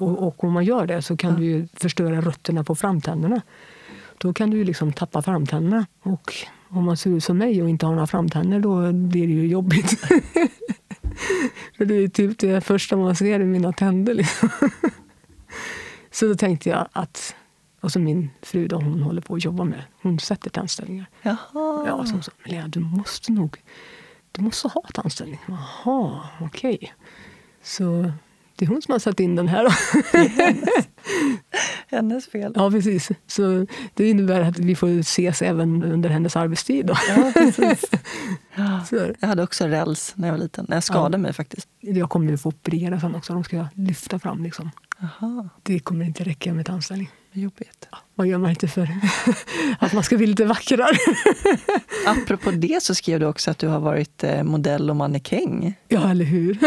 Och, 0.00 0.26
och 0.26 0.44
om 0.44 0.52
man 0.52 0.64
gör 0.64 0.86
det 0.86 1.02
så 1.02 1.16
kan 1.16 1.30
Ja. 1.32 1.36
du 1.38 1.68
förstöra 1.74 2.20
rötterna 2.20 2.64
på 2.64 2.74
framtänderna. 2.74 3.42
Då 4.18 4.32
kan 4.32 4.50
du 4.50 4.56
ju 4.56 4.64
liksom 4.64 4.92
tappa 4.92 5.22
framtänderna. 5.22 5.86
Och 6.02 6.34
om 6.68 6.84
man 6.84 6.96
ser 6.96 7.10
ut 7.10 7.24
som 7.24 7.38
mig 7.38 7.62
och 7.62 7.68
inte 7.70 7.86
har 7.86 7.92
några 7.94 8.06
framtänder 8.06 8.60
då 8.60 8.92
blir 8.92 9.26
det 9.26 9.32
ju 9.32 9.46
jobbigt. 9.46 9.90
För 11.76 11.84
det 11.84 11.94
är 11.94 12.08
typ 12.08 12.38
det 12.38 12.60
första 12.60 12.96
man 12.96 13.16
ser 13.16 13.40
i 13.40 13.44
mina 13.44 13.72
tänder. 13.72 14.14
Liksom. 14.14 14.48
Så 16.10 16.26
då 16.26 16.34
tänkte 16.34 16.68
jag 16.68 16.88
att, 16.92 17.34
och 17.80 17.92
så 17.92 17.98
min 17.98 18.30
fru 18.42 18.68
då, 18.68 18.76
hon 18.76 19.02
håller 19.02 19.20
på 19.20 19.34
att 19.34 19.44
jobba 19.44 19.64
med, 19.64 19.82
hon 20.02 20.18
sätter 20.18 20.50
tandställningar. 20.50 21.06
Jaha. 21.22 21.38
Ja, 21.86 22.04
så 22.06 22.12
hon 22.12 22.22
sa, 22.22 22.32
Lea, 22.44 22.68
du 22.68 22.80
måste 22.80 23.32
nog, 23.32 23.56
du 24.32 24.42
måste 24.42 24.68
ha 24.68 24.82
tandställning. 24.94 25.40
Jaha, 25.48 26.20
okej. 26.40 26.94
Så 27.62 28.12
det 28.62 28.66
är 28.66 28.68
hon 28.68 28.82
som 28.82 28.92
har 28.92 28.98
satt 28.98 29.20
in 29.20 29.36
den 29.36 29.48
här. 29.48 29.64
Då. 29.64 29.70
Hennes 31.96 32.26
fel. 32.26 32.52
Ja, 32.56 32.70
precis. 32.70 33.08
Så 33.26 33.66
det 33.94 34.08
innebär 34.10 34.40
att 34.40 34.58
vi 34.58 34.76
får 34.76 34.88
ses 34.88 35.42
även 35.42 35.82
under 35.84 36.10
hennes 36.10 36.36
arbetstid. 36.36 36.86
Då. 36.86 36.94
Ja, 37.08 37.32
precis. 37.34 37.90
Ja. 38.54 38.80
Jag 39.20 39.28
hade 39.28 39.42
också 39.42 39.66
räls 39.66 40.12
när 40.16 40.28
jag 40.28 40.32
var 40.32 40.38
liten. 40.42 40.66
Jag 40.68 40.84
skadade 40.84 41.18
mig 41.18 41.32
faktiskt. 41.32 41.68
jag 41.80 42.10
kommer 42.10 42.30
ju 42.30 42.38
få 42.38 42.48
operera 42.48 43.00
sen 43.00 43.14
också. 43.14 43.32
De 43.32 43.44
ska 43.44 43.66
lyfta 43.74 44.18
fram. 44.18 44.42
Liksom. 44.42 44.70
Jaha, 44.98 45.48
Det 45.62 45.80
kommer 45.80 46.04
inte 46.04 46.24
räcka 46.24 46.54
med 46.54 46.66
tandställning. 46.66 47.10
vad 47.32 47.42
jobbigt. 47.42 47.88
Vad 48.14 48.26
gör 48.26 48.38
man 48.38 48.50
inte 48.50 48.68
för 48.68 48.88
att 49.78 49.92
man 49.92 50.02
ska 50.02 50.16
bli 50.16 50.26
lite 50.26 50.44
vackrare? 50.44 50.96
Apropå 52.06 52.50
det 52.50 52.82
så 52.82 52.94
skrev 52.94 53.20
du 53.20 53.26
också 53.26 53.50
att 53.50 53.58
du 53.58 53.68
har 53.68 53.80
varit 53.80 54.24
eh, 54.24 54.42
modell 54.42 54.90
och 54.90 54.96
mannekäng. 54.96 55.74
Ja, 55.88 56.10
eller 56.10 56.24
hur? 56.24 56.58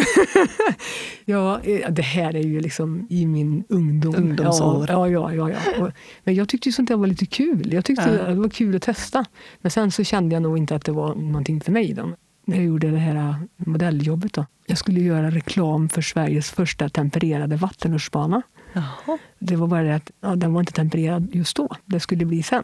ja, 1.26 1.60
eh, 1.64 1.90
det 1.92 2.02
här 2.02 2.36
är 2.36 2.44
ju 2.44 2.60
liksom 2.62 3.08
i 3.10 3.26
min 3.26 3.64
ungdom. 3.70 4.16
Ungdomsår. 4.16 4.86
Ja, 4.90 5.10
ja, 5.10 5.34
ja. 5.34 5.50
ja, 5.78 5.92
men 6.24 6.36
jag 6.36 6.50
tyckte 6.50 6.70
ju 6.70 6.74
sånt 6.74 6.88
där 6.90 6.96
var 6.96 7.08
lite 7.08 7.26
kul. 7.26 7.74
Jag 7.74 7.86
tyckte 7.86 8.20
Ja. 8.24 8.30
det 8.30 8.36
var 8.36 8.50
kul 8.50 8.76
att 8.76 8.82
testa. 8.82 9.26
Men 9.62 9.72
sen 9.72 9.92
så 9.92 10.04
kände 10.04 10.36
jag 10.36 10.42
nog 10.42 10.58
inte 10.58 10.76
att 10.76 10.86
det 10.86 10.92
var 10.92 11.16
någonting 11.16 11.62
för 11.62 11.72
mig. 11.72 11.94
Då. 11.94 12.12
När 12.46 12.56
jag 12.58 12.66
gjorde 12.66 12.92
det 12.92 12.98
här 12.98 13.16
eh, 13.16 13.36
modelljobbet. 13.56 14.34
Då. 14.34 14.46
Jag 14.68 14.78
skulle 14.78 15.00
göra 15.00 15.32
reklam 15.32 15.90
för 15.90 16.02
Sveriges 16.02 16.52
första 16.52 16.90
tempererade 16.90 17.56
vattenrutschbana. 17.56 18.42
Jaha. 18.76 19.18
Det 19.40 19.56
var 19.56 19.68
bara 19.68 19.84
det 19.84 19.96
att 19.96 20.12
ja, 20.22 20.36
den 20.36 20.54
var 20.54 20.60
inte 20.60 20.74
tempererad 20.74 21.36
just 21.36 21.58
då. 21.58 21.76
Det 21.86 22.00
skulle 22.00 22.26
bli 22.26 22.44
sen. 22.44 22.64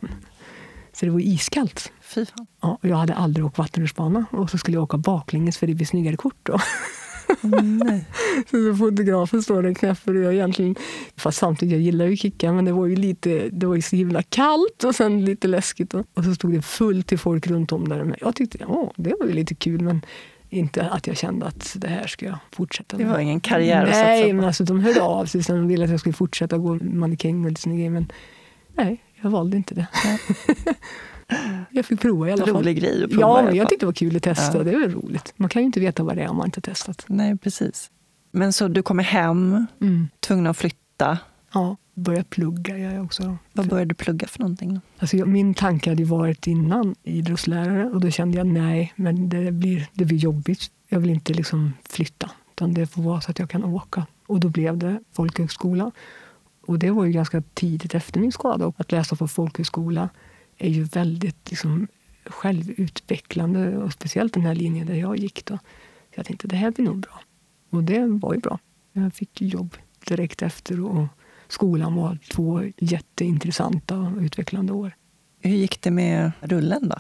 Så 0.94 1.06
det 1.06 1.12
var 1.12 1.20
iskallt. 1.20 1.92
Fy 2.02 2.26
fan. 2.26 2.48
Ja, 2.62 2.78
och 2.82 2.90
jag 2.90 2.96
hade 2.96 3.14
aldrig 3.14 3.46
åkt 3.46 3.58
vattenrutschbana 3.58 4.26
och 4.32 4.50
så 4.50 4.58
skulle 4.58 4.78
jag 4.78 4.84
åka 4.84 4.98
baklänges 4.98 5.58
för 5.58 5.68
det 5.68 5.76
blir 5.76 5.86
snyggare 5.86 6.16
kort 6.16 6.40
då. 6.44 6.60
Nej. 7.62 8.06
Så 8.52 8.76
fotografen 8.76 9.44
står 9.44 9.64
där 9.64 9.74
knäpper 9.74 10.16
och 10.16 10.24
jag 10.24 10.34
egentligen... 10.34 10.76
Fast 11.16 11.38
samtidigt, 11.38 11.74
jag 11.74 11.82
gillar 11.82 12.06
ju 12.06 12.16
kicka 12.16 12.54
men 12.54 12.66
det 12.66 12.72
var 12.72 12.86
ju 12.86 12.96
lite, 12.96 13.50
det 13.52 13.66
var 13.66 13.76
ju 13.76 13.82
så 13.82 13.96
himla 13.96 14.24
kallt 14.24 14.84
och 14.84 14.96
sen 14.96 15.26
lite 15.26 15.48
läskigt. 15.48 15.94
Och, 15.94 16.06
och 16.14 16.24
så 16.24 16.36
stod 16.36 16.54
det 16.54 16.62
fullt 16.62 17.08
till 17.08 17.20
folk 17.20 17.48
runt 17.48 17.72
om 17.72 17.90
där. 17.90 18.04
Men 18.04 18.16
jag 18.22 18.36
tyckte, 18.36 18.58
ja, 18.62 18.92
det 18.96 19.14
var 19.20 19.28
ju 19.28 19.34
lite 19.34 19.56
kul 19.56 19.82
men 19.82 20.02
inte 20.52 20.90
att 20.90 21.08
jag 21.08 21.18
kände 21.18 21.46
att 21.46 21.76
det 21.80 21.88
här 21.88 22.08
ska 22.08 22.26
jag 22.26 22.38
fortsätta 22.52 22.98
med. 22.98 23.06
Det 23.06 23.12
var 23.12 23.20
ingen 23.20 23.40
karriär 23.40 23.84
att 23.84 23.90
Nej, 23.90 24.20
satsa 24.22 24.30
på. 24.30 24.36
men 24.36 24.46
alltså, 24.46 24.64
de 24.64 24.80
hörde 24.80 25.02
av 25.02 25.26
sig 25.26 25.56
och 25.60 25.72
ville 25.72 25.84
att 25.86 25.92
jag 25.92 26.00
skulle 26.00 26.14
fortsätta 26.14 26.58
gå 26.58 26.76
mannekäng 26.82 27.44
och 27.46 27.50
lite 27.50 27.62
såna 27.62 27.76
grejer. 27.76 27.90
Men 27.90 28.12
nej, 28.76 29.04
jag 29.22 29.30
valde 29.30 29.58
inte 29.58 29.76
det. 29.76 29.88
jag 31.72 31.86
fick 31.86 32.02
prova 32.02 32.30
i 32.30 32.32
alla 32.32 32.46
fall. 32.46 32.56
Rolig 32.56 32.80
grej 32.80 33.04
att 33.04 33.10
prova. 33.12 33.22
Ja, 33.28 33.44
men 33.44 33.56
jag 33.56 33.70
tyckte 33.70 33.84
det 33.84 33.88
var 33.88 33.94
kul 33.94 34.16
att 34.16 34.24
testa. 34.24 34.58
Ja. 34.58 34.64
Det 34.64 34.72
väl 34.80 34.92
roligt. 34.94 35.34
Man 35.36 35.50
kan 35.50 35.62
ju 35.62 35.66
inte 35.66 35.80
veta 35.80 36.04
vad 36.04 36.16
det 36.16 36.24
är 36.24 36.30
om 36.30 36.38
man 36.38 36.46
inte 36.48 36.58
har 36.58 36.74
testat. 36.74 37.06
Nej, 37.08 37.38
precis. 37.38 37.92
Men 38.32 38.54
så 38.54 38.68
du 38.68 38.82
kommer 38.82 39.04
hem, 39.04 39.66
Mm. 39.82 40.08
tvungen 40.20 40.48
att 40.48 40.58
flytta. 40.58 41.18
Ja, 41.54 41.76
börja 41.94 42.24
plugga 42.24 42.78
jag 42.78 43.06
också. 43.06 43.38
Vad 43.54 43.68
började 43.68 43.90
du 43.90 43.96
plugga 43.96 44.28
för 44.28 44.40
någonting? 44.40 44.74
Då? 44.74 44.82
Alltså 44.98 45.18
jag, 45.18 45.28
min 45.28 45.54
tanke 45.54 45.90
hade 45.90 46.06
varit 46.06 46.48
innan 46.48 46.96
idrottslärare 47.04 47.86
och 47.86 48.02
då 48.02 48.10
kände 48.10 48.38
jag 48.38 48.48
nej, 48.48 48.94
men 48.96 49.30
det 49.30 49.52
blir, 49.52 49.88
det 49.94 50.06
blir 50.06 50.18
jobbigt. 50.18 50.72
Jag 50.88 51.00
vill 51.00 51.10
inte 51.10 51.34
liksom 51.34 51.74
flytta, 51.90 52.32
utan 52.52 52.74
det 52.74 52.88
får 52.88 53.02
vara 53.02 53.22
så 53.22 53.32
att 53.32 53.40
jag 53.40 53.50
kan 53.50 53.64
åka. 53.64 54.06
Och 54.28 54.40
då 54.40 54.50
blev 54.50 54.78
det 54.78 55.00
folkhögskola. 55.12 55.92
Och 56.66 56.80
det 56.80 56.92
var 56.92 57.06
ju 57.06 57.12
ganska 57.12 57.44
tidigt 57.54 57.96
efter 57.96 58.20
min 58.20 58.32
skada. 58.32 58.74
Att 58.78 58.92
läsa 58.92 59.16
på 59.16 59.28
folkhögskola 59.28 60.10
är 60.58 60.70
ju 60.70 60.84
väldigt 60.84 61.50
liksom, 61.50 61.88
självutvecklande 62.26 63.78
och 63.78 63.94
speciellt 63.94 64.34
den 64.34 64.44
här 64.44 64.56
linjen 64.56 64.88
där 64.88 64.96
jag 64.96 65.18
gick. 65.18 65.46
Då. 65.46 65.58
Så 65.58 66.16
jag 66.16 66.26
tänkte 66.26 66.48
det 66.48 66.56
här 66.56 66.72
blir 66.72 66.86
nog 66.86 67.00
bra. 67.00 67.22
Och 67.70 67.84
det 67.84 68.06
var 68.06 68.34
ju 68.34 68.40
bra. 68.40 68.60
Jag 68.94 69.14
fick 69.14 69.42
jobb 69.42 69.78
direkt 70.08 70.42
efter 70.42 70.82
och 70.82 71.08
skolan 71.52 71.96
var 71.96 72.18
två 72.32 72.64
jätteintressanta 72.78 73.98
och 73.98 74.18
utvecklande 74.18 74.74
år. 74.74 74.96
Hur 75.40 75.56
gick 75.56 75.82
det 75.82 75.92
med 75.92 76.32
rullen 76.42 76.90
då? 76.90 76.96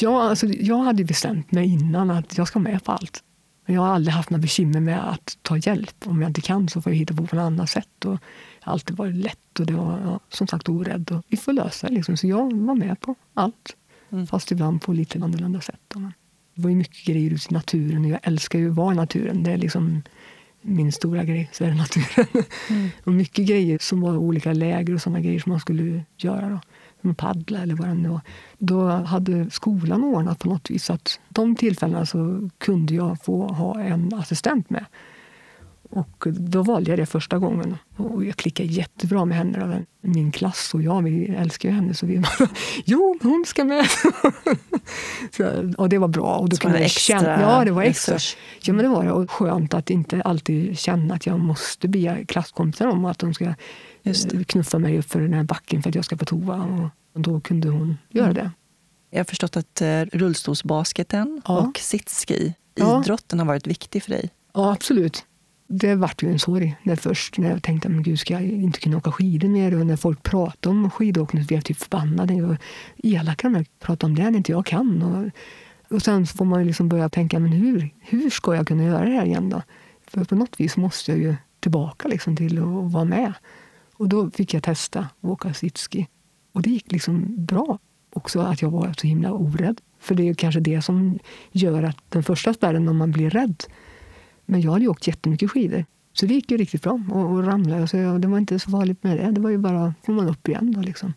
Ja, 0.00 0.22
alltså, 0.22 0.46
jag 0.46 0.78
hade 0.78 1.04
bestämt 1.04 1.52
mig 1.52 1.66
innan 1.66 2.10
att 2.10 2.38
jag 2.38 2.48
ska 2.48 2.58
med 2.58 2.84
på 2.84 2.92
allt. 2.92 3.24
Men 3.66 3.74
jag 3.74 3.82
har 3.82 3.94
aldrig 3.94 4.14
haft 4.14 4.30
några 4.30 4.42
bekymmer 4.42 4.80
med 4.80 5.10
att 5.10 5.38
ta 5.42 5.56
hjälp. 5.56 5.94
Om 6.04 6.22
jag 6.22 6.30
inte 6.30 6.40
kan 6.40 6.68
så 6.68 6.82
får 6.82 6.92
jag 6.92 6.98
hitta 6.98 7.14
på 7.14 7.22
något 7.22 7.32
annat 7.32 7.70
sätt. 7.70 8.04
Och 8.04 8.12
jag 8.12 8.18
har 8.60 8.72
alltid 8.72 8.96
varit 8.96 9.14
lätt 9.14 9.60
och 9.60 9.66
det 9.66 9.72
var 9.72 10.00
ja, 10.04 10.20
som 10.28 10.46
sagt 10.46 10.68
orädd. 10.68 11.10
Och 11.10 11.24
vi 11.28 11.36
får 11.36 11.52
lösa 11.52 11.88
det. 11.88 11.94
Liksom. 11.94 12.16
Så 12.16 12.26
jag 12.26 12.52
var 12.66 12.74
med 12.74 13.00
på 13.00 13.14
allt. 13.34 13.76
Mm. 14.12 14.26
Fast 14.26 14.52
ibland 14.52 14.82
på 14.82 14.92
lite 14.92 15.18
annorlunda 15.18 15.60
sätt. 15.60 15.80
Det 16.54 16.62
var 16.62 16.70
ju 16.70 16.76
mycket 16.76 17.04
grejer 17.04 17.30
ute 17.30 17.46
i 17.50 17.54
naturen. 17.54 18.04
och 18.04 18.10
Jag 18.10 18.20
älskar 18.22 18.58
ju 18.58 18.70
att 18.70 18.76
vara 18.76 18.92
i 18.92 18.96
naturen. 18.96 19.42
Det 19.42 19.52
är 19.52 19.58
liksom 19.58 20.02
min 20.62 20.92
stora 20.92 21.24
grej. 21.24 21.50
Så 21.52 21.64
är 21.64 21.68
det 21.68 21.74
naturen. 21.74 22.44
och 23.04 23.12
mycket 23.12 23.46
grejer 23.46 23.78
som 23.80 24.00
var 24.00 24.16
olika 24.16 24.52
läger 24.52 24.94
och 24.94 25.02
sådana 25.02 25.20
grejer 25.20 25.40
som 25.40 25.50
man 25.50 25.60
skulle 25.60 26.04
göra. 26.16 26.48
Då. 26.48 26.60
Som 27.00 27.14
paddla 27.14 27.62
eller 27.62 27.74
vad 27.74 27.88
det 27.88 27.94
nu 27.94 28.08
var. 28.08 28.20
Då 28.58 28.88
hade 28.88 29.50
skolan 29.50 30.04
ordnat 30.04 30.38
på 30.38 30.48
något 30.48 30.70
vis 30.70 30.90
att 30.90 31.20
de 31.28 31.56
tillfällena 31.56 32.06
så 32.06 32.50
kunde 32.58 32.94
jag 32.94 33.24
få 33.24 33.46
ha 33.46 33.80
en 33.80 34.14
assistent 34.14 34.70
med. 34.70 34.84
Och 35.92 36.24
då 36.30 36.62
valde 36.62 36.90
jag 36.90 36.98
det 36.98 37.06
första 37.06 37.38
gången. 37.38 37.76
Och 37.96 38.24
jag 38.24 38.36
klickade 38.36 38.68
jättebra 38.68 39.24
med 39.24 39.36
henne. 39.38 39.84
Min 40.00 40.32
klass 40.32 40.74
och 40.74 40.82
jag, 40.82 41.02
vi 41.02 41.26
älskar 41.28 41.68
ju 41.68 41.74
henne. 41.74 41.94
Så 41.94 42.06
vi 42.06 42.18
bara, 42.18 42.48
jo, 42.84 43.18
hon 43.22 43.44
ska 43.46 43.64
med. 43.64 43.86
så, 45.36 45.72
och 45.78 45.88
det 45.88 45.98
var 45.98 46.08
bra. 46.08 46.36
Och 46.36 46.48
då 46.48 46.56
Som 46.56 46.60
kunde 46.62 46.78
jag 46.78 46.86
extra 46.86 47.18
känna, 47.20 47.40
ja, 47.40 47.64
det 47.64 47.70
var 47.70 47.82
extra. 47.82 48.14
resurs. 48.14 48.36
Ja, 48.62 48.72
men 48.72 48.82
det 48.84 48.88
var 48.88 49.04
det. 49.04 49.12
Och 49.12 49.30
skönt 49.30 49.74
att 49.74 49.90
inte 49.90 50.22
alltid 50.22 50.78
känna 50.78 51.14
att 51.14 51.26
jag 51.26 51.40
måste 51.40 51.88
be 51.88 52.24
klasskompisar 52.24 52.86
om 52.86 53.04
att 53.04 53.18
de 53.18 53.34
ska 53.34 53.44
eh, 54.02 54.14
knuffa 54.46 54.78
mig 54.78 54.98
upp 54.98 55.10
för 55.10 55.20
den 55.20 55.32
här 55.34 55.44
backen 55.44 55.82
för 55.82 55.88
att 55.88 55.94
jag 55.94 56.04
ska 56.04 56.16
på 56.16 56.24
toa. 56.24 56.90
Och, 57.14 57.20
då 57.20 57.40
kunde 57.40 57.68
hon 57.68 57.98
göra 58.10 58.24
Mm. 58.30 58.34
det. 58.44 58.50
Jag 59.10 59.18
har 59.18 59.24
förstått 59.24 59.56
att 59.56 59.80
eh, 59.82 60.00
rullstolsbasketen 60.12 61.42
Ja. 61.46 61.58
och 61.60 61.78
sitski, 61.78 62.54
Ja. 62.74 63.00
idrotten 63.00 63.38
har 63.38 63.46
varit 63.46 63.66
viktig 63.66 64.02
för 64.02 64.10
dig. 64.10 64.30
Ja, 64.54 64.72
absolut. 64.72 65.24
Det 65.72 65.94
vart 65.94 66.22
ju 66.22 66.30
en 66.30 66.38
sorg 66.38 66.76
när 66.82 66.96
först 66.96 67.38
när 67.38 67.50
jag 67.50 67.62
tänkte 67.62 67.88
men 67.88 68.02
gud, 68.02 68.20
ska 68.20 68.34
jag 68.34 68.42
inte 68.42 68.80
kunna 68.80 68.96
åka 68.96 69.12
skidor 69.12 69.48
mer? 69.48 69.80
Och 69.80 69.86
när 69.86 69.96
folk 69.96 70.22
pratade 70.22 70.76
om 70.76 70.90
skidåkning 70.90 71.42
så 71.42 71.46
blev 71.46 71.56
jag 71.56 71.64
typ 71.64 71.76
förbannad. 71.76 72.30
Jag 72.30 72.46
var 72.46 72.56
elaka 72.96 73.48
när 73.48 73.58
jag 73.58 73.66
pratade 73.80 74.10
om 74.10 74.16
det 74.16 74.30
när 74.30 74.36
inte 74.36 74.52
jag 74.52 74.66
kan. 74.66 75.02
Och, 75.02 75.30
och 75.96 76.02
sen 76.02 76.26
så 76.26 76.36
får 76.36 76.44
man 76.44 76.60
ju 76.60 76.66
liksom 76.66 76.88
börja 76.88 77.08
tänka, 77.08 77.38
men 77.38 77.52
hur, 77.52 77.90
hur 78.00 78.30
ska 78.30 78.54
jag 78.54 78.66
kunna 78.66 78.84
göra 78.84 79.04
det 79.04 79.10
här 79.10 79.24
igen 79.24 79.48
då? 79.48 79.62
För 80.06 80.24
på 80.24 80.34
något 80.34 80.60
vis 80.60 80.76
måste 80.76 81.10
jag 81.12 81.20
ju 81.20 81.34
tillbaka 81.60 82.08
liksom 82.08 82.36
till 82.36 82.58
att 82.58 82.92
vara 82.92 83.04
med. 83.04 83.32
Och 83.94 84.08
då 84.08 84.30
fick 84.30 84.54
jag 84.54 84.62
testa 84.62 85.00
att 85.00 85.24
åka 85.24 85.54
sitski. 85.54 86.08
Och 86.52 86.62
det 86.62 86.70
gick 86.70 86.92
liksom 86.92 87.44
bra. 87.44 87.78
Också 88.12 88.40
att 88.40 88.62
jag 88.62 88.70
var 88.70 88.94
så 88.98 89.06
himla 89.06 89.32
orädd. 89.32 89.80
För 90.00 90.14
det 90.14 90.22
är 90.22 90.24
ju 90.24 90.34
kanske 90.34 90.60
det 90.60 90.82
som 90.82 91.18
gör 91.52 91.82
att 91.82 91.96
den 92.08 92.22
första 92.22 92.54
spärren, 92.54 92.88
om 92.88 92.96
man 92.96 93.12
blir 93.12 93.30
rädd. 93.30 93.64
Men 94.50 94.60
jag 94.60 94.72
hade 94.72 94.84
ju 94.84 94.88
åkt 94.88 95.06
jättemycket 95.06 95.50
skidor. 95.50 95.84
Så 96.12 96.26
det 96.26 96.34
gick 96.34 96.50
ju 96.50 96.56
riktigt 96.56 96.82
bra. 96.82 97.00
Och, 97.10 97.30
och 97.30 97.44
ramlade. 97.46 97.88
Så 97.88 97.96
jag, 97.96 98.20
det 98.20 98.28
var 98.28 98.38
inte 98.38 98.58
så 98.58 98.70
farligt 98.70 99.02
med 99.02 99.16
det. 99.18 99.30
Det 99.30 99.40
var 99.40 99.50
ju 99.50 99.58
bara 99.58 99.94
får 100.02 100.12
man 100.12 100.28
upp 100.28 100.48
igen. 100.48 100.72
Då, 100.72 100.80
liksom. 100.80 101.14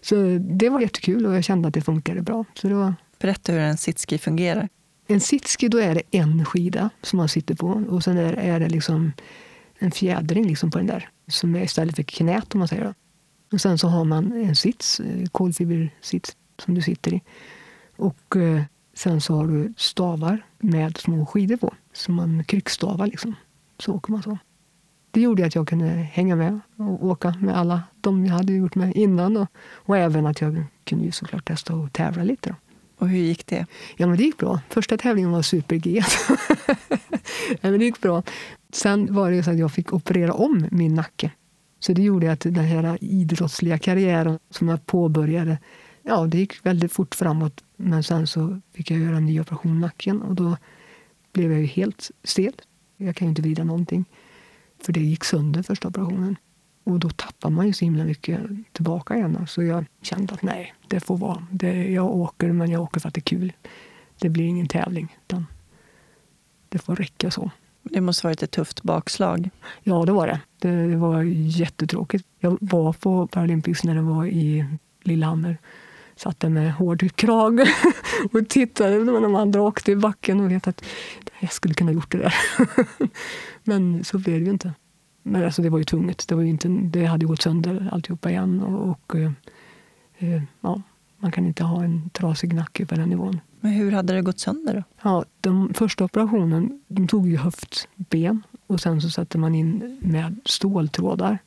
Så 0.00 0.38
det 0.40 0.68
var 0.68 0.80
jättekul 0.80 1.26
och 1.26 1.34
jag 1.34 1.44
kände 1.44 1.68
att 1.68 1.74
det 1.74 1.80
funkade 1.80 2.22
bra. 2.22 2.44
Så 2.54 2.68
det 2.68 2.74
var, 2.74 2.94
Berätta 3.18 3.52
hur 3.52 3.60
en 3.60 3.76
sitski 3.76 4.18
fungerar. 4.18 4.68
en 5.06 5.20
sitski 5.20 5.68
då 5.68 5.78
är 5.78 5.94
det 5.94 6.02
en 6.10 6.44
skida 6.44 6.90
som 7.02 7.16
man 7.16 7.28
sitter 7.28 7.54
på. 7.54 7.84
Och 7.88 8.04
sen 8.04 8.18
är, 8.18 8.32
är 8.32 8.60
det 8.60 8.68
liksom 8.68 9.12
en 9.78 9.90
fjädring 9.90 10.46
liksom 10.46 10.70
på 10.70 10.78
den 10.78 10.86
där. 10.86 11.08
Som 11.28 11.54
är 11.56 11.62
istället 11.62 11.96
för 11.96 12.02
knät 12.02 12.54
om 12.54 12.58
man 12.58 12.68
säger. 12.68 12.84
Då. 12.84 12.94
Och 13.52 13.60
sen 13.60 13.78
så 13.78 13.88
har 13.88 14.04
man 14.04 14.32
en 14.32 14.56
sits, 14.56 15.00
eh, 15.00 15.26
kolfibersits 15.32 16.36
som 16.58 16.74
du 16.74 16.82
sitter 16.82 17.14
i. 17.14 17.20
Och 17.96 18.36
eh, 18.36 18.62
sen 18.94 19.20
så 19.20 19.34
har 19.34 19.46
du 19.46 19.74
stavar 19.76 20.46
med 20.58 20.96
små 20.96 21.26
skidor 21.26 21.56
på. 21.56 21.74
Som 21.92 22.14
man 22.14 22.44
kryckstavar 22.44 23.06
liksom. 23.06 23.34
Så 23.78 23.94
åker 23.94 24.12
man 24.12 24.22
så. 24.22 24.38
Det 25.10 25.20
gjorde 25.20 25.46
att 25.46 25.54
jag 25.54 25.68
kunde 25.68 25.86
hänga 25.86 26.36
med 26.36 26.60
och 26.76 27.06
åka 27.06 27.34
med 27.40 27.58
alla 27.58 27.82
de 28.00 28.26
jag 28.26 28.34
hade 28.34 28.52
gjort 28.52 28.74
med 28.74 28.96
innan. 28.96 29.36
Och, 29.36 29.48
och 29.58 29.96
även 29.96 30.26
att 30.26 30.40
jag 30.40 30.64
kunde 30.84 31.04
ju 31.04 31.12
såklart 31.12 31.44
testa 31.44 31.74
att 31.74 31.92
tävla 31.92 32.22
lite. 32.24 32.48
Då. 32.48 32.54
Och 32.98 33.08
hur 33.08 33.18
gick 33.18 33.46
det? 33.46 33.66
Ja, 33.96 34.06
men 34.06 34.16
det 34.16 34.22
gick 34.22 34.38
bra. 34.38 34.60
Första 34.68 34.98
tävlingen 34.98 35.32
var 35.32 35.42
super-G. 35.42 36.02
ja, 37.48 37.56
men 37.60 37.78
det 37.78 37.84
gick 37.84 38.00
bra. 38.00 38.22
Sen 38.72 39.14
var 39.14 39.30
det 39.30 39.42
så 39.42 39.50
att 39.50 39.58
jag 39.58 39.72
fick 39.72 39.92
operera 39.92 40.32
om 40.32 40.66
min 40.70 40.94
nacke. 40.94 41.30
Så 41.80 41.92
det 41.92 42.02
gjorde 42.02 42.32
att 42.32 42.40
den 42.40 42.54
här 42.54 42.98
idrottsliga 43.00 43.78
karriären 43.78 44.38
som 44.50 44.68
jag 44.68 44.86
påbörjade, 44.86 45.58
ja, 46.02 46.26
det 46.26 46.38
gick 46.38 46.66
väldigt 46.66 46.92
fort 46.92 47.14
framåt. 47.14 47.64
Men 47.76 48.02
sen 48.02 48.26
så 48.26 48.60
fick 48.72 48.90
jag 48.90 49.00
göra 49.00 49.16
en 49.16 49.26
ny 49.26 49.40
operation 49.40 49.76
i 49.76 49.80
nacken 49.80 50.22
och 50.22 50.34
då 50.34 50.56
blev 51.32 51.52
jag 51.52 51.60
ju 51.60 51.66
helt 51.66 52.10
stel. 52.24 52.52
Jag 52.96 53.16
kan 53.16 53.26
ju 53.26 53.28
inte 53.28 53.42
vrida 53.42 53.64
någonting. 53.64 54.04
För 54.82 54.92
det 54.92 55.00
gick 55.00 55.24
sönder 55.24 55.62
första 55.62 55.88
operationen. 55.88 56.36
Och 56.84 56.98
då 56.98 57.10
tappar 57.10 57.50
man 57.50 57.66
ju 57.66 57.72
så 57.72 57.84
himla 57.84 58.04
mycket 58.04 58.40
tillbaka 58.72 59.16
igen. 59.16 59.46
Så 59.48 59.62
jag 59.62 59.84
kände 60.02 60.34
att 60.34 60.42
nej, 60.42 60.74
det 60.88 61.00
får 61.00 61.16
vara. 61.16 61.46
Det, 61.50 61.90
jag 61.90 62.06
åker, 62.06 62.52
men 62.52 62.70
jag 62.70 62.82
åker 62.82 63.00
för 63.00 63.08
att 63.08 63.14
det 63.14 63.18
är 63.18 63.22
kul. 63.22 63.52
Det 64.18 64.28
blir 64.28 64.44
ingen 64.44 64.68
tävling. 64.68 65.16
Utan 65.26 65.46
det 66.68 66.78
får 66.78 66.96
räcka 66.96 67.30
så. 67.30 67.50
Det 67.82 68.00
måste 68.00 68.26
varit 68.26 68.42
ett 68.42 68.50
tufft 68.50 68.82
bakslag. 68.82 69.50
Ja, 69.82 70.04
det 70.04 70.12
var 70.12 70.26
det. 70.26 70.40
Det, 70.58 70.86
det 70.86 70.96
var 70.96 71.22
jättetråkigt. 71.22 72.26
Jag 72.38 72.58
var 72.60 72.92
på 72.92 73.26
Paralympics 73.26 73.84
när 73.84 73.94
det 73.94 74.02
var 74.02 74.26
i 74.26 74.64
Lillehammer. 75.02 75.58
Satt 76.16 76.40
där 76.40 76.48
med 76.48 76.74
hård 76.74 77.16
krage 77.16 77.74
och 78.32 78.48
tittade 78.48 78.98
när 78.98 79.20
de 79.20 79.34
andra 79.34 79.62
åkte 79.62 79.92
i 79.92 79.96
backen 79.96 80.40
och 80.40 80.50
vet 80.50 80.68
att 80.68 80.84
jag 81.40 81.52
skulle 81.52 81.74
kunna 81.74 81.92
gjort 81.92 82.12
det 82.12 82.18
där. 82.18 82.34
Men 83.64 84.04
så 84.04 84.18
blev 84.18 84.38
det 84.38 84.44
ju 84.44 84.50
inte. 84.50 84.72
Men 85.22 85.44
alltså 85.44 85.62
det 85.62 85.70
var 85.70 85.78
ju 85.78 85.84
tvunget. 85.84 86.28
Det, 86.28 86.34
var 86.34 86.42
ju 86.42 86.48
inte, 86.48 86.68
det 86.68 87.04
hade 87.04 87.26
gått 87.26 87.42
sönder 87.42 87.88
alltihopa 87.92 88.30
igen. 88.30 88.62
Och, 88.62 88.90
och 88.90 89.16
eh, 89.16 89.32
eh, 90.18 90.42
ja, 90.60 90.82
man 91.18 91.32
kan 91.32 91.46
inte 91.46 91.64
ha 91.64 91.84
en 91.84 92.10
trasig 92.10 92.54
nacke 92.54 92.86
på 92.86 92.94
den 92.94 93.08
nivån. 93.08 93.40
Men 93.60 93.72
hur 93.72 93.92
hade 93.92 94.12
det 94.12 94.22
gått 94.22 94.40
sönder 94.40 94.74
då? 94.74 94.82
Ja, 95.02 95.24
den 95.40 95.74
första 95.74 96.04
operationen 96.04 96.82
de 96.88 97.08
tog 97.08 97.28
ju 97.28 97.36
höftben 97.36 98.42
och 98.66 98.80
sen 98.80 99.00
så 99.00 99.10
satte 99.10 99.38
man 99.38 99.54
in 99.54 99.98
med 100.02 100.40
ståltrådar. 100.44 101.38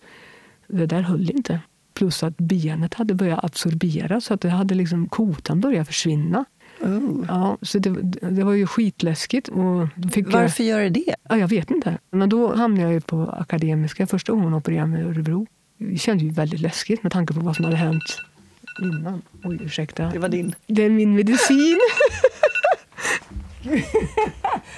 Det 0.68 0.86
där 0.86 1.01
höll 1.01 1.32
inte. 1.32 1.61
Plus 1.96 2.24
att 2.24 2.38
benet 2.38 2.93
hade 2.93 3.14
börjat 3.14 3.43
absorbera 3.43 4.22
så 4.22 4.34
att 4.34 4.41
det 4.41 4.50
hade 4.50 4.76
liksom, 4.76 5.08
kotan 5.10 5.62
börjat 5.62 5.88
försvinna. 5.88 6.46
Oh. 6.82 7.26
Ja, 7.28 7.58
så 7.62 7.80
det, 7.80 7.89
det 8.30 8.43
var 8.43 8.54
ju 8.54 8.68
skitläskigt. 8.68 9.48
Och 9.48 9.88
Varför 10.26 10.64
gör 10.64 10.80
det 10.80 10.89
det? 10.89 11.04
Jag, 11.08 11.16
ja, 11.30 11.38
jag 11.38 11.48
vet 11.48 11.72
inte. 11.72 11.98
Men 12.12 12.30
då 12.30 12.56
hamnade 12.56 12.93
jag 12.93 13.06
på 13.06 13.22
Akademiska 13.22 14.08
första 14.08 14.32
gången 14.32 14.50
jag 14.50 14.58
opererade 14.58 14.88
mig 14.88 15.02
i 15.02 15.06
Örebro. 15.06 15.48
Det 15.78 15.98
kändes 15.98 16.24
ju 16.24 16.30
väldigt 16.30 16.60
läskigt 16.60 17.04
med 17.04 17.12
tanke 17.12 17.34
på 17.34 17.39
vad 17.39 17.56
som 17.56 17.66
hade 17.66 17.78
hänt 17.78 18.22
innan. 18.82 19.22
Oj, 19.43 19.60
ursäkta. 19.62 20.10
Det 20.10 20.20
var 20.20 20.30
din. 20.30 20.56
Det 20.68 20.84
är 20.84 20.89
min 20.89 21.16
medicin. 21.16 21.80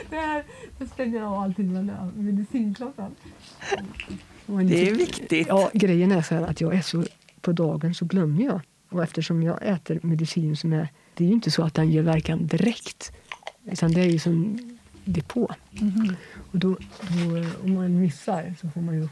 det 0.10 0.16
här 0.16 0.44
jag 0.80 0.88
stänger 0.88 1.22
av 1.22 1.34
allting 1.34 1.74
med 1.74 2.12
medicinklockan. 2.16 3.16
Det 4.48 4.90
är 4.90 4.96
viktigt. 4.96 5.48
Ja, 5.48 5.70
grejen 5.74 6.12
är 6.12 6.22
så 6.22 6.36
att 6.36 6.62
jag 6.62 6.76
är 6.76 6.82
så 6.82 7.04
på 7.42 7.52
dagen 7.52 7.94
så 7.94 8.06
glömmer 8.06 8.44
jag. 8.44 8.62
Och 8.90 9.04
eftersom 9.04 9.44
jag 9.44 9.60
äter 9.62 10.00
medicin 10.04 10.58
som 10.58 10.74
är... 10.74 10.88
Det 11.14 11.24
är 11.24 11.28
ju 11.28 11.34
inte 11.34 11.52
så 11.52 11.64
att 11.64 11.74
den 11.74 11.92
ger 11.92 12.02
verkan 12.02 12.48
direkt. 12.48 13.12
Utan 13.72 13.92
det 13.92 14.02
är 14.02 14.06
ju 14.06 14.20
som 14.20 14.60
depå. 15.06 15.52
Mhm. 15.72 16.16
Och 16.52 16.60
då, 16.60 16.78
då, 17.02 17.38
eh, 17.38 17.48
om 17.64 17.74
man 17.74 18.00
missar 18.00 18.56
så 18.62 18.70
får 18.70 18.82
man 18.82 18.96
ju, 18.96 19.08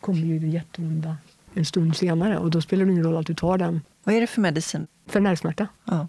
kommer 0.00 0.20
ju 0.20 0.38
det 0.38 0.46
jätteonda 0.46 1.16
en 1.54 1.64
stund 1.64 1.96
senare. 1.96 2.38
Och 2.38 2.50
då 2.50 2.60
spelar 2.60 2.84
det 2.84 2.92
ingen 2.92 3.04
roll 3.04 3.16
att 3.16 3.26
du 3.26 3.34
tar 3.34 3.58
den 3.58 3.80
Vad 4.04 4.14
är 4.14 4.20
det 4.20 4.26
för 4.26 4.40
medicin? 4.40 4.86
för 5.06 5.20
nervsmärta. 5.20 5.68
Ja. 5.84 6.08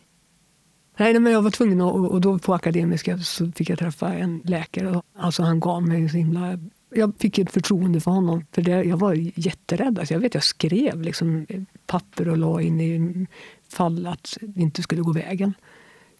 Nej, 0.97 1.19
men 1.19 1.33
jag 1.33 1.41
var 1.41 1.51
tvungen 1.51 1.81
att, 1.81 1.93
och 1.93 2.21
då 2.21 2.39
på 2.39 2.53
Akademiska 2.53 3.17
så 3.17 3.51
fick 3.51 3.69
jag 3.69 3.79
träffa 3.79 4.13
en 4.13 4.41
läkare. 4.45 5.01
Alltså 5.17 5.43
han 5.43 5.59
gav 5.59 5.87
mig 5.87 6.09
så 6.09 6.17
himla... 6.17 6.59
Jag 6.95 7.13
fick 7.19 7.37
ett 7.37 7.51
förtroende 7.51 7.99
för 7.99 8.11
honom. 8.11 8.45
För 8.51 8.61
det, 8.61 8.83
jag 8.83 8.97
var 8.97 9.13
jätterädd. 9.35 9.99
Alltså 9.99 10.13
jag 10.13 10.21
vet, 10.21 10.33
jag 10.33 10.43
skrev 10.43 11.01
liksom 11.01 11.47
papper 11.87 12.27
och 12.27 12.37
la 12.37 12.61
in 12.61 12.81
i 12.81 13.27
fall 13.69 14.07
att 14.07 14.37
det 14.41 14.61
inte 14.61 14.81
skulle 14.81 15.01
gå 15.01 15.11
vägen 15.11 15.53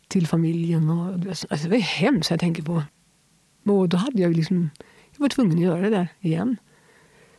till 0.07 0.27
familjen. 0.27 0.89
Och, 0.89 1.13
alltså 1.27 1.47
det 1.47 1.69
var 1.69 1.77
hemskt 1.77 2.31
jag 2.31 2.39
tänker 2.39 2.63
på. 2.63 2.83
Och 3.63 3.89
då 3.89 3.97
hade 3.97 4.21
jag 4.21 4.35
liksom... 4.35 4.69
Jag 5.11 5.19
var 5.19 5.29
tvungen 5.29 5.57
att 5.57 5.63
göra 5.63 5.81
det 5.81 5.89
där 5.89 6.07
igen. 6.19 6.57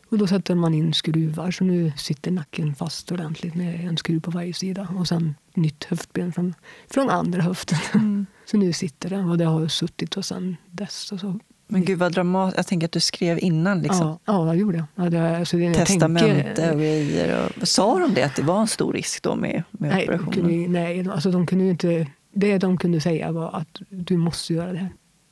Och 0.09 0.19
då 0.19 0.27
sätter 0.27 0.55
man 0.55 0.73
in 0.73 0.93
skruvar, 0.93 1.51
så 1.51 1.63
nu 1.63 1.91
sitter 1.97 2.31
nacken 2.31 2.75
fast 2.75 3.11
ordentligt 3.11 3.55
med 3.55 3.87
en 3.87 3.97
skruv 3.97 4.19
på 4.19 4.31
varje 4.31 4.53
sida. 4.53 4.87
Och 4.99 5.07
sen 5.07 5.35
nytt 5.53 5.83
höftben 5.83 6.33
från, 6.33 6.53
från 6.89 7.09
andra 7.09 7.41
höften. 7.41 7.79
Mm. 7.93 8.25
Så 8.45 8.57
nu 8.57 8.73
sitter 8.73 9.09
det 9.09 9.19
och 9.19 9.37
det 9.37 9.45
har 9.45 9.67
suttit 9.67 10.17
och 10.17 10.25
sen 10.25 10.57
dess. 10.71 11.11
Och 11.11 11.19
så. 11.19 11.39
Men 11.67 11.85
gud 11.85 11.99
vad 11.99 12.11
dramatiskt. 12.11 12.57
Jag 12.57 12.67
tänker 12.67 12.87
att 12.87 12.91
du 12.91 12.99
skrev 12.99 13.39
innan. 13.39 13.81
Liksom. 13.81 14.07
Ja, 14.07 14.19
ja, 14.25 14.45
jag 14.47 14.55
gjorde. 14.55 14.85
Ja, 14.95 15.09
det 15.09 15.37
alltså, 15.37 15.57
det 15.57 15.73
Testamente 15.73 16.43
tänker- 16.43 16.71
och 16.73 16.79
grejer. 16.79 17.49
Och, 17.61 17.67
sa 17.67 17.99
de 17.99 18.13
det, 18.13 18.23
att 18.23 18.35
det 18.35 18.43
var 18.43 18.61
en 18.61 18.67
stor 18.67 18.93
risk 18.93 19.23
då 19.23 19.35
med, 19.35 19.63
med 19.71 19.89
Nej, 19.89 20.03
operationen? 20.03 20.33
kunde, 20.33 20.67
nej 20.67 21.09
alltså, 21.09 21.31
de 21.31 21.45
kunde 21.45 21.65
inte... 21.65 22.07
Det 22.35 22.57
de 22.57 22.77
kunde 22.77 23.01
säga 23.01 23.31
var 23.31 23.55
att 23.55 23.81
du 23.89 24.17
måste 24.17 24.53
göra 24.53 24.71
det 24.71 24.77
här. 24.77 24.89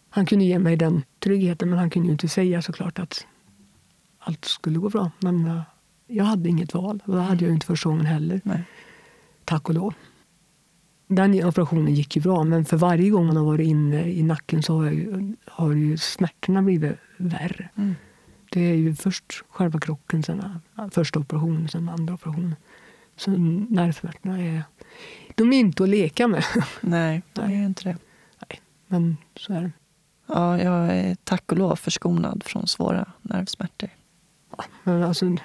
Han 0.09 0.25
kunde 0.25 0.45
ge 0.45 0.59
mig 0.59 0.77
den 0.77 1.03
tryggheten, 1.19 1.69
men 1.69 1.79
han 1.79 1.89
kunde 1.89 2.07
ju 2.07 2.11
inte 2.11 2.27
säga 2.27 2.61
såklart 2.61 2.99
att 2.99 3.25
allt 4.19 4.45
skulle 4.45 4.79
gå 4.79 4.89
bra. 4.89 5.11
Men 5.19 5.45
eh, 5.45 5.61
jag 6.07 6.25
hade 6.25 6.49
inget 6.49 6.73
val. 6.73 7.03
Och 7.05 7.15
det 7.15 7.21
hade 7.21 7.43
jag 7.43 7.49
ju 7.49 7.53
inte 7.53 7.65
första 7.65 7.89
gången 7.89 8.05
heller. 8.05 8.41
Nej. 8.43 8.63
Tack 9.45 9.69
och 9.69 9.75
lov. 9.75 9.93
Den 11.15 11.43
operationen 11.45 11.93
gick 11.93 12.15
ju 12.15 12.21
bra, 12.21 12.43
men 12.43 12.65
för 12.65 12.77
varje 12.77 13.09
gång 13.09 13.25
man 13.25 13.37
har 13.37 13.45
varit 13.45 13.67
inne 13.67 14.11
i 14.11 14.23
nacken 14.23 14.63
så 14.63 14.77
har, 14.77 14.85
jag 14.85 15.33
har 15.47 15.73
ju 15.73 15.97
smärtorna 15.97 16.61
blivit 16.61 16.97
värre. 17.17 17.69
Mm. 17.75 17.95
Det 18.51 18.59
är 18.61 18.73
ju 18.73 18.95
först 18.95 19.43
själva 19.49 19.79
krocken, 19.79 20.23
sen 20.23 20.59
första 20.91 21.19
operationen, 21.19 21.67
sen 21.67 21.89
andra 21.89 22.13
operationen. 22.13 22.55
Så 23.15 23.31
nervsmärtorna 23.31 24.39
är, 24.41 24.63
de 25.35 25.53
är 25.53 25.59
inte 25.59 25.83
att 25.83 25.89
leka 25.89 26.27
med. 26.27 26.43
Nej, 26.81 27.21
det 27.33 27.41
Nej. 27.47 27.55
är 27.55 27.65
inte 27.65 27.83
det. 27.83 27.97
Men 28.87 29.17
så 29.35 29.53
är 29.53 29.61
det. 29.61 29.71
Ja, 30.27 30.61
jag 30.61 30.97
är 30.97 31.15
tack 31.23 31.51
och 31.51 31.57
lov 31.57 31.75
förskonad 31.75 32.43
från 32.45 32.67
svåra 32.67 33.11
nervsmärtor. 33.21 33.89
Men 34.83 35.03
alltså, 35.03 35.37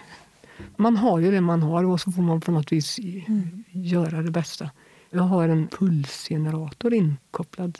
man 0.76 0.96
har 0.96 1.18
ju 1.18 1.30
det 1.30 1.40
man 1.40 1.62
har 1.62 1.84
och 1.84 2.00
så 2.00 2.12
får 2.12 2.22
man 2.22 2.40
på 2.40 2.52
något 2.52 2.72
vis 2.72 2.98
Mm. 2.98 3.64
göra 3.72 4.22
det 4.22 4.30
bästa. 4.30 4.70
Jag 5.16 5.22
har 5.22 5.48
en 5.48 5.68
pulsgenerator 5.68 6.94
inkopplad. 6.94 7.78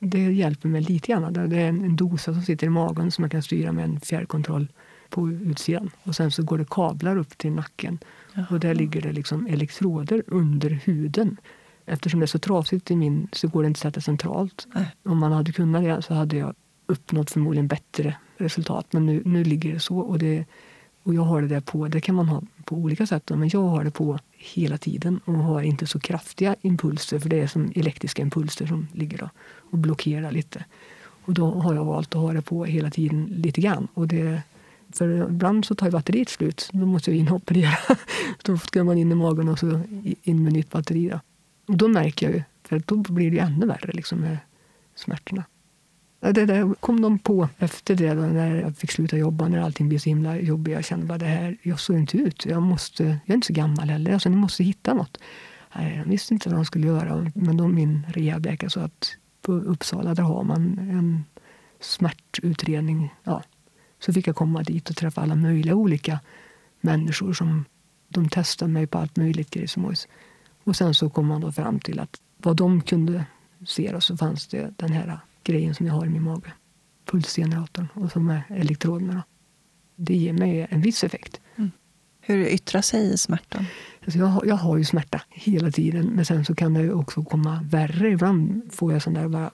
Det 0.00 0.32
hjälper 0.32 0.68
mig 0.68 0.80
lite 0.80 1.12
grann. 1.12 1.32
Det 1.32 1.56
är 1.56 1.68
en, 1.68 1.96
dosa 1.96 2.34
som 2.34 2.42
sitter 2.42 2.66
i 2.66 2.70
magen 2.70 3.10
som 3.10 3.24
jag 3.24 3.30
kan 3.30 3.42
styra 3.42 3.72
med 3.72 3.84
en 3.84 4.00
fjärrkontroll 4.00 4.68
på 5.08 5.30
utsidan. 5.30 5.90
Och 6.02 6.16
sen 6.16 6.30
så 6.30 6.42
går 6.42 6.58
det 6.58 6.70
kablar 6.70 7.16
upp 7.16 7.38
till 7.38 7.52
nacken. 7.52 7.98
Och 8.50 8.60
där 8.60 8.74
ligger 8.74 9.00
det 9.00 9.12
liksom 9.12 9.46
elektroder 9.46 10.22
under 10.26 10.70
huden. 10.70 11.36
Eftersom 11.86 12.20
det 12.20 12.24
är 12.24 12.26
så 12.26 12.38
trasigt 12.38 12.90
i 12.90 12.96
min 12.96 13.28
så 13.32 13.48
går 13.48 13.62
det 13.62 13.66
inte 13.66 13.78
att 13.78 13.82
sätta 13.82 14.00
centralt. 14.00 14.66
Nej. 14.74 14.86
Om 15.02 15.18
man 15.18 15.32
hade 15.32 15.52
kunnat 15.52 15.84
det 15.84 16.02
så 16.02 16.14
hade 16.14 16.36
jag 16.36 16.54
uppnått 16.86 17.30
förmodligen 17.30 17.68
bättre 17.68 18.16
resultat. 18.36 18.86
Men 18.92 19.06
nu, 19.06 19.22
nu 19.24 19.44
ligger 19.44 19.72
det 19.72 19.80
så. 19.80 19.98
Och, 19.98 20.18
det, 20.18 20.44
och 21.06 21.14
jag 21.14 21.22
har 21.22 21.42
det 21.42 21.48
där 21.48 21.60
på. 21.60 21.88
Det 21.88 22.00
kan 22.00 22.14
man 22.14 22.28
ha 22.28 22.42
på 22.64 22.76
olika 22.76 23.06
sätt. 23.06 23.30
Men 23.34 23.48
jag 23.48 23.62
har 23.62 23.84
det 23.84 23.90
på 23.90 24.18
hela 24.32 24.78
tiden 24.78 25.20
och 25.24 25.34
har 25.34 25.62
inte 25.62 25.86
så 25.86 26.00
kraftiga 26.00 26.56
impulser. 26.62 27.18
För 27.18 27.28
det 27.28 27.40
är 27.40 27.46
som 27.46 27.72
elektriska 27.74 28.22
impulser 28.22 28.66
som 28.66 28.88
ligger 28.92 29.18
då 29.18 29.30
och 29.70 29.78
blockerar 29.78 30.32
lite. 30.32 30.64
Och 31.24 31.34
då 31.34 31.50
har 31.50 31.74
jag 31.74 31.84
valt 31.84 32.14
att 32.14 32.20
ha 32.20 32.32
det 32.32 32.42
på 32.42 32.64
hela 32.64 32.90
tiden 32.90 33.24
lite 33.24 33.60
grann. 33.60 33.88
Och 33.94 34.08
det, 34.08 34.42
för 34.92 35.28
ibland 35.30 35.64
så 35.64 35.74
tar 35.74 35.86
ju 35.86 35.92
batteriet 35.92 36.28
slut. 36.28 36.68
Då 36.72 36.86
måste 36.86 37.10
jag 37.10 37.18
in 37.18 37.28
och 37.28 37.36
operera. 37.36 37.78
Då 38.42 38.58
ska 38.58 38.84
man 38.84 38.98
in 38.98 39.12
i 39.12 39.14
magen 39.14 39.48
och 39.48 39.58
så 39.58 39.80
in 40.22 40.42
med 40.42 40.52
nytt 40.52 40.70
batteri. 40.70 41.08
Då. 41.08 41.20
Och 41.66 41.76
då 41.76 41.88
märker 41.88 42.26
jag 42.26 42.36
ju, 42.36 42.42
för 42.62 42.82
då 42.86 42.96
blir 42.96 43.30
det 43.30 43.36
ju 43.36 43.42
ännu 43.42 43.66
värre 43.66 43.92
liksom, 43.92 44.18
med 44.18 44.38
smärtorna. 44.94 45.44
Det 46.32 46.46
där 46.46 46.74
kom 46.74 47.00
de 47.00 47.18
på 47.18 47.48
efter 47.58 47.94
det, 47.94 48.14
då, 48.14 48.22
när 48.22 48.54
jag 48.54 48.76
fick 48.76 48.90
sluta 48.90 49.16
jobba, 49.16 49.48
när 49.48 49.58
allting 49.58 49.88
blev 49.88 49.98
så 49.98 50.08
himla 50.08 50.36
jobbigt. 50.36 50.74
Jag 50.74 50.84
kände 50.84 51.06
bara 51.06 51.18
det 51.18 51.26
här, 51.26 51.56
jag 51.62 51.80
såg 51.80 51.96
inte 51.96 52.16
ut. 52.16 52.46
Jag, 52.46 52.62
måste, 52.62 53.04
jag 53.04 53.30
är 53.30 53.34
inte 53.34 53.46
så 53.46 53.52
gammal 53.52 53.88
heller, 53.90 54.12
alltså, 54.12 54.28
ni 54.28 54.36
måste 54.36 54.64
hitta 54.64 54.94
något. 54.94 55.18
Nej, 55.76 55.96
jag 55.96 56.04
visste 56.04 56.34
inte 56.34 56.48
vad 56.48 56.58
de 56.58 56.64
skulle 56.64 56.86
göra, 56.86 57.30
men 57.34 57.56
då 57.56 57.68
min 57.68 58.06
rehabläkare 58.08 58.70
sa 58.70 58.80
att 58.80 59.16
på 59.42 59.52
Uppsala 59.52 60.14
där 60.14 60.22
har 60.22 60.44
man 60.44 60.78
en 60.78 61.24
smärtutredning. 61.80 63.14
Ja. 63.24 63.42
Så 63.98 64.12
fick 64.12 64.26
jag 64.26 64.36
komma 64.36 64.62
dit 64.62 64.90
och 64.90 64.96
träffa 64.96 65.22
alla 65.22 65.34
möjliga 65.34 65.74
olika 65.74 66.20
människor 66.80 67.32
som 67.32 67.64
de 68.08 68.28
testade 68.28 68.72
mig 68.72 68.86
på 68.86 68.98
allt 68.98 69.16
möjligt 69.16 69.50
grejsmojs. 69.50 70.08
Och 70.64 70.76
sen 70.76 70.94
så 70.94 71.10
kom 71.10 71.26
man 71.26 71.40
då 71.40 71.52
fram 71.52 71.80
till 71.80 72.00
att 72.00 72.20
vad 72.36 72.56
de 72.56 72.80
kunde 72.80 73.24
se 73.66 73.92
då, 73.92 74.00
så 74.00 74.16
fanns 74.16 74.46
det 74.46 74.70
den 74.76 74.92
här 74.92 75.18
grejen 75.46 75.74
som 75.74 75.86
jag 75.86 75.94
har 75.94 76.06
i 76.06 76.08
min 76.08 76.22
mage. 76.22 76.52
Pulsgeneratorn 77.04 77.88
och 77.94 78.12
som 78.12 78.30
är 78.30 78.42
elektroderna. 78.48 79.22
Det 79.96 80.16
ger 80.16 80.32
mig 80.32 80.66
en 80.70 80.80
viss 80.80 81.04
effekt. 81.04 81.40
Hur 82.28 82.46
yttrar 82.46 82.82
sig 82.82 83.18
smärtan? 83.18 83.64
Alltså 84.04 84.18
jag, 84.18 84.26
har, 84.26 84.44
jag 84.44 84.56
har 84.56 84.76
ju 84.76 84.84
smärta 84.84 85.22
hela 85.28 85.70
tiden, 85.70 86.06
men 86.06 86.24
sen 86.24 86.44
så 86.44 86.54
kan 86.54 86.74
det 86.74 86.92
också 86.92 87.24
komma 87.24 87.60
värre. 87.70 88.10
Ibland 88.10 88.62
får 88.72 88.92
jag 88.92 89.02
sån 89.02 89.14
där 89.14 89.28
bara... 89.28 89.50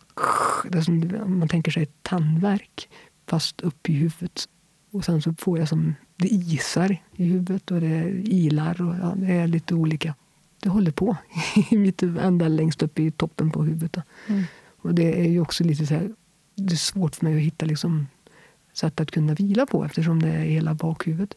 Man 1.26 1.48
tänker 1.48 1.70
sig 1.70 1.82
ett 1.82 2.02
tandvärk, 2.02 2.88
fast 3.26 3.60
upp 3.60 3.88
i 3.88 3.92
huvudet. 3.92 4.48
Och 4.90 5.04
sen 5.04 5.22
så 5.22 5.34
får 5.38 5.58
jag 5.58 5.68
som... 5.68 5.94
Det 6.16 6.28
isar 6.28 6.98
i 7.16 7.24
huvudet 7.24 7.70
och 7.70 7.80
det 7.80 8.22
ilar 8.24 8.82
och 8.82 8.94
ja, 9.02 9.14
det 9.16 9.32
är 9.32 9.46
lite 9.46 9.74
olika. 9.74 10.14
Det 10.62 10.68
håller 10.68 10.90
på 10.90 11.16
i 11.70 11.76
mitt 11.76 12.02
huvud, 12.02 12.22
ända 12.22 12.48
längst 12.48 12.82
upp 12.82 12.98
i 12.98 13.10
toppen 13.10 13.50
på 13.50 13.62
huvudet. 13.62 13.96
Mm. 14.26 14.44
Och 14.82 14.94
det 14.94 15.20
är 15.20 15.28
ju 15.28 15.40
också 15.40 15.64
lite 15.64 15.86
så 15.86 15.94
här, 15.94 16.10
det 16.54 16.72
är 16.72 16.76
svårt 16.76 17.16
för 17.16 17.24
mig 17.24 17.34
att 17.36 17.42
hitta 17.42 17.66
liksom 17.66 18.06
sätt 18.74 19.00
att 19.00 19.10
kunna 19.10 19.34
vila 19.34 19.66
på 19.66 19.84
eftersom 19.84 20.22
det 20.22 20.28
är 20.28 20.44
hela 20.44 20.74
bakhuvudet. 20.74 21.36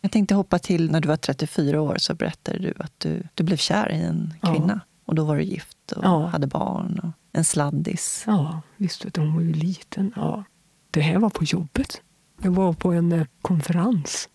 Jag 0.00 0.12
tänkte 0.12 0.34
hoppa 0.34 0.58
till 0.58 0.90
när 0.90 1.00
du 1.00 1.08
var 1.08 1.16
34 1.16 1.80
år 1.80 1.96
så 1.98 2.14
berättade 2.14 2.58
du 2.58 2.74
att 2.78 2.92
du, 3.00 3.22
du 3.34 3.44
blev 3.44 3.56
kär 3.56 3.92
i 3.92 4.00
en 4.02 4.34
Ja. 4.42 4.54
kvinna. 4.54 4.80
Och 5.04 5.14
då 5.14 5.24
var 5.24 5.36
du 5.36 5.42
gift 5.42 5.92
och 5.92 6.04
Ja. 6.04 6.26
hade 6.26 6.46
barn 6.46 6.98
och 7.02 7.10
en 7.32 7.44
sladdis. 7.44 8.24
Ja, 8.26 8.62
visst 8.76 9.04
vet 9.04 9.14
du, 9.14 9.20
hon 9.20 9.34
var 9.34 9.42
ju 9.42 9.52
liten. 9.52 10.12
Ja. 10.16 10.44
Det 10.90 11.00
här 11.00 11.18
var 11.18 11.30
på 11.30 11.44
jobbet. 11.44 12.02
Jag 12.42 12.50
var 12.50 12.72
på 12.72 12.92
en 12.92 13.12
eh, 13.12 13.26
konferens. 13.42 14.28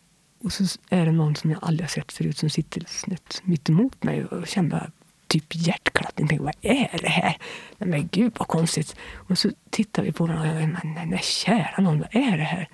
Och 0.44 0.54
så 0.54 0.64
är 0.90 1.06
det 1.06 1.12
någon 1.12 1.36
som 1.36 1.52
jag 1.52 1.60
aldrig 1.64 1.84
har 1.84 1.90
sett 1.90 2.12
förut 2.12 2.38
som 2.38 2.50
sitter 2.50 2.84
snett 2.88 3.42
mitt 3.44 3.70
emot 3.70 4.04
mig 4.04 4.26
och 4.26 4.48
känner 4.48 4.92
typ 5.32 5.56
hjärtklappning. 5.56 6.28
Tänkte, 6.28 6.46
vad 6.46 6.56
är 6.62 7.00
det 7.02 7.10
här? 7.10 7.38
Nej, 7.78 7.90
men 7.90 8.10
gud 8.12 8.34
vad 8.40 8.48
konstigt. 8.48 8.96
Och 9.14 9.38
så 9.38 9.50
tittar 9.70 10.04
vi 10.04 10.12
på 10.12 10.26
varandra 10.26 10.52
och 10.52 10.62
jag 10.62 10.70
men 10.70 10.94
nej, 10.96 11.06
nej, 11.06 11.20
kära 11.24 11.84
någon, 11.84 12.00
vad 12.00 12.16
är 12.16 12.38
det 12.38 12.44
här? 12.44 12.70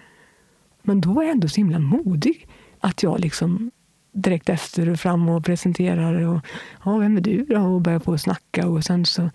Men 0.81 1.01
då 1.01 1.13
var 1.13 1.23
jag 1.23 1.31
ändå 1.31 1.47
så 1.47 1.55
himla 1.55 1.79
modig 1.79 2.47
att 2.79 3.03
jag 3.03 3.19
liksom 3.19 3.71
direkt 4.11 4.49
efter 4.49 4.95
fram 4.95 5.29
och 5.29 5.45
presenterar 5.45 6.13
och 6.13 6.45
ja, 6.85 6.97
vem 6.97 7.17
är 7.17 7.21
du 7.21 7.45
då? 7.45 7.59
Och 7.59 7.81
börjar 7.81 7.99
på 7.99 8.13
att 8.13 8.21
snacka 8.21 8.67
och 8.67 8.83
sen 8.83 9.05
så 9.05 9.29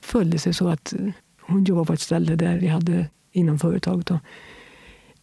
föll 0.00 0.30
det 0.30 0.38
sig 0.38 0.54
så 0.54 0.68
att 0.68 0.94
hon 1.40 1.64
jobbade 1.64 1.86
på 1.86 1.92
ett 1.92 2.00
ställe 2.00 2.36
där 2.36 2.58
vi 2.58 2.66
hade 2.66 3.06
inom 3.32 3.58
företaget 3.58 4.06
då, 4.06 4.20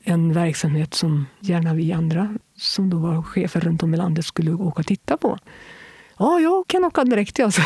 en 0.04 0.34
verksamhet 0.34 0.94
som 0.94 1.26
gärna 1.40 1.74
vi 1.74 1.94
andra 1.94 2.38
som 2.56 2.90
då 2.90 2.98
var 2.98 3.22
chefer 3.22 3.60
runt 3.60 3.84
om 3.84 3.94
i 3.94 3.98
landet 3.98 4.26
skulle 4.26 4.54
åka 4.54 4.80
och 4.80 4.88
titta 4.88 5.18
på. 5.18 5.38
Ja, 6.22 6.40
jag 6.40 6.68
kan 6.68 6.86
åka 6.86 7.04
direkt 7.04 7.40
jag, 7.40 7.54
så 7.54 7.62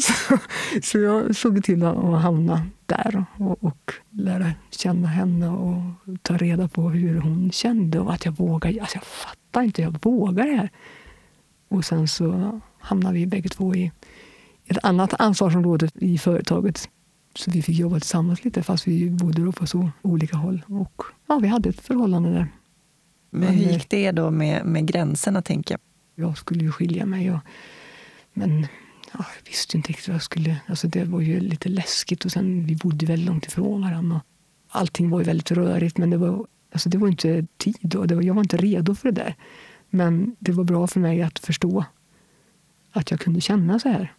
så, 0.00 0.38
så 0.82 0.98
jag 0.98 1.36
såg 1.36 1.64
till 1.64 1.84
att 1.84 2.22
hamna 2.22 2.66
där 2.86 3.24
och, 3.38 3.64
och 3.64 3.92
lära 4.10 4.52
känna 4.70 5.08
henne 5.08 5.48
och 5.48 5.80
ta 6.22 6.36
reda 6.36 6.68
på 6.68 6.90
hur 6.90 7.20
hon 7.20 7.50
kände 7.50 8.00
och 8.00 8.12
att 8.12 8.24
jag 8.24 8.32
vågade. 8.32 8.80
Alltså 8.80 8.96
jag 8.96 9.04
fattar 9.04 9.62
inte, 9.62 9.82
jag 9.82 9.98
vågar 10.02 10.46
det 10.46 10.56
här. 10.56 10.70
Och 11.68 11.84
sen 11.84 12.08
så 12.08 12.60
hamnade 12.78 13.14
vi 13.14 13.26
bägge 13.26 13.48
två 13.48 13.74
i 13.74 13.92
ett 14.66 14.78
annat 14.82 15.20
ansvarsområde 15.20 15.88
i 15.94 16.18
företaget. 16.18 16.88
Så 17.34 17.50
vi 17.50 17.62
fick 17.62 17.78
jobba 17.78 18.00
tillsammans 18.00 18.44
lite 18.44 18.62
fast 18.62 18.86
vi 18.86 19.10
bodde 19.10 19.44
då 19.44 19.52
på 19.52 19.66
så 19.66 19.90
olika 20.02 20.36
håll. 20.36 20.62
Och 20.68 21.02
ja, 21.26 21.38
vi 21.38 21.48
hade 21.48 21.68
ett 21.68 21.80
förhållande 21.80 22.30
där. 22.30 22.48
Men 23.30 23.48
hur 23.48 23.72
gick 23.72 23.88
det 23.88 24.12
då 24.12 24.30
med, 24.30 24.66
med 24.66 24.86
gränserna, 24.86 25.42
tänker 25.42 25.74
jag? 25.74 25.80
Jag 26.14 26.38
skulle 26.38 26.64
ju 26.64 26.72
skilja 26.72 27.06
mig. 27.06 27.30
Och, 27.30 27.40
men 28.32 28.66
ja, 29.12 29.24
jag 29.36 29.46
visste 29.50 29.76
inte 29.76 29.88
riktigt 29.88 30.08
vad 30.08 30.14
jag 30.14 30.22
skulle... 30.22 30.56
Alltså 30.66 30.88
det 30.88 31.04
var 31.04 31.20
ju 31.20 31.40
lite 31.40 31.68
läskigt 31.68 32.24
och 32.24 32.32
sen 32.32 32.66
vi 32.66 32.76
bodde 32.76 33.06
väldigt 33.06 33.28
långt 33.28 33.46
ifrån 33.46 33.82
varandra. 33.82 34.20
allting 34.68 35.10
var 35.10 35.18
ju 35.18 35.24
väldigt 35.24 35.50
rörigt 35.50 35.98
men 35.98 36.10
det 36.10 36.16
var, 36.16 36.46
alltså 36.72 36.88
det 36.88 36.98
var 36.98 37.08
inte 37.08 37.46
tid 37.56 37.94
och 37.94 38.06
det 38.06 38.14
var, 38.14 38.22
jag 38.22 38.34
var 38.34 38.42
inte 38.42 38.56
redo 38.56 38.94
för 38.94 39.12
det 39.12 39.22
där. 39.22 39.34
Men 39.90 40.36
det 40.38 40.52
var 40.52 40.64
bra 40.64 40.86
för 40.86 41.00
mig 41.00 41.22
att 41.22 41.38
förstå 41.38 41.84
att 42.92 43.10
jag 43.10 43.20
kunde 43.20 43.40
känna 43.40 43.78
så 43.78 43.88
här. 43.88 44.14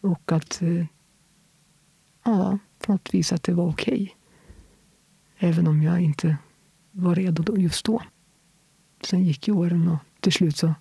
Och 0.00 0.32
att, 0.32 0.62
eh, 0.62 0.86
ja, 2.24 2.58
på 2.78 2.92
något 2.92 3.14
vis 3.14 3.32
att 3.32 3.42
det 3.42 3.54
var 3.54 3.68
okej. 3.68 3.94
Okay. 3.94 4.08
Även 5.48 5.66
om 5.66 5.82
jag 5.82 6.00
inte 6.00 6.36
var 6.90 7.14
redo 7.14 7.56
just 7.56 7.84
då. 7.84 8.02
Sen 9.04 9.24
gick 9.24 9.48
ju 9.48 9.54
åren 9.54 9.88
och 9.88 9.98
till 10.20 10.32
slut 10.32 10.56
så 10.56 10.74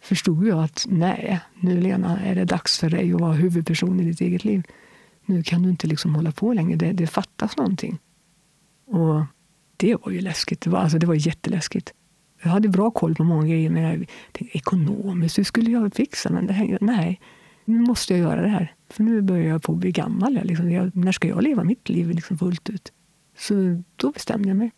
förstod 0.00 0.46
jag 0.46 0.64
att 0.64 0.86
nej, 0.88 1.40
nu 1.60 1.80
Lena 1.80 2.20
är 2.20 2.34
det 2.34 2.44
dags 2.44 2.78
för 2.78 2.90
dig 2.90 3.14
att 3.14 3.20
vara 3.20 3.32
huvudperson 3.32 4.00
i 4.00 4.04
ditt 4.04 4.20
eget 4.20 4.44
liv. 4.44 4.62
Nu 5.26 5.42
kan 5.42 5.62
du 5.62 5.70
inte 5.70 5.86
liksom 5.86 6.14
hålla 6.14 6.32
på 6.32 6.52
längre, 6.52 6.76
det, 6.76 6.92
det 6.92 7.06
fattas 7.06 7.56
någonting. 7.56 7.98
Och 8.86 9.24
det 9.76 9.94
var 9.94 10.12
ju 10.12 10.20
läskigt. 10.20 10.60
Det 10.60 10.70
var, 10.70 10.78
alltså, 10.78 10.98
det 10.98 11.06
var 11.06 11.14
jätteläskigt. 11.14 11.92
Jag 12.42 12.50
hade 12.50 12.68
bra 12.68 12.90
koll 12.90 13.14
på 13.14 13.24
många 13.24 13.46
grejer, 13.46 13.70
men 13.70 13.82
jag 13.82 14.06
tänkte, 14.32 14.58
ekonomiskt, 14.58 15.38
hur 15.38 15.44
skulle 15.44 15.70
jag 15.70 15.94
fixa? 15.94 16.30
Men 16.30 16.46
det 16.46 16.52
här, 16.52 16.78
nej, 16.80 17.20
nu 17.64 17.80
måste 17.80 18.14
jag 18.14 18.20
göra 18.20 18.42
det 18.42 18.48
här. 18.48 18.74
För 18.90 19.02
nu 19.02 19.22
börjar 19.22 19.48
jag 19.48 19.62
på 19.62 19.72
att 19.72 19.78
bli 19.78 19.92
gammal. 19.92 20.34
Jag, 20.34 20.44
liksom, 20.46 20.70
jag, 20.70 20.96
när 20.96 21.12
ska 21.12 21.28
jag 21.28 21.42
leva 21.42 21.64
mitt 21.64 21.88
liv 21.88 22.10
liksom 22.10 22.38
fullt 22.38 22.70
ut? 22.70 22.92
Så 23.38 23.82
då 23.96 24.10
bestämde 24.10 24.48
jag 24.48 24.56
mig. 24.56 24.70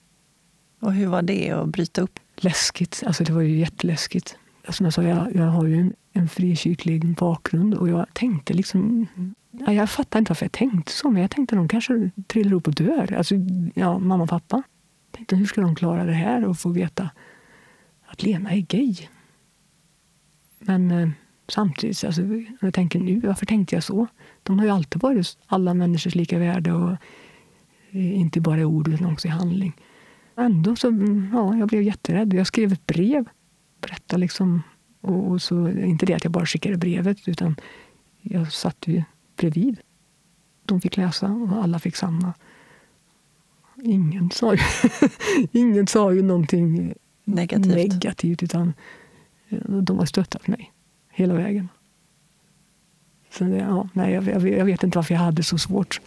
Och 0.81 0.93
hur 0.93 1.07
var 1.07 1.23
det 1.23 1.51
att 1.51 1.69
bryta 1.69 2.03
upp? 2.03 2.19
Läskigt. 2.37 3.03
Alltså 3.07 3.25
det 3.25 3.33
var 3.33 3.41
ju 3.41 3.59
jätteläskigt. 3.59 4.39
Som 4.69 4.85
jag 4.87 4.93
sa, 4.93 5.03
jag, 5.03 5.37
jag 5.37 5.45
har 5.45 5.67
ju 5.67 5.81
en, 5.81 5.95
en 6.13 6.29
frikyrklig 6.29 7.15
bakgrund 7.17 7.75
och 7.75 7.89
jag 7.89 8.07
tänkte 8.13 8.55
liksom... 8.55 9.07
Ja, 9.51 9.73
jag 9.73 9.91
fattar 9.91 10.19
inte 10.19 10.31
varför 10.31 10.45
jag 10.45 10.53
tänkte 10.53 10.93
så, 10.93 11.11
men 11.11 11.23
jag 11.23 11.31
tänkte 11.31 11.55
att 11.55 11.61
de 11.61 11.69
kanske 11.69 12.11
trillar 12.27 12.53
upp 12.53 12.67
och 12.67 12.75
dör. 12.75 13.13
Alltså, 13.13 13.35
ja, 13.75 13.99
mamma 13.99 14.23
och 14.23 14.31
pappa. 14.31 14.57
Jag 15.11 15.17
tänkte, 15.17 15.37
hur 15.37 15.47
ska 15.47 15.61
de 15.61 15.75
klara 15.75 16.05
det 16.05 16.13
här 16.13 16.45
och 16.45 16.59
få 16.59 16.69
veta 16.69 17.11
att 18.07 18.23
Lena 18.23 18.51
är 18.51 18.61
gay? 18.61 18.97
Men 20.59 20.91
eh, 20.91 21.09
samtidigt, 21.49 22.05
alltså, 22.05 22.23
jag 22.61 22.75
tänker 22.75 23.01
nu, 23.01 23.21
varför 23.21 23.47
tänkte 23.47 23.77
jag 23.77 23.85
så? 23.85 24.07
De 24.43 24.59
har 24.59 24.67
ju 24.67 24.73
alltid 24.73 25.03
varit 25.03 25.39
alla 25.47 25.75
människors 25.75 26.15
lika 26.15 26.39
värde 26.39 26.73
och 26.73 26.91
eh, 27.91 28.21
inte 28.21 28.41
bara 28.41 28.61
i 28.61 28.65
ord 28.65 28.89
utan 28.89 29.13
också 29.13 29.29
i 29.29 29.31
handling. 29.31 29.73
Ändå 30.37 30.77
så, 30.77 30.89
mm, 30.89 31.31
ja, 31.33 31.57
jag 31.57 31.69
blev 31.69 31.83
jätterädd. 31.83 32.35
Jag 32.35 32.47
skrev 32.47 32.73
ett 32.73 32.87
brev 32.87 33.29
berätta 33.83 34.17
liksom. 34.17 34.63
Och, 35.01 35.31
och, 35.31 35.43
så, 35.43 35.69
inte 35.69 36.07
det 36.07 36.15
att 36.15 36.25
jag 36.25 36.33
bara 36.33 36.47
skickade 36.47 36.77
brevet, 36.77 37.29
utan 37.29 37.57
jag 38.21 38.53
satt 38.53 38.77
ju 38.87 39.03
bredvid. 39.37 39.81
De 40.65 40.81
fick 40.81 40.97
läsa 40.97 41.27
och 41.27 41.63
alla 41.63 41.79
fick 41.79 41.97
samma. 41.97 42.33
Ingen 43.83 44.31
sa 44.31 44.55
ju, 44.55 44.61
ingen 45.53 45.87
sa 45.87 46.13
ju 46.13 46.23
någonting 46.23 46.95
negativt, 47.25 47.75
negativt 47.75 48.43
utan 48.43 48.73
de 49.83 49.99
har 49.99 50.07
stöttat 50.07 50.47
mig 50.47 50.73
hela 51.11 51.35
vägen. 51.35 51.69
Så 53.31 53.45
det, 53.45 53.57
ja, 53.57 53.89
nej, 53.93 54.13
jag, 54.13 54.49
jag, 54.49 54.65
vet 54.65 54.83
inte 54.83 54.99
varför 54.99 55.15
jag 55.15 55.21
hade 55.21 55.43
så 55.43 55.59
svårt. 55.59 56.01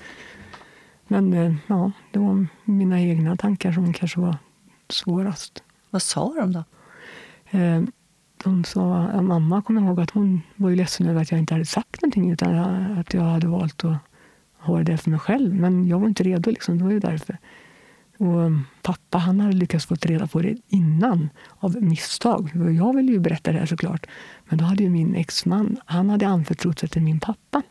Men 1.07 1.33
eh, 1.33 1.55
ja, 1.67 1.91
det 2.11 2.19
var 2.19 2.47
mina 2.65 3.01
egna 3.01 3.37
tankar 3.37 3.71
som 3.71 3.93
kanske 3.93 4.19
var 4.19 4.37
svårast. 4.89 5.63
Vad 5.89 6.01
sa 6.01 6.33
de 6.33 6.51
då? 6.51 6.63
Eh, 7.51 7.81
De 8.43 8.63
sa, 8.63 9.21
mamma 9.21 9.61
kommer 9.61 9.81
ihåg 9.81 9.99
att 9.99 10.11
hon 10.11 10.41
var 10.55 10.69
ju 10.69 10.75
ledsen 10.75 11.07
över 11.07 11.21
att 11.21 11.31
jag 11.31 11.39
inte 11.39 11.53
hade 11.53 11.65
sagt 11.65 12.01
någonting 12.01 12.31
utan 12.31 12.55
att 12.99 13.13
jag 13.13 13.21
hade 13.21 13.47
valt 13.47 13.83
att 13.83 13.97
ha 14.57 14.83
det 14.83 14.97
för 14.97 15.09
mig 15.09 15.19
själv. 15.19 15.55
Men 15.55 15.87
jag 15.87 15.99
var 15.99 16.07
inte 16.07 16.23
redo. 16.23 16.49
Liksom. 16.51 16.77
Det 16.77 16.83
var 16.83 16.91
ju 16.91 16.99
därför. 16.99 17.37
Och 18.17 18.41
mm, 18.41 18.63
pappa 18.81 19.17
han 19.17 19.39
hade 19.39 19.55
lyckats 19.55 19.85
få 19.85 19.95
reda 19.95 20.27
på 20.27 20.41
det 20.41 20.57
innan, 20.67 21.29
av 21.59 21.83
misstag. 21.83 22.51
Jag 22.77 22.95
ville 22.95 23.11
ju 23.11 23.19
berätta 23.19 23.51
det 23.51 23.59
här 23.59 23.65
såklart. 23.65 24.07
Men 24.49 24.57
då 24.57 24.65
hade 24.65 24.83
ju 24.83 24.89
min 24.89 25.15
exman 25.15 25.77
han 25.85 26.09
hade 26.09 26.27
anförtrott 26.27 26.79
sig 26.79 26.89
till 26.89 27.01
min 27.01 27.19
pappa. 27.19 27.61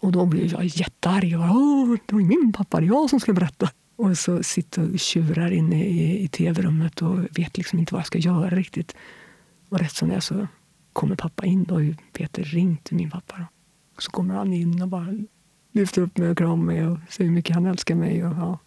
Och 0.00 0.12
då 0.12 0.26
blev 0.26 0.46
jag 0.46 0.64
jättearg. 0.64 1.24
Jag 1.24 1.40
bara, 1.40 1.98
det 2.06 2.14
var 2.14 2.22
min 2.22 2.52
pappa, 2.52 2.80
det 2.80 2.86
är 2.86 2.88
jag 2.88 3.10
som 3.10 3.20
skulle 3.20 3.34
berätta. 3.34 3.70
Och 3.98 4.18
så 4.18 4.42
sitter 4.42 4.92
och 4.92 4.98
tjurar 4.98 5.50
inne 5.50 5.84
i, 5.84 6.22
i 6.22 6.28
tv-rummet 6.28 7.02
och 7.02 7.18
vet 7.38 7.56
liksom 7.56 7.78
inte 7.78 7.94
vad 7.94 8.00
jag 8.00 8.06
ska 8.06 8.18
göra 8.18 8.50
riktigt. 8.50 8.96
Och 9.68 9.78
rätt 9.78 9.92
som 9.92 10.08
det 10.08 10.14
är 10.14 10.20
så 10.20 10.46
kommer 10.92 11.16
pappa 11.16 11.46
in. 11.46 11.64
Då 11.64 11.74
har 11.74 11.80
ju 11.80 11.94
Peter 12.12 12.42
ringt 12.42 12.90
min 12.90 13.10
pappa. 13.10 13.36
Då. 13.38 13.44
Och 13.96 14.02
så 14.02 14.10
kommer 14.10 14.34
han 14.34 14.52
in 14.52 14.82
och 14.82 14.88
bara 14.88 15.14
lyfter 15.72 16.02
upp 16.02 16.16
mig 16.16 16.30
och 16.30 16.38
kramar 16.38 16.56
mig 16.56 16.86
och 16.86 16.98
säger 17.08 17.28
hur 17.28 17.34
mycket 17.34 17.54
han 17.54 17.66
älskar 17.66 17.94
mig. 17.94 18.24
Och, 18.24 18.36
ja, 18.36 18.58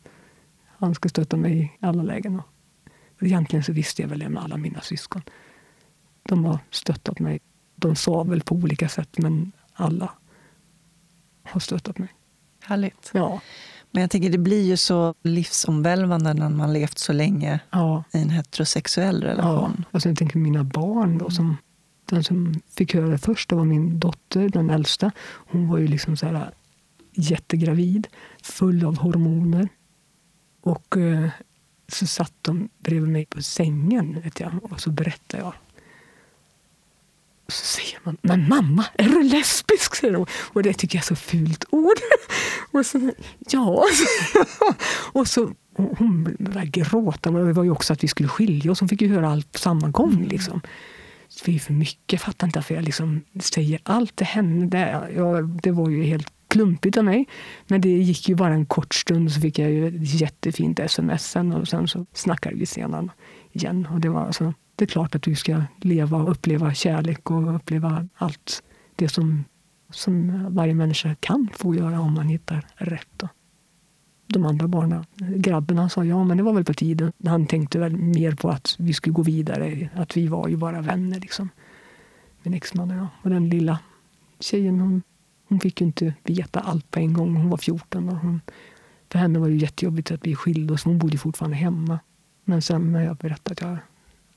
han 0.66 0.96
ska 0.96 1.10
stötta 1.10 1.38
mig 1.38 1.64
i 1.82 1.86
alla 1.86 2.04
lägen. 2.04 2.40
Och, 2.40 2.48
egentligen 3.24 3.64
så 3.64 3.74
visste 3.74 4.02
jag 4.02 4.10
väl 4.10 4.20
det 4.20 4.30
med 4.30 4.44
alla 4.44 4.58
mina 4.58 4.82
syskon. 4.82 5.22
De 6.24 6.46
har 6.46 6.60
stöttat 6.70 7.20
mig. 7.20 7.40
De 7.76 7.96
sa 7.96 8.24
väl 8.24 8.42
på 8.42 8.56
olika 8.56 8.90
sätt, 8.90 9.18
men 9.18 9.52
alla 9.74 10.14
har 11.44 11.60
stöttat 11.60 11.98
mig. 11.98 12.10
Härligt. 12.64 13.12
Ja. 13.14 13.42
Men 13.92 14.02
jag 14.02 14.10
tänker 14.10 14.30
det 14.30 14.38
blir 14.38 14.64
ju 14.64 14.78
så 14.78 15.14
livsomvälvande 15.24 16.34
när 16.34 16.50
man 16.50 16.74
levt 16.74 16.98
så 16.98 17.14
länge 17.14 17.60
ja. 17.72 18.04
i 18.14 18.22
en 18.22 18.30
heterosexuell 18.30 19.24
relation. 19.24 19.76
Ja. 19.78 19.84
Alltså 19.92 20.10
jag 20.10 20.18
tänker 20.18 20.40
mina 20.40 20.64
barn 20.64 21.18
då, 21.18 21.30
som, 21.30 21.58
den 22.06 22.24
som 22.24 22.62
fick 22.78 22.94
höra 22.94 23.08
det 23.08 23.18
först 23.18 23.50
det 23.50 23.56
var 23.56 23.66
min 23.66 24.00
dotter, 24.00 24.50
den 24.50 24.70
äldsta. 24.70 25.12
Hon 25.22 25.68
var 25.68 25.78
ju 25.78 25.88
liksom 25.88 26.18
så 26.18 26.26
här 26.26 26.52
jättegravid, 27.14 28.08
full 28.44 28.86
av 28.86 28.98
hormoner. 28.98 29.70
Och 30.62 30.98
eh, 30.98 31.30
så 31.88 32.08
satt 32.08 32.34
de 32.42 32.70
bredvid 32.80 33.10
mig 33.10 33.26
på 33.26 33.42
sängen 33.42 34.22
vet 34.22 34.40
jag, 34.40 34.72
och 34.72 34.82
så 34.82 34.90
berättade 34.90 35.44
jag 35.44 35.54
så 37.52 37.66
säger 37.66 38.00
man, 38.04 38.18
men 38.22 38.50
mamma, 38.50 38.86
är 38.94 39.10
du 39.10 39.24
lesbisk? 39.24 39.96
Säger 39.96 40.14
de. 40.14 40.26
Och 40.54 40.64
det 40.64 40.74
tycker 40.74 40.98
jag 40.98 41.04
är 41.04 41.06
så 41.06 41.16
fult 41.16 41.66
ord. 41.70 41.98
Och 42.72 42.86
så, 42.86 43.12
ja. 43.50 43.86
Och 45.14 45.28
så 45.28 45.52
och 45.76 45.98
hon 45.98 46.36
började 46.40 46.68
gråta. 46.68 47.32
Men 47.32 47.46
det 47.46 47.54
var 47.54 47.64
ju 47.64 47.72
också 47.72 47.94
att 47.94 48.04
vi 48.04 48.08
skulle 48.08 48.30
skilja 48.30 48.72
oss. 48.72 48.80
Hon 48.80 48.90
fick 48.90 49.02
ju 49.02 49.14
höra 49.14 49.30
allt 49.30 49.52
på 49.52 49.60
samma 49.60 49.88
gång. 49.90 50.14
Mm. 50.14 50.28
Liksom. 50.28 50.62
Det 51.46 51.56
är 51.56 51.60
för 51.60 51.74
mycket. 51.74 52.12
Jag 52.12 52.22
fattar 52.22 52.48
inte 52.48 52.60
varför 52.60 52.76
jag 52.76 52.84
liksom 52.84 53.22
säger 53.40 53.80
allt 53.84 54.16
till 54.16 54.26
henne. 54.26 54.66
Det, 54.66 55.12
ja, 55.16 55.42
det 55.42 55.72
var 55.72 55.90
ju 55.90 56.04
helt 56.04 56.34
klumpigt 56.48 56.98
av 56.98 57.04
mig. 57.04 57.28
Men 57.68 57.82
det 57.82 57.90
gick 57.90 58.30
ju 58.30 58.36
bara 58.36 58.54
en 58.54 58.66
kort 58.66 58.94
stund 58.94 59.32
så 59.32 59.42
fick 59.42 59.60
jag 59.60 59.72
ju 59.72 59.88
ett 59.88 60.22
jättefint 60.22 60.80
sms 60.80 61.32
sen 61.32 61.52
och 61.54 61.68
sen 61.68 61.88
så 61.88 62.06
snackade 62.14 62.56
vi 62.56 62.66
senare 62.66 63.10
igen. 63.52 63.88
Och 63.92 64.00
det 64.00 64.10
var 64.10 64.22
alltså 64.26 64.54
det 64.82 64.86
är 64.86 64.88
klart 64.88 65.16
att 65.16 65.22
du 65.22 65.36
ska 65.36 65.64
leva 65.82 66.18
och 66.18 66.32
uppleva 66.32 66.74
kärlek 66.74 67.32
och 67.32 67.56
uppleva 67.56 68.08
allt 68.16 68.64
det 68.96 69.10
som, 69.10 69.44
som 69.90 70.46
varje 70.56 70.76
människa 70.76 71.16
kan 71.20 71.50
få 71.54 71.76
göra 71.76 72.00
om 72.00 72.14
man 72.14 72.28
hittar 72.28 72.68
rätt. 72.76 73.08
Då. 73.18 73.30
De 74.28 74.46
andra 74.46 74.68
barnen, 74.68 75.06
grabben 75.18 75.78
han 75.78 75.90
sa 75.90 76.06
ja 76.06 76.24
men 76.24 76.38
det 76.38 76.44
var 76.44 76.54
väl 76.54 76.64
på 76.64 76.74
tiden. 76.74 77.12
Han 77.26 77.48
tänkte 77.48 77.80
väl 77.80 77.98
mer 77.98 78.36
på 78.36 78.50
att 78.50 78.76
vi 78.80 78.94
skulle 78.94 79.14
gå 79.14 79.22
vidare, 79.22 79.90
att 79.96 80.18
vi 80.18 80.28
var 80.28 80.48
ju 80.48 80.58
bara 80.58 80.82
vänner. 80.82 81.20
Liksom. 81.20 81.50
Min 82.44 82.54
exman 82.54 82.92
och 82.92 82.98
jag. 82.98 83.08
Och 83.24 83.30
den 83.30 83.50
lilla 83.50 83.80
tjejen 84.40 84.80
hon, 84.80 85.02
hon 85.48 85.60
fick 85.60 85.82
ju 85.82 85.88
inte 85.88 86.14
veta 86.24 86.60
allt 86.60 86.92
på 86.92 87.00
en 87.00 87.14
gång. 87.14 87.36
Hon 87.36 87.50
var 87.50 87.58
14 87.58 88.10
och 88.10 88.18
hon, 88.18 88.42
för 89.12 89.20
henne 89.20 89.40
var 89.40 89.48
det 89.48 89.56
jättejobbigt 89.56 90.12
att 90.12 90.28
vi 90.28 90.36
skilde 90.36 90.74
oss. 90.74 90.84
Hon 90.84 91.00
bodde 91.00 91.18
fortfarande 91.18 91.58
hemma. 91.58 92.00
Men 92.46 92.62
sen 92.62 92.92
när 92.92 93.04
jag 93.06 93.18
berättade 93.18 93.54
att 93.54 93.62
jag 93.62 93.78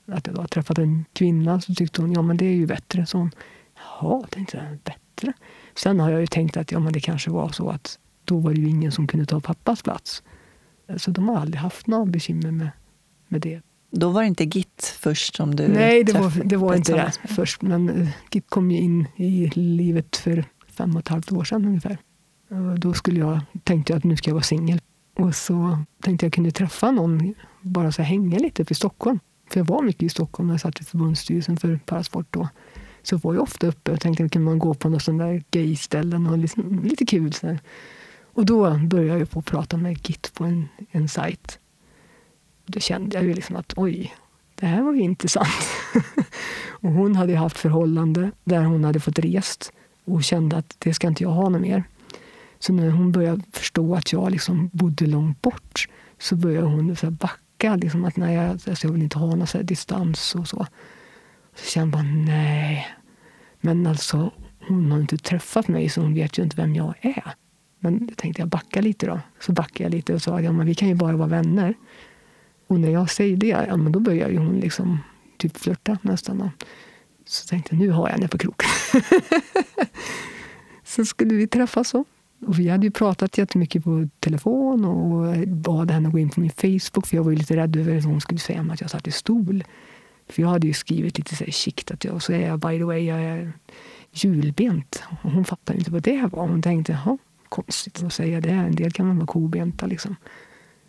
att 0.07 0.27
jag 0.27 0.35
då 0.35 0.47
träffat 0.47 0.77
en 0.77 1.05
kvinna 1.13 1.61
så 1.61 1.73
tyckte 1.73 2.01
hon 2.01 2.13
ja 2.13 2.21
men 2.21 2.37
det 2.37 2.45
är 2.45 2.55
ju 2.55 2.65
bättre. 2.65 3.05
Så 3.05 3.17
hon, 3.17 3.31
jaha, 3.75 4.27
tänkte 4.29 4.57
jag, 4.57 4.77
bättre? 4.77 5.33
Sen 5.75 5.99
har 5.99 6.09
jag 6.09 6.21
ju 6.21 6.27
tänkt 6.27 6.57
att 6.57 6.71
ja, 6.71 6.79
men 6.79 6.93
det 6.93 6.99
kanske 6.99 7.29
var 7.29 7.49
så 7.49 7.69
att 7.69 7.99
då 8.25 8.39
var 8.39 8.53
det 8.53 8.61
ju 8.61 8.69
ingen 8.69 8.91
som 8.91 9.07
kunde 9.07 9.25
ta 9.25 9.39
pappas 9.39 9.81
plats. 9.81 10.23
Så 10.97 11.11
de 11.11 11.29
har 11.29 11.37
aldrig 11.37 11.59
haft 11.61 11.87
några 11.87 12.05
bekymmer 12.05 12.51
med, 12.51 12.69
med 13.27 13.41
det. 13.41 13.61
Då 13.91 14.09
var 14.09 14.21
det 14.21 14.27
inte 14.27 14.45
Git 14.45 14.97
först 14.99 15.35
som 15.35 15.55
du 15.55 15.67
Nej, 15.67 16.03
det 16.03 16.13
var, 16.13 16.43
det 16.45 16.57
var 16.57 16.75
inte 16.75 16.93
det 16.93 17.11
först. 17.27 17.61
Men 17.61 17.89
uh, 17.89 18.09
Git 18.31 18.49
kom 18.49 18.71
ju 18.71 18.77
in 18.77 19.07
i 19.15 19.51
livet 19.55 20.15
för 20.15 20.45
fem 20.67 20.95
och 20.95 20.99
ett 20.99 21.07
halvt 21.07 21.31
år 21.31 21.43
sedan 21.43 21.65
ungefär. 21.65 21.97
Och 22.49 22.79
då 22.79 22.93
skulle 22.93 23.19
jag, 23.19 23.39
tänkte 23.63 23.93
jag 23.93 23.97
att 23.97 24.03
nu 24.03 24.17
ska 24.17 24.29
jag 24.29 24.35
vara 24.35 24.43
singel. 24.43 24.79
Och 25.15 25.35
så 25.35 25.79
tänkte 26.01 26.25
jag 26.25 26.33
kunde 26.33 26.51
träffa 26.51 26.91
någon, 26.91 27.33
bara 27.61 27.91
så 27.91 28.01
hänga 28.01 28.39
lite 28.39 28.61
uppe 28.61 28.71
i 28.71 28.75
Stockholm. 28.75 29.19
För 29.49 29.59
jag 29.59 29.65
var 29.65 29.81
mycket 29.81 30.03
i 30.03 30.09
Stockholm 30.09 30.47
när 30.47 30.53
jag 30.53 30.61
satt 30.61 30.81
i 30.81 30.83
förbundsstyrelsen 30.83 31.57
för 31.57 31.79
Parasport 31.85 32.27
då. 32.29 32.49
Så 33.03 33.17
var 33.17 33.33
jag 33.33 33.43
ofta 33.43 33.67
uppe 33.67 33.91
och 33.91 34.01
tänkte 34.01 34.29
kan 34.29 34.43
man 34.43 34.59
gå 34.59 34.73
på 34.73 34.89
några 34.89 34.99
sådana 34.99 35.25
där 35.25 35.43
gayställen 35.51 36.27
och 36.27 36.37
liksom, 36.37 36.83
lite 36.83 37.05
kul. 37.05 37.33
Så 37.33 37.47
här. 37.47 37.59
Och 38.33 38.45
då 38.45 38.77
började 38.77 39.19
jag 39.19 39.29
på 39.29 39.39
att 39.39 39.45
prata 39.45 39.77
med 39.77 40.09
Git 40.09 40.33
på 40.33 40.43
en, 40.43 40.67
en 40.91 41.09
sajt. 41.09 41.59
Då 42.65 42.79
kände 42.79 43.17
jag 43.17 43.25
ju 43.25 43.33
liksom 43.33 43.55
att 43.55 43.73
oj, 43.75 44.15
det 44.55 44.65
här 44.65 44.81
var 44.81 44.93
ju 44.93 45.01
intressant. 45.01 45.67
och 46.67 46.91
hon 46.91 47.15
hade 47.15 47.35
haft 47.35 47.57
förhållande 47.57 48.31
där 48.43 48.63
hon 48.63 48.83
hade 48.83 48.99
fått 48.99 49.19
rest 49.19 49.71
och 50.05 50.23
kände 50.23 50.57
att 50.57 50.75
det 50.79 50.93
ska 50.93 51.07
inte 51.07 51.23
jag 51.23 51.29
ha 51.29 51.49
något 51.49 51.61
mer. 51.61 51.83
Så 52.59 52.73
när 52.73 52.89
hon 52.89 53.11
började 53.11 53.41
förstå 53.51 53.95
att 53.95 54.11
jag 54.13 54.31
liksom 54.31 54.69
bodde 54.73 55.05
långt 55.05 55.41
bort 55.41 55.87
så 56.19 56.35
började 56.35 56.67
hon 56.67 56.95
så 56.95 57.11
backa. 57.11 57.44
Liksom 57.75 58.05
att 58.05 58.17
nej, 58.17 58.37
alltså 58.37 58.87
jag 58.87 58.91
vill 58.91 59.03
inte 59.03 59.19
ha 59.19 59.35
någon 59.35 59.47
så 59.47 59.61
distans 59.61 60.35
och 60.35 60.47
så. 60.47 60.67
Så 61.55 61.65
kände 61.65 61.97
jag 61.97 62.05
bara 62.05 62.13
nej. 62.25 62.87
Men 63.61 63.87
alltså, 63.87 64.31
hon 64.67 64.91
har 64.91 64.99
inte 64.99 65.17
träffat 65.17 65.67
mig 65.67 65.89
så 65.89 66.01
hon 66.01 66.13
vet 66.13 66.37
ju 66.39 66.43
inte 66.43 66.55
vem 66.57 66.75
jag 66.75 66.93
är. 67.01 67.33
Men 67.79 68.05
jag 68.09 68.17
tänkte 68.17 68.41
jag 68.41 68.49
backa 68.49 68.81
lite 68.81 69.05
då. 69.05 69.19
Så 69.39 69.51
backade 69.51 69.83
jag 69.83 69.91
lite 69.91 70.13
och 70.13 70.21
sa 70.21 70.41
ja, 70.41 70.51
men 70.51 70.65
vi 70.65 70.75
kan 70.75 70.87
ju 70.87 70.95
bara 70.95 71.17
vara 71.17 71.27
vänner. 71.27 71.73
Och 72.67 72.79
när 72.79 72.89
jag 72.89 73.09
säger 73.09 73.37
det, 73.37 73.47
ja, 73.47 73.77
men 73.77 73.91
då 73.91 73.99
börjar 73.99 74.29
ju 74.29 74.37
hon 74.37 74.59
liksom 74.59 74.99
typ 75.37 75.57
flörta 75.57 75.97
nästan. 76.01 76.49
Så 77.25 77.47
tänkte 77.47 77.75
jag, 77.75 77.79
nu 77.79 77.89
har 77.89 78.07
jag 78.07 78.13
henne 78.13 78.27
på 78.27 78.37
kroken. 78.37 78.69
så 80.83 81.05
skulle 81.05 81.33
vi 81.33 81.47
träffas 81.47 81.89
så. 81.89 82.05
Och 82.47 82.59
vi 82.59 82.69
hade 82.69 82.85
ju 82.85 82.91
pratat 82.91 83.37
jättemycket 83.37 83.83
på 83.83 84.09
telefon 84.19 84.85
och 84.85 85.47
bad 85.47 85.91
henne 85.91 86.09
gå 86.09 86.19
in 86.19 86.29
på 86.29 86.39
min 86.39 86.49
Facebook 86.49 87.07
för 87.07 87.15
jag 87.15 87.23
var 87.23 87.31
ju 87.31 87.37
lite 87.37 87.55
rädd 87.55 87.75
över 87.75 87.97
att 87.97 88.05
hon 88.05 88.21
skulle 88.21 88.39
säga 88.39 88.67
att 88.71 88.81
jag 88.81 88.89
satt 88.89 89.07
i 89.07 89.11
stol. 89.11 89.63
För 90.29 90.41
jag 90.41 90.49
hade 90.49 90.67
ju 90.67 90.73
skrivit 90.73 91.17
lite 91.17 91.35
så 91.35 91.43
här 91.43 91.51
chikt 91.51 91.91
att 91.91 92.03
jag, 92.03 92.21
så 92.21 92.33
är 92.33 92.47
jag 92.47 92.59
by 92.59 92.77
the 92.77 92.83
way, 92.83 93.05
jag 93.05 93.21
är 93.21 93.53
hjulbent. 94.11 95.03
Och 95.23 95.31
hon 95.31 95.45
fattade 95.45 95.79
inte 95.79 95.91
vad 95.91 96.03
det 96.03 96.29
var. 96.31 96.47
Hon 96.47 96.61
tänkte, 96.61 96.99
ja, 97.05 97.17
konstigt 97.49 98.03
att 98.03 98.13
säga 98.13 98.41
det. 98.41 98.49
En 98.49 98.75
del 98.75 98.91
kan 98.91 99.07
man 99.07 99.17
vara 99.17 99.27
kobenta 99.27 99.85
liksom. 99.85 100.15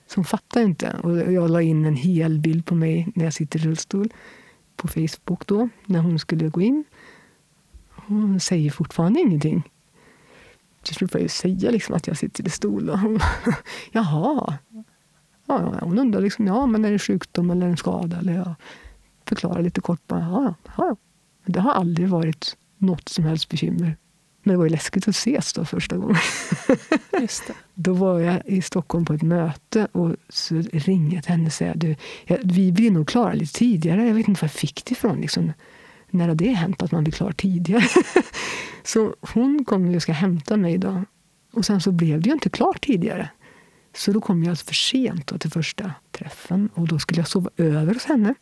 Så 0.06 0.16
hon 0.16 0.24
fattade 0.24 0.64
inte. 0.64 0.96
Och 1.02 1.32
jag 1.32 1.50
la 1.50 1.62
in 1.62 1.84
en 1.84 1.96
hel 1.96 2.38
bild 2.38 2.66
på 2.66 2.74
mig 2.74 3.08
när 3.14 3.24
jag 3.24 3.34
sitter 3.34 3.58
i 3.58 3.62
rullstol 3.62 4.08
på 4.76 4.88
Facebook 4.88 5.46
då, 5.46 5.68
när 5.86 6.00
hon 6.00 6.18
skulle 6.18 6.48
gå 6.48 6.60
in. 6.60 6.84
Hon 7.90 8.40
säger 8.40 8.70
fortfarande 8.70 9.20
ingenting. 9.20 9.62
Till 10.86 10.94
slut 10.94 11.12
får 11.12 11.20
jag 11.20 11.30
säga 11.30 11.70
liksom 11.70 11.94
att 11.94 12.06
jag 12.06 12.16
sitter 12.16 12.46
i 12.46 12.50
stol. 12.50 12.90
Och 12.90 12.98
hon, 12.98 13.20
Jaha. 13.92 14.58
Ja, 15.46 15.78
hon 15.80 15.98
undrar 15.98 16.20
liksom, 16.20 16.46
ja, 16.46 16.66
men 16.66 16.84
är 16.84 16.92
det 16.92 16.98
sjukdom 16.98 17.50
eller 17.50 17.66
en 17.66 17.76
skada? 17.76 18.18
Eller 18.18 18.32
jag 18.32 18.54
förklarar 19.24 19.62
lite 19.62 19.80
kort. 19.80 20.06
Bara, 20.06 20.20
ja, 20.20 20.54
ja. 20.76 20.96
Det 21.46 21.60
har 21.60 21.72
aldrig 21.72 22.08
varit 22.08 22.56
något 22.78 23.08
som 23.08 23.24
helst 23.24 23.48
bekymmer. 23.48 23.96
Men 24.42 24.52
det 24.52 24.56
var 24.56 24.64
ju 24.64 24.70
läskigt 24.70 25.08
att 25.08 25.14
ses 25.14 25.52
då 25.52 25.64
första 25.64 25.96
gången. 25.96 26.16
Just 27.20 27.46
det. 27.46 27.54
Då 27.74 27.92
var 27.92 28.20
jag 28.20 28.42
i 28.46 28.62
Stockholm 28.62 29.04
på 29.04 29.12
ett 29.12 29.22
möte 29.22 29.88
och 29.92 30.16
så 30.28 30.54
ringer 30.54 31.14
jag 31.14 31.24
till 31.24 31.32
henne 31.32 31.46
och 31.46 31.52
säger 31.52 31.74
du, 31.74 31.96
ja, 32.26 32.36
vi 32.42 32.72
blir 32.72 32.90
nog 32.90 33.08
klara 33.08 33.32
lite 33.32 33.52
tidigare. 33.52 34.06
Jag 34.06 34.14
vet 34.14 34.28
inte 34.28 34.40
var 34.40 34.46
jag 34.46 34.52
fick 34.52 34.84
det 34.84 34.92
ifrån. 34.92 35.20
Liksom. 35.20 35.52
När 36.16 36.28
har 36.28 36.34
det 36.34 36.52
hänt 36.52 36.82
att 36.82 36.92
man 36.92 37.04
blir 37.04 37.12
klar 37.12 37.32
tidigare? 37.32 37.84
så 38.82 39.14
hon 39.20 39.64
kom 39.64 39.94
och 39.94 40.02
ska 40.02 40.12
hämta 40.12 40.56
mig 40.56 40.78
då. 40.78 41.04
Och 41.52 41.64
sen 41.64 41.80
så 41.80 41.92
blev 41.92 42.20
det 42.20 42.26
ju 42.26 42.32
inte 42.32 42.50
klart 42.50 42.80
tidigare. 42.80 43.28
Så 43.96 44.12
då 44.12 44.20
kom 44.20 44.42
jag 44.42 44.50
alltså 44.50 44.66
för 44.66 44.74
sent 44.74 45.26
då 45.26 45.38
till 45.38 45.50
första 45.50 45.92
träffen 46.12 46.68
och 46.74 46.88
då 46.88 46.98
skulle 46.98 47.20
jag 47.20 47.28
sova 47.28 47.50
över 47.56 47.94
hos 47.94 48.04
henne 48.04 48.34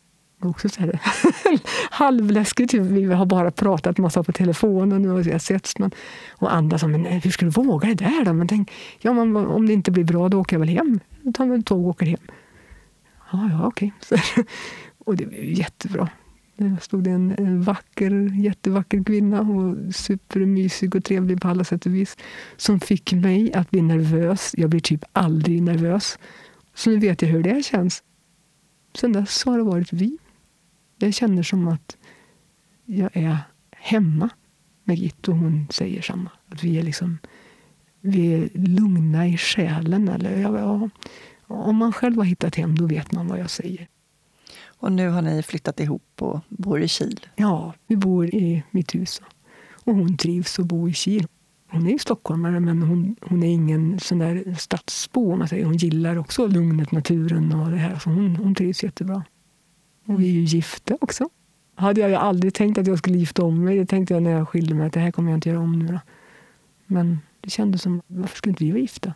också 0.45 0.69
så 0.69 0.81
här, 0.81 0.99
halvläskigt. 1.89 2.73
Vi 2.73 3.13
har 3.13 3.25
bara 3.25 3.51
pratat 3.51 3.97
massa 3.97 4.23
på 4.23 4.31
telefonen 4.31 5.11
och 5.11 5.21
jag 5.21 5.41
setts. 5.41 5.79
Men, 5.79 5.91
och 6.31 6.53
andra 6.53 6.79
sa, 6.79 6.87
men 6.87 7.05
hur 7.05 7.31
ska 7.31 7.45
du 7.45 7.51
våga 7.51 7.87
det 7.87 7.93
där 7.95 8.25
då? 8.25 8.33
Men 8.33 8.47
tänk, 8.47 8.71
ja, 8.99 9.13
man, 9.13 9.35
om 9.35 9.67
det 9.67 9.73
inte 9.73 9.91
blir 9.91 10.03
bra, 10.03 10.29
då 10.29 10.39
åker 10.39 10.55
jag 10.55 10.59
väl 10.59 10.69
hem. 10.69 10.99
Då 11.21 11.31
tar 11.31 11.45
vi 11.45 11.63
tåg 11.63 11.79
och 11.79 11.89
åker 11.89 12.05
hem. 12.05 12.27
Ja, 13.31 13.49
ja, 13.51 13.67
okej. 13.67 13.93
Okay. 14.09 14.43
och 15.05 15.15
det 15.15 15.25
blev 15.25 15.43
ju 15.43 15.53
jättebra. 15.53 16.09
Där 16.57 16.77
stod 16.81 17.03
det 17.03 17.11
en, 17.11 17.35
en 17.37 17.61
vacker, 17.61 18.11
jättevacker 18.33 19.03
kvinna, 19.03 19.41
och 19.41 19.95
supermysig 19.95 20.95
och 20.95 21.03
trevlig 21.03 21.41
på 21.41 21.47
alla 21.47 21.63
sätt 21.63 21.85
och 21.85 21.95
vis, 21.95 22.17
som 22.57 22.79
fick 22.79 23.13
mig 23.13 23.53
att 23.53 23.71
bli 23.71 23.81
nervös. 23.81 24.55
Jag 24.57 24.69
blir 24.69 24.79
typ 24.79 25.03
aldrig 25.13 25.61
nervös. 25.61 26.19
Så 26.73 26.89
nu 26.89 26.97
vet 26.97 27.21
jag 27.21 27.29
hur 27.29 27.43
det 27.43 27.65
känns. 27.65 28.03
Sen 28.95 29.13
dess 29.13 29.45
har 29.45 29.57
det 29.57 29.63
varit 29.63 29.93
vi. 29.93 30.17
Jag 30.97 31.13
känner 31.13 31.43
som 31.43 31.67
att 31.67 31.97
jag 32.85 33.09
är 33.13 33.37
hemma 33.71 34.29
med 34.83 34.97
Gitt 34.97 35.27
och 35.27 35.35
hon 35.35 35.67
säger 35.71 36.01
samma. 36.01 36.31
Att 36.49 36.63
vi 36.63 36.77
är 36.79 36.83
liksom 36.83 37.17
vi 38.01 38.33
är 38.33 38.49
lugna 38.53 39.27
i 39.27 39.37
själen. 39.37 40.09
Eller, 40.09 40.39
ja, 40.39 40.89
om 41.47 41.75
man 41.75 41.93
själv 41.93 42.17
har 42.17 42.23
hittat 42.23 42.55
hem, 42.55 42.75
då 42.75 42.85
vet 42.85 43.11
man 43.11 43.27
vad 43.27 43.39
jag 43.39 43.49
säger. 43.49 43.87
Och 44.77 44.91
nu 44.91 45.09
har 45.09 45.21
ni 45.21 45.43
flyttat 45.43 45.79
ihop 45.79 46.21
och 46.21 46.39
bor 46.49 46.81
i 46.81 46.87
Kil? 46.87 47.19
Ja, 47.35 47.73
vi 47.87 47.95
bor 47.95 48.25
i 48.25 48.63
mitt 48.71 48.95
hus. 48.95 49.21
Och 49.83 49.95
hon 49.95 50.17
trivs 50.17 50.59
att 50.59 50.65
bo 50.65 50.89
i 50.89 50.93
Kil. 50.93 51.27
Hon 51.69 51.87
är 51.87 51.91
ju 51.91 51.99
stockholmare, 51.99 52.59
men 52.59 52.81
hon, 52.81 53.15
hon 53.21 53.43
är 53.43 53.47
ingen 53.47 53.99
sån 53.99 54.19
där 54.19 54.55
stadsbo. 54.57 55.35
Man 55.35 55.47
säger. 55.47 55.65
Hon 55.65 55.77
gillar 55.77 56.17
också 56.17 56.47
lugnet, 56.47 56.91
naturen 56.91 57.53
och 57.53 57.71
det 57.71 57.77
här. 57.77 57.99
Så 57.99 58.09
hon, 58.09 58.35
hon 58.35 58.55
trivs 58.55 58.83
jättebra. 58.83 59.23
Och 60.05 60.21
vi 60.21 60.29
är 60.29 60.33
ju 60.33 60.43
gifta 60.43 60.97
också. 61.01 61.29
hade 61.75 62.01
jag 62.01 62.13
aldrig 62.13 62.53
tänkt 62.53 62.77
att 62.77 62.87
jag 62.87 62.97
skulle 62.97 63.17
gifta 63.17 63.43
om 63.43 63.63
mig. 63.63 63.77
Det 63.77 63.85
tänkte 63.85 64.13
jag 64.13 64.23
när 64.23 64.31
jag 64.31 64.49
skilde 64.49 64.75
mig, 64.75 64.87
att 64.87 64.93
det 64.93 64.99
här 64.99 65.11
kommer 65.11 65.31
jag 65.31 65.37
inte 65.37 65.49
göra 65.49 65.59
om 65.59 65.79
nu. 65.79 65.87
Då. 65.87 65.99
Men 66.85 67.19
det 67.41 67.49
kändes 67.49 67.81
som, 67.81 68.01
varför 68.07 68.37
skulle 68.37 68.51
inte 68.51 68.63
vi 68.63 68.71
vara 68.71 68.81
gifta? 68.81 69.13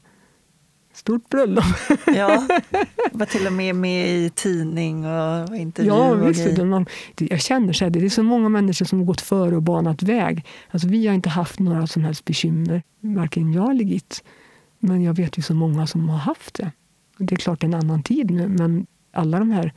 Stort 1.00 1.30
bröllop. 1.30 1.64
Ja, 2.06 2.48
var 3.12 3.26
till 3.26 3.48
och 3.48 3.54
med 3.54 3.76
med 3.76 4.10
i 4.10 4.30
tidning 4.30 5.06
och 5.06 5.56
intervju. 5.56 5.90
Ja, 5.92 6.14
visst. 6.14 6.58
Man, 6.58 6.86
jag 7.18 7.42
känner 7.42 7.74
så 7.74 7.86
här, 7.86 7.92
det 7.92 8.06
är 8.06 8.10
så 8.10 8.24
många 8.24 8.50
människor 8.50 8.86
som 8.86 9.00
har 9.00 9.06
gått 9.06 9.22
före 9.22 9.56
och 9.56 9.62
banat 9.62 10.04
väg. 10.04 10.46
Alltså, 10.72 10.88
vi 10.88 11.08
har 11.08 11.16
inte 11.16 11.30
haft 11.30 11.60
några 11.60 11.88
som 11.88 12.04
helst 12.04 12.26
bekymmer, 12.26 12.84
varken 13.00 13.54
jag 13.54 13.72
eller 13.72 13.84
Git. 13.84 14.24
Men 14.80 15.04
jag 15.04 15.14
vet 15.14 15.38
ju 15.38 15.42
så 15.42 15.54
många 15.54 15.88
som 15.88 16.10
har 16.10 16.18
haft 16.18 16.54
det. 16.54 16.72
Det 17.18 17.36
är 17.36 17.38
klart 17.38 17.64
en 17.64 17.74
annan 17.74 18.04
tid 18.04 18.32
nu, 18.32 18.48
men 18.48 18.88
alla 19.12 19.40
de 19.40 19.52
här 19.52 19.74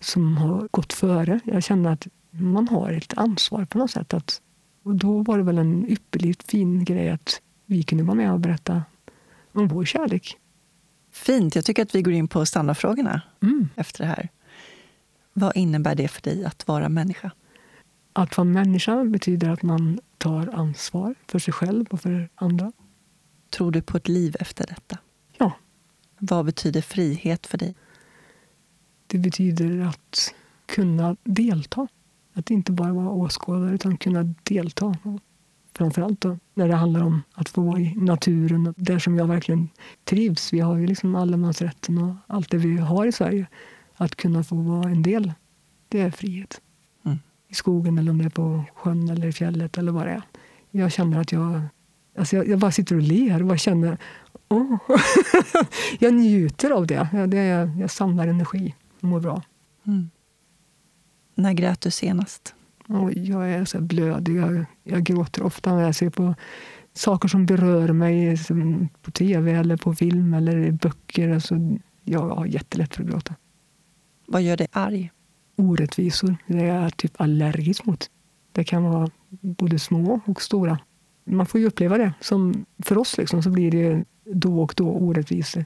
som 0.00 0.36
har 0.36 0.68
gått 0.70 0.92
före. 0.92 1.40
Jag 1.44 1.62
känner 1.62 1.92
att 1.92 2.06
man 2.30 2.68
har 2.68 2.92
ett 2.92 3.18
ansvar 3.18 3.64
på 3.64 3.78
något 3.78 3.90
sätt. 3.90 4.14
Att, 4.14 4.40
och 4.84 4.94
då 4.94 5.22
var 5.22 5.38
det 5.38 5.44
väl 5.44 5.58
en 5.58 5.90
ypperligt 5.90 6.50
fin 6.50 6.84
grej 6.84 7.10
att 7.10 7.40
vi 7.66 7.82
kunde 7.82 8.04
vara 8.04 8.16
med 8.16 8.32
och 8.32 8.40
berätta 8.40 8.82
om 9.52 9.68
vår 9.68 9.84
kärlek. 9.84 10.36
Fint. 11.10 11.54
Jag 11.54 11.64
tycker 11.64 11.82
att 11.82 11.94
vi 11.94 12.02
går 12.02 12.12
in 12.14 12.28
på 12.28 12.46
standardfrågorna 12.46 13.22
Mm. 13.42 13.68
efter 13.76 14.04
det 14.04 14.08
här. 14.10 14.28
Vad 15.32 15.56
innebär 15.56 15.94
det 15.94 16.08
för 16.08 16.22
dig 16.22 16.44
att 16.44 16.68
vara 16.68 16.88
människa? 16.88 17.30
Att 18.12 18.36
vara 18.36 18.44
människa 18.44 19.04
betyder 19.04 19.50
att 19.50 19.62
man 19.62 20.00
tar 20.18 20.54
ansvar 20.54 21.14
för 21.28 21.38
sig 21.38 21.54
själv 21.54 21.86
och 21.90 22.00
för 22.00 22.28
andra. 22.34 22.72
Tror 23.50 23.70
du 23.72 23.82
på 23.82 23.96
ett 23.96 24.08
liv 24.08 24.36
efter 24.40 24.66
detta? 24.66 24.98
Ja. 25.38 25.52
Vad 26.18 26.44
betyder 26.46 26.80
frihet 26.82 27.46
för 27.46 27.58
dig? 27.58 27.74
Det 29.06 29.18
betyder 29.18 29.80
att 29.80 30.34
kunna 30.66 31.16
delta. 31.24 31.88
Att 32.32 32.50
inte 32.50 32.72
bara 32.72 32.92
vara 32.92 33.10
åskådare, 33.10 33.74
utan 33.74 33.96
kunna 33.96 34.34
delta. 34.42 34.96
Framförallt 35.78 36.20
då, 36.20 36.38
när 36.54 36.68
det 36.68 36.74
handlar 36.74 37.02
om 37.02 37.22
att 37.32 37.48
få 37.48 37.62
vara 37.62 37.80
i 37.80 37.94
naturen, 37.96 38.74
där 38.76 38.98
som 38.98 39.16
jag 39.16 39.26
verkligen 39.26 39.68
trivs. 40.04 40.52
Vi 40.52 40.60
har 40.60 40.76
ju 40.76 40.86
liksom 40.86 41.14
allemansrätten 41.14 41.98
och 41.98 42.14
allt 42.26 42.50
det 42.50 42.58
vi 42.58 42.78
har 42.78 43.06
i 43.06 43.12
Sverige. 43.12 43.46
Att 43.96 44.16
kunna 44.16 44.44
få 44.44 44.54
vara 44.56 44.90
en 44.90 45.02
del, 45.02 45.32
det 45.88 46.00
är 46.00 46.10
frihet. 46.10 46.60
Mm. 47.04 47.18
I 47.48 47.54
skogen, 47.54 47.98
eller 47.98 48.10
om 48.10 48.18
det 48.18 48.24
är 48.24 48.30
på 48.30 48.64
sjön 48.74 49.08
eller 49.08 49.26
i 49.26 49.32
fjället 49.32 49.78
eller 49.78 49.92
vad 49.92 50.06
det 50.06 50.12
är. 50.12 50.22
Jag 50.70 50.92
känner 50.92 51.20
att 51.20 51.32
jag... 51.32 51.60
Alltså 52.18 52.36
jag, 52.36 52.48
jag 52.48 52.58
bara 52.58 52.72
sitter 52.72 52.96
och 52.96 53.02
ler 53.02 53.40
och 53.40 53.48
bara 53.48 53.58
känner... 53.58 53.98
Åh. 54.48 54.76
jag 55.98 56.14
njuter 56.14 56.70
av 56.70 56.86
det. 56.86 57.08
Ja, 57.12 57.26
det 57.26 57.38
är, 57.38 57.80
jag 57.80 57.90
samlar 57.90 58.28
energi 58.28 58.74
och 59.00 59.04
mår 59.04 59.20
bra. 59.20 59.42
Mm. 59.86 60.10
När 61.34 61.52
grät 61.52 61.80
du 61.80 61.90
senast? 61.90 62.54
Och 62.88 63.12
jag 63.12 63.50
är 63.50 63.64
så 63.64 63.80
blödig. 63.80 64.36
Jag, 64.36 64.64
jag 64.84 65.02
gråter 65.02 65.42
ofta 65.42 65.74
när 65.74 65.82
jag 65.82 65.94
ser 65.94 66.10
på 66.10 66.34
saker 66.92 67.28
som 67.28 67.46
berör 67.46 67.92
mig 67.92 68.36
som 68.36 68.88
på 69.02 69.10
tv 69.10 69.52
eller 69.52 69.76
på 69.76 69.94
film 69.94 70.34
eller 70.34 70.56
i 70.56 70.72
böcker. 70.72 71.28
Alltså, 71.28 71.54
jag 72.04 72.28
har 72.28 72.46
jättelätt 72.46 72.94
för 72.94 73.02
att 73.02 73.10
gråta. 73.10 73.34
Vad 74.26 74.42
gör 74.42 74.56
dig 74.56 74.66
arg? 74.72 75.10
Orättvisor, 75.56 76.36
det 76.46 76.58
är 76.58 76.82
jag 76.82 76.96
typ 76.96 77.20
allergisk 77.20 77.86
mot. 77.86 78.10
Det 78.52 78.64
kan 78.64 78.84
vara 78.84 79.10
både 79.30 79.78
små 79.78 80.20
och 80.26 80.42
stora. 80.42 80.78
Man 81.24 81.46
får 81.46 81.60
ju 81.60 81.66
uppleva 81.66 81.98
det. 81.98 82.12
Som 82.20 82.66
för 82.78 82.98
oss 82.98 83.18
liksom, 83.18 83.42
så 83.42 83.50
blir 83.50 83.70
det 83.70 84.04
då 84.24 84.62
och 84.62 84.74
då 84.76 84.90
orättvisor. 84.90 85.64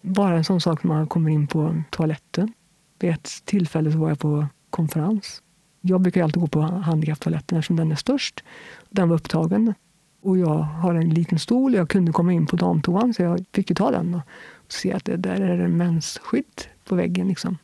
Bara 0.00 0.36
en 0.36 0.44
sån 0.44 0.60
sak 0.60 0.82
när 0.82 0.94
man 0.94 1.06
kommer 1.06 1.30
in 1.30 1.46
på 1.46 1.82
toaletten. 1.90 2.52
Vid 2.98 3.10
ett 3.10 3.30
tillfälle 3.44 3.92
så 3.92 3.98
var 3.98 4.08
jag 4.08 4.18
på 4.18 4.46
konferens. 4.70 5.42
Jag 5.86 6.00
brukar 6.00 6.22
alltid 6.22 6.40
gå 6.40 6.46
på 6.46 6.60
handikapptoaletten 6.60 7.58
eftersom 7.58 7.76
den 7.76 7.92
är 7.92 7.96
störst. 7.96 8.44
Den 8.90 9.08
var 9.08 9.16
upptagen. 9.16 9.74
Och 10.22 10.38
jag 10.38 10.58
har 10.58 10.94
en 10.94 11.10
liten 11.10 11.38
stol. 11.38 11.74
Jag 11.74 11.88
kunde 11.88 12.12
komma 12.12 12.32
in 12.32 12.46
på 12.46 12.56
damtoan 12.56 13.14
så 13.14 13.22
jag 13.22 13.44
fick 13.52 13.70
ju 13.70 13.74
ta 13.74 13.90
den. 13.90 14.12
Då. 14.12 14.22
Och 14.54 14.72
se 14.72 14.92
att 14.92 15.04
det 15.04 15.16
där 15.16 15.40
är 15.40 15.58
en 15.58 15.76
mensskydd 15.76 16.62
på 16.84 16.94
väggen. 16.94 17.28
Liksom. 17.28 17.58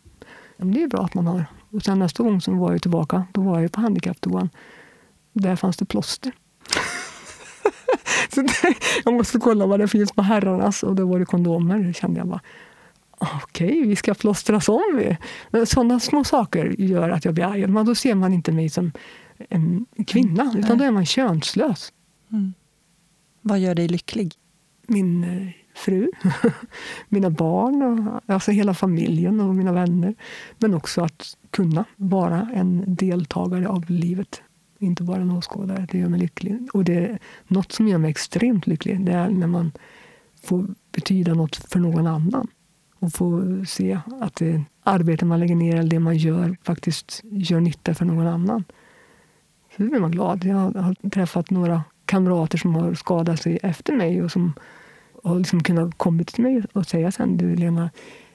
Ja, 0.57 0.65
men 0.65 0.75
det 0.75 0.83
är 0.83 0.89
bra 0.89 1.05
att 1.05 1.15
man 1.15 1.27
har. 1.27 1.45
Och 1.71 1.83
sen 1.83 1.99
nästa 1.99 2.23
gång 2.23 2.41
som 2.41 2.59
var 2.59 2.73
jag 2.73 2.83
tillbaka, 2.83 3.27
då 3.33 3.41
var 3.41 3.61
jag 3.61 3.73
på 3.73 3.81
handikapptoan. 3.81 4.49
Där 5.33 5.57
fanns 5.57 5.77
det 5.77 5.85
plåster. 5.85 6.33
så 8.35 8.41
där, 8.41 8.77
jag 9.05 9.15
måste 9.15 9.39
kolla 9.39 9.67
vad 9.67 9.81
det 9.81 9.89
finns 9.89 10.13
på 10.13 10.23
herrarnas 10.23 10.83
och 10.83 10.95
då 10.95 11.07
var 11.07 11.19
det 11.19 11.25
kondomer. 11.25 11.93
Kände 11.93 12.21
jag 12.21 12.29
bara, 12.29 12.41
okej, 13.21 13.87
vi 13.87 13.97
ska 13.97 14.15
plåstras 14.15 14.69
om. 14.69 15.15
Men 15.51 15.67
sådana 15.67 16.01
små 16.01 16.25
saker 16.25 16.75
gör 16.79 17.11
att 17.11 17.25
jag 17.25 17.35
blir 17.35 17.45
arg. 17.45 17.67
Men 17.67 17.87
då 17.87 17.95
ser 17.95 18.15
man 18.15 18.33
inte 18.33 18.53
mig 18.53 18.69
som 18.69 18.93
en 19.49 19.87
kvinna, 20.07 20.43
mm. 20.43 20.57
utan 20.57 20.79
då 20.79 20.85
är 20.85 20.91
man 20.91 21.07
könslös. 21.07 21.93
Mm. 22.33 22.53
Vad 23.43 23.59
gör 23.59 23.75
dig 23.75 23.89
lycklig? 23.89 24.35
Min 24.87 25.25
eh, 25.25 25.49
fru, 25.75 26.11
mina 27.09 27.31
barn, 27.31 27.83
och, 27.83 28.21
alltså 28.27 28.51
hela 28.51 28.75
familjen 28.75 29.41
och 29.41 29.55
mina 29.55 29.73
vänner. 29.73 30.15
Men 30.59 30.75
också 30.75 31.03
att 31.03 31.37
kunna 31.51 31.85
vara 31.97 32.49
en 32.55 32.95
deltagare 32.95 33.69
av 33.69 33.91
livet. 33.91 34.43
Inte 34.79 35.03
bara 35.03 35.21
en 35.21 35.31
åskådare. 35.31 35.87
Det 35.91 35.99
gör 35.99 36.09
mig 36.09 36.21
lycklig. 36.21 36.69
Och 36.73 36.85
det 36.85 36.95
är 36.95 37.19
något 37.47 37.73
som 37.73 37.89
gör 37.89 37.99
mig 37.99 38.11
extremt 38.11 38.67
lycklig. 38.67 39.05
Det 39.05 39.13
är 39.13 39.29
när 39.29 39.47
man 39.47 39.73
får 40.43 40.67
betyda 40.93 41.35
något 41.35 41.57
för 41.57 41.79
någon 41.79 42.07
annan. 42.07 42.49
Och 43.01 43.13
få 43.13 43.45
se 43.67 43.99
att 44.21 44.37
det 44.37 44.63
arbete 44.83 45.25
man 45.25 45.41
lägger 45.41 45.55
ner 45.55 45.77
eller 45.77 45.91
det 45.91 45.99
man 45.99 46.17
gör 46.17 46.57
faktiskt 46.63 47.21
gör 47.31 47.61
nytta 47.61 47.95
för 47.95 48.05
någon 48.05 48.27
annan. 48.27 48.65
Så 49.77 49.83
blir 49.83 50.01
man 50.01 50.11
glad. 50.11 50.45
Jag 50.45 50.55
har 50.57 51.11
träffat 51.11 51.51
några 51.51 51.83
kamrater 52.05 52.59
som 52.59 52.75
har 52.75 52.95
skadat 52.95 53.43
sig 53.43 53.59
efter 53.63 53.93
mig 53.93 54.23
och 54.23 54.33
som 54.33 54.53
har 55.25 55.39
liksom 55.39 55.63
kunnat 55.63 55.99
komma 55.99 56.25
till 56.25 56.43
mig 56.43 56.63
och 56.73 56.87
säga 56.87 57.13
sen, 57.13 57.37
du 57.37 57.57
Lena, 57.57 57.91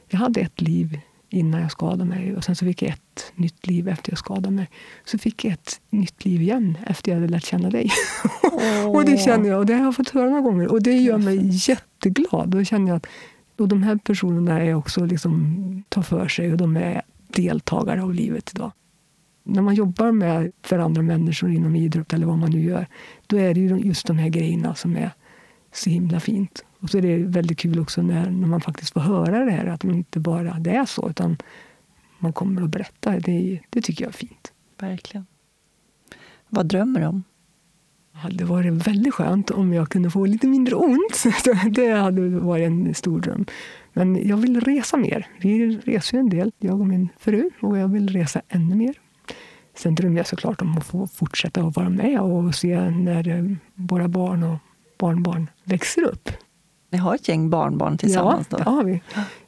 jag 0.07 0.19
hade 0.19 0.41
ett 0.41 0.61
liv 0.61 0.99
innan 1.29 1.61
jag 1.61 1.71
skadade 1.71 2.05
mig 2.05 2.35
och 2.35 2.43
sen 2.43 2.55
så 2.55 2.65
fick 2.65 2.81
jag 2.81 2.91
ett 2.91 3.31
nytt 3.35 3.67
liv 3.67 3.87
efter 3.87 4.11
jag 4.11 4.19
skadade 4.19 4.51
mig. 4.51 4.69
Så 5.05 5.17
fick 5.17 5.45
jag 5.45 5.53
ett 5.53 5.81
nytt 5.89 6.25
liv 6.25 6.41
igen 6.41 6.77
efter 6.87 7.11
jag 7.11 7.19
hade 7.19 7.31
lärt 7.31 7.45
känna 7.45 7.69
dig. 7.69 7.91
Oh. 8.43 8.89
och 8.95 9.05
det 9.05 9.17
känner 9.17 9.49
jag, 9.49 9.59
och 9.59 9.65
det 9.65 9.73
har 9.73 9.85
jag 9.85 9.95
fått 9.95 10.09
höra 10.09 10.29
några 10.29 10.41
gånger 10.41 10.67
och 10.67 10.83
det 10.83 10.97
gör 10.97 11.17
mig 11.17 11.39
jätteglad. 11.51 12.49
Då 12.49 12.63
känner 12.63 12.87
jag 12.87 12.95
att 12.95 13.07
och 13.57 13.67
de 13.67 13.83
här 13.83 13.95
personerna 13.95 14.61
är 14.61 14.73
också 14.73 15.05
liksom, 15.05 15.83
tar 15.89 16.01
för 16.01 16.27
sig 16.27 16.51
och 16.51 16.57
de 16.57 16.77
är 16.77 17.01
deltagare 17.27 18.03
av 18.03 18.13
livet 18.13 18.51
idag. 18.55 18.71
När 19.43 19.61
man 19.61 19.75
jobbar 19.75 20.11
med 20.11 20.51
för 20.61 20.79
andra 20.79 21.01
människor 21.01 21.51
inom 21.51 21.75
idrott 21.75 22.13
eller 22.13 22.25
vad 22.25 22.37
man 22.37 22.51
nu 22.51 22.63
gör, 22.63 22.87
då 23.27 23.37
är 23.37 23.53
det 23.53 23.59
just 23.59 24.07
de 24.07 24.17
här 24.17 24.29
grejerna 24.29 24.75
som 24.75 24.97
är 24.97 25.11
så 25.73 25.89
himla 25.89 26.19
fint. 26.19 26.65
Och 26.79 26.89
så 26.89 26.97
är 26.97 27.01
det 27.01 27.17
väldigt 27.17 27.59
kul 27.59 27.79
också 27.79 28.01
när, 28.01 28.29
när 28.29 28.47
man 28.47 28.61
faktiskt 28.61 28.93
får 28.93 29.01
höra 29.01 29.45
det 29.45 29.51
här, 29.51 29.65
att 29.65 29.83
man 29.83 29.95
inte 29.95 30.19
bara 30.19 30.59
det 30.59 30.71
är 30.75 30.85
så, 30.85 31.09
utan 31.09 31.37
man 32.19 32.33
kommer 32.33 32.61
att 32.61 32.69
berätta. 32.69 33.19
Det, 33.19 33.59
det 33.69 33.81
tycker 33.81 34.03
jag 34.03 34.09
är 34.09 34.17
fint. 34.17 34.53
Verkligen. 34.79 35.25
Vad 36.49 36.65
drömmer 36.65 36.99
du 36.99 37.05
om? 37.05 37.23
Det 38.15 38.21
hade 38.21 38.45
varit 38.45 38.87
väldigt 38.87 39.13
skönt 39.13 39.51
om 39.51 39.73
jag 39.73 39.89
kunde 39.89 40.09
få 40.09 40.25
lite 40.25 40.47
mindre 40.47 40.75
ont. 40.75 41.23
Det 41.71 41.91
hade 41.91 42.29
varit 42.29 42.65
en 42.65 42.93
stor 42.93 43.19
dröm. 43.19 43.45
Men 43.93 44.27
jag 44.27 44.37
vill 44.37 44.61
resa 44.61 44.97
mer. 44.97 45.27
Vi 45.41 45.77
reser 45.77 46.17
ju 46.17 46.19
en 46.19 46.29
del, 46.29 46.51
jag 46.59 46.79
och 46.79 46.87
min 46.87 47.09
fru, 47.17 47.49
och 47.61 47.77
jag 47.77 47.87
vill 47.87 48.09
resa 48.09 48.41
ännu 48.47 48.75
mer. 48.75 48.95
Sen 49.77 49.95
drömmer 49.95 50.17
jag 50.17 50.27
såklart 50.27 50.61
om 50.61 50.77
att 50.77 50.85
få 50.85 51.07
fortsätta 51.07 51.61
att 51.61 51.75
vara 51.75 51.89
med 51.89 52.19
och 52.19 52.55
se 52.55 52.89
när 52.89 53.57
våra 53.73 54.07
barn 54.07 54.43
och 54.43 54.57
barnbarn 54.97 55.49
växer 55.63 56.03
upp. 56.03 56.29
Ni 56.91 56.97
har 56.97 57.15
ett 57.15 57.27
gäng 57.27 57.49
barnbarn 57.49 57.97
tillsammans? 57.97 58.47
Ja, 58.49 58.57
det 58.57 58.63
har 58.63 58.83
vi. 58.83 59.01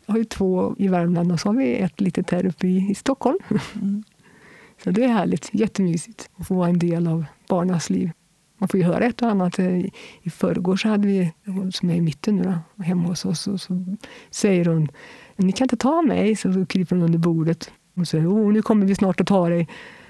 Jag 0.06 0.14
har 0.14 0.18
ju 0.18 0.26
två 0.26 0.76
i 0.78 0.88
Värmland 0.88 1.32
och 1.32 1.40
så 1.40 1.50
har 1.50 1.56
vi 1.56 1.76
ett 1.76 2.02
litet 2.02 2.32
här 2.32 2.46
uppe 2.46 2.68
i, 2.68 2.92
i 2.92 2.96
Stockholm. 2.96 3.40
Mm. 3.76 4.04
Så 4.84 4.92
det 4.92 5.04
är 5.04 5.08
härligt, 5.08 5.50
jättemysigt 5.52 6.30
att 6.36 6.48
få 6.48 6.56
vara 6.56 6.70
en 6.70 6.80
del 6.80 7.08
av 7.08 7.26
barnas 7.48 7.90
liv. 7.90 8.12
Man 8.58 8.70
får 8.70 8.80
ju 8.80 8.86
höra 8.86 9.06
ett 9.06 9.22
och 9.22 9.30
annat. 9.30 9.60
I 9.60 10.30
förrgår 10.30 10.78
så 10.78 10.90
hade 10.90 11.08
vi, 11.08 11.34
som 11.72 11.90
är 11.90 11.96
i 11.96 12.02
mitten 12.02 12.36
nu 12.36 12.44
då, 12.44 12.84
hemma 12.84 13.08
hos 13.08 13.26
oss, 13.26 13.48
och 13.48 13.62
så 13.62 13.86
säger 14.32 14.66
hon 14.66 14.90
ni 15.38 15.52
kan 15.52 15.66
inte 15.66 15.78
ta 15.78 16.02
mig, 16.02 16.36
så 16.36 16.66
kryper 16.66 16.96
hon 16.96 17.06
under 17.06 17.20
bordet 17.20 17.72
och 17.98 18.08
säger 18.08 18.28
oh, 18.28 18.54
nu 18.54 18.62
kommer 18.62 18.86
vi 18.86 18.96
snart 18.96 19.22
att 19.22 19.28
ta 19.28 19.50
dig. 19.50 19.68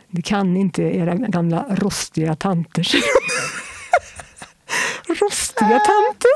Det 0.10 0.22
kan 0.22 0.58
inte 0.58 0.84
era 0.84 1.16
gamla 1.16 1.66
rostiga 1.70 2.36
tanter. 2.36 2.82
rostiga 5.08 5.80
tanter. 5.80 6.32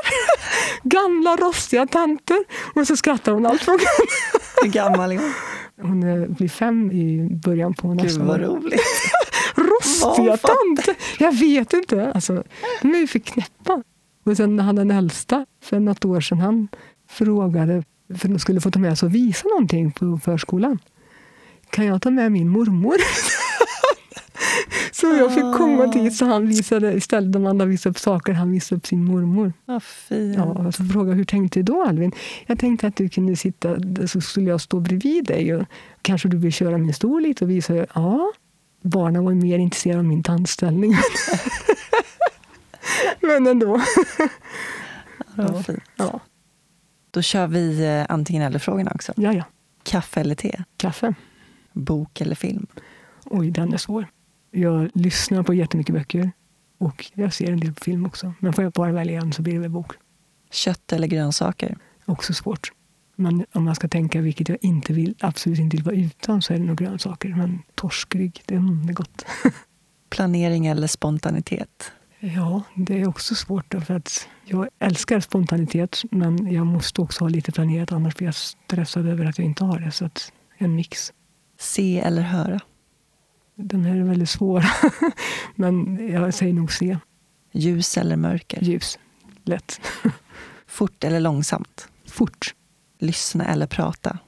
Gamla 0.82 1.36
rostiga 1.36 1.86
tanter. 1.86 2.44
Och 2.74 2.86
så 2.86 2.96
skrattar 2.96 3.32
hon 3.32 3.46
allt 3.46 3.62
från 3.62 3.78
Hur 4.62 4.68
gammal 4.68 5.12
är 5.12 5.16
hon? 5.16 5.32
Hon 5.82 6.34
blir 6.34 6.48
fem 6.48 6.92
i 6.92 7.28
början 7.44 7.74
på 7.74 7.94
nästa 7.94 8.18
Gud 8.18 8.28
vad 8.28 8.40
roligt. 8.40 8.80
Rostiga 9.54 10.36
tanter! 10.36 10.96
Jag 11.18 11.32
vet 11.32 11.72
inte. 11.72 12.12
Alltså, 12.12 12.44
de 12.82 12.94
är 12.94 12.98
ju 12.98 13.06
för 13.06 13.18
knäppa. 13.18 13.82
Och 14.24 14.36
sen 14.36 14.58
han 14.58 14.76
den 14.76 14.90
äldsta, 14.90 15.46
för 15.62 15.80
något 15.80 16.04
år 16.04 16.20
sedan, 16.20 16.38
han 16.38 16.68
frågade 17.08 17.84
för 18.14 18.28
de 18.28 18.38
skulle 18.38 18.60
få 18.60 18.70
ta 18.70 18.78
med 18.78 18.98
sig 18.98 19.06
och 19.06 19.14
visa 19.14 19.48
någonting 19.48 19.92
på 19.92 20.20
förskolan. 20.24 20.78
Kan 21.70 21.86
jag 21.86 22.02
ta 22.02 22.10
med 22.10 22.32
min 22.32 22.48
mormor? 22.48 22.96
Så 24.92 25.06
jag 25.06 25.34
fick 25.34 25.54
komma 25.56 25.86
dit 25.86 26.14
så 26.14 26.24
han 26.24 26.48
visade, 26.48 26.92
istället 26.92 27.32
de 27.32 27.46
andra 27.46 27.66
visade 27.66 27.90
upp 27.90 27.98
saker, 27.98 28.32
han 28.32 28.50
visade 28.50 28.76
upp 28.76 28.86
sin 28.86 29.04
mormor. 29.04 29.52
Vad 29.64 29.82
fint. 29.82 30.36
Ja, 30.36 30.72
så 30.72 30.84
frågade 30.84 31.16
hur 31.16 31.24
tänkte 31.24 31.58
du 31.58 31.62
då 31.62 31.84
Alvin? 31.84 32.12
Jag 32.46 32.58
tänkte 32.58 32.86
att 32.86 32.96
du 32.96 33.08
kunde 33.08 33.36
sitta, 33.36 33.76
så 34.06 34.20
skulle 34.20 34.50
jag 34.50 34.60
stå 34.60 34.80
bredvid 34.80 35.24
dig 35.24 35.54
och 35.54 35.64
kanske 36.02 36.28
du 36.28 36.36
vill 36.36 36.52
köra 36.52 36.78
min 36.78 36.94
stol 36.94 37.22
lite 37.22 37.44
och 37.44 37.50
visa. 37.50 37.86
Ja, 37.94 38.32
barnen 38.82 39.24
var 39.24 39.32
mer 39.32 39.58
intresserade 39.58 39.98
av 39.98 40.04
min 40.04 40.22
tandställning. 40.22 40.92
Men 43.20 43.46
ändå. 43.46 43.80
Ja, 45.36 45.42
det 45.42 45.52
var 45.52 45.62
fint. 45.62 45.82
Ja. 45.96 46.20
Då 47.10 47.22
kör 47.22 47.46
vi 47.46 47.84
eh, 47.86 48.06
antingen 48.08 48.42
eller-frågorna 48.42 48.92
också. 48.94 49.12
Ja, 49.16 49.32
ja. 49.32 49.44
Kaffe 49.82 50.20
eller 50.20 50.34
te? 50.34 50.64
Kaffe. 50.76 51.14
Bok 51.72 52.20
eller 52.20 52.34
film? 52.34 52.66
Oj, 53.24 53.50
den 53.50 53.72
är 53.72 53.76
svår. 53.76 54.06
Jag 54.50 54.90
lyssnar 54.94 55.42
på 55.42 55.54
jättemycket 55.54 55.94
böcker 55.94 56.30
och 56.78 57.10
jag 57.14 57.34
ser 57.34 57.52
en 57.52 57.60
del 57.60 57.74
på 57.74 57.84
film 57.84 58.06
också. 58.06 58.34
Men 58.38 58.52
får 58.52 58.64
jag 58.64 58.72
bara 58.72 58.92
välja 58.92 59.20
en 59.20 59.32
så 59.32 59.42
blir 59.42 59.52
det 59.52 59.58
väl 59.58 59.70
bok. 59.70 59.92
Kött 60.50 60.92
eller 60.92 61.06
grönsaker? 61.06 61.76
Också 62.04 62.34
svårt. 62.34 62.72
Men 63.16 63.46
om 63.52 63.64
man 63.64 63.74
ska 63.74 63.88
tänka 63.88 64.20
vilket 64.20 64.48
jag 64.48 64.58
inte 64.60 64.92
vill, 64.92 65.14
absolut 65.20 65.58
inte 65.58 65.76
vill 65.76 65.84
vara 65.84 65.96
utan 65.96 66.42
så 66.42 66.54
är 66.54 66.58
det 66.58 66.64
nog 66.64 66.78
grönsaker. 66.78 67.28
Men 67.28 67.62
torskrygg, 67.74 68.42
det, 68.46 68.54
mm, 68.54 68.86
det 68.86 68.92
är 68.92 68.94
gott. 68.94 69.24
Planering 70.10 70.66
eller 70.66 70.86
spontanitet? 70.86 71.92
Ja, 72.20 72.62
det 72.74 73.00
är 73.00 73.08
också 73.08 73.34
svårt. 73.34 73.74
För 73.86 73.94
att 73.94 74.28
jag 74.44 74.68
älskar 74.78 75.20
spontanitet, 75.20 76.02
men 76.10 76.52
jag 76.52 76.66
måste 76.66 77.00
också 77.00 77.24
ha 77.24 77.28
lite 77.28 77.52
planerat. 77.52 77.92
Annars 77.92 78.16
blir 78.16 78.28
jag 78.28 78.34
stressad 78.34 79.08
över 79.08 79.24
att 79.24 79.38
jag 79.38 79.46
inte 79.46 79.64
har 79.64 79.78
det. 79.78 79.90
Så 79.90 80.04
att 80.04 80.32
en 80.58 80.74
mix. 80.74 81.12
Se 81.58 82.00
eller 82.00 82.22
höra? 82.22 82.60
Den 83.54 83.84
här 83.84 83.96
är 83.96 84.02
väldigt 84.02 84.30
svår. 84.30 84.64
men 85.54 86.08
jag 86.12 86.34
säger 86.34 86.52
nog 86.52 86.72
se. 86.72 86.98
Ljus 87.52 87.96
eller 87.98 88.16
mörker? 88.16 88.64
Ljus. 88.64 88.98
Lätt. 89.44 89.80
Fort 90.66 91.04
eller 91.04 91.20
långsamt? 91.20 91.88
Fort. 92.06 92.54
Lyssna 93.02 93.44
eller 93.44 93.66
prata? 93.66 94.18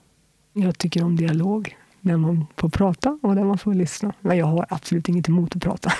Jag 0.52 0.78
tycker 0.78 1.04
om 1.04 1.16
dialog. 1.16 1.76
När 2.00 2.16
man 2.16 2.46
får 2.56 2.68
prata 2.68 3.18
och 3.22 3.34
när 3.34 3.44
man 3.44 3.58
får 3.58 3.74
lyssna. 3.74 4.12
Men 4.20 4.36
jag 4.36 4.46
har 4.46 4.66
absolut 4.68 5.08
inget 5.08 5.28
emot 5.28 5.56
att 5.56 5.62
prata. 5.62 5.92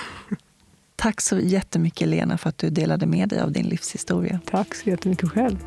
Tack 0.95 1.21
så 1.21 1.39
jättemycket 1.39 2.07
Lena 2.07 2.37
för 2.37 2.49
att 2.49 2.57
du 2.57 2.69
delade 2.69 3.05
med 3.05 3.29
dig 3.29 3.39
av 3.39 3.51
din 3.51 3.65
livshistoria. 3.65 4.39
Tack 4.45 4.75
så 4.75 4.89
jättemycket 4.89 5.29
själv. 5.29 5.57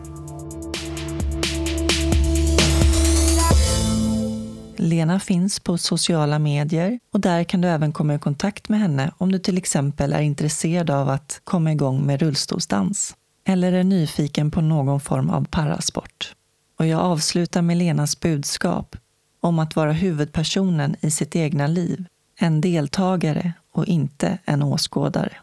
Lena 4.76 5.20
finns 5.20 5.60
på 5.60 5.78
sociala 5.78 6.38
medier 6.38 6.98
och 7.12 7.20
där 7.20 7.44
kan 7.44 7.60
du 7.60 7.68
även 7.68 7.92
komma 7.92 8.14
i 8.14 8.18
kontakt 8.18 8.68
med 8.68 8.80
henne 8.80 9.12
om 9.18 9.32
du 9.32 9.38
till 9.38 9.58
exempel 9.58 10.12
är 10.12 10.20
intresserad 10.20 10.90
av 10.90 11.08
att 11.08 11.40
komma 11.44 11.72
igång 11.72 12.06
med 12.06 12.22
rullstolsdans 12.22 13.16
eller 13.44 13.72
är 13.72 13.84
nyfiken 13.84 14.50
på 14.50 14.60
någon 14.60 15.00
form 15.00 15.30
av 15.30 15.44
parasport. 15.44 16.34
Och 16.78 16.86
jag 16.86 17.00
avslutar 17.00 17.62
med 17.62 17.76
Lenas 17.76 18.20
budskap 18.20 18.96
om 19.40 19.58
att 19.58 19.76
vara 19.76 19.92
huvudpersonen 19.92 20.96
i 21.00 21.10
sitt 21.10 21.36
egna 21.36 21.66
liv, 21.66 22.04
en 22.40 22.60
deltagare 22.60 23.52
och 23.72 23.86
inte 23.86 24.38
en 24.44 24.62
åskådare. 24.62 25.36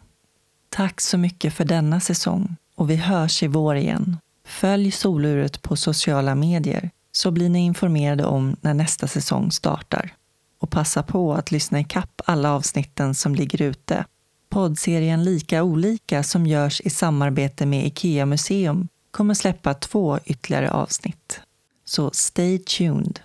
Tack 0.68 1.00
så 1.00 1.18
mycket 1.18 1.54
för 1.54 1.64
denna 1.64 2.00
säsong 2.00 2.56
och 2.74 2.90
vi 2.90 2.96
hörs 2.96 3.42
i 3.42 3.46
vår 3.46 3.76
igen. 3.76 4.16
Följ 4.46 4.90
soluret 4.90 5.62
på 5.62 5.76
sociala 5.76 6.34
medier 6.34 6.90
så 7.12 7.30
blir 7.30 7.48
ni 7.48 7.58
informerade 7.58 8.24
om 8.24 8.56
när 8.60 8.74
nästa 8.74 9.08
säsong 9.08 9.52
startar. 9.52 10.14
Och 10.60 10.70
passa 10.70 11.02
på 11.02 11.34
att 11.34 11.50
lyssna 11.50 11.80
i 11.80 11.84
kapp 11.84 12.22
alla 12.24 12.52
avsnitten 12.52 13.14
som 13.14 13.34
ligger 13.34 13.62
ute. 13.62 14.04
Poddserien 14.48 15.24
Lika 15.24 15.62
olika 15.62 16.22
som 16.22 16.46
görs 16.46 16.80
i 16.80 16.90
samarbete 16.90 17.66
med 17.66 17.86
IKEA 17.86 18.26
Museum 18.26 18.88
kommer 19.16 19.34
släppa 19.34 19.74
två 19.74 20.18
ytterligare 20.24 20.70
avsnitt. 20.70 21.40
Så 21.84 22.10
stay 22.10 22.58
tuned! 22.58 23.20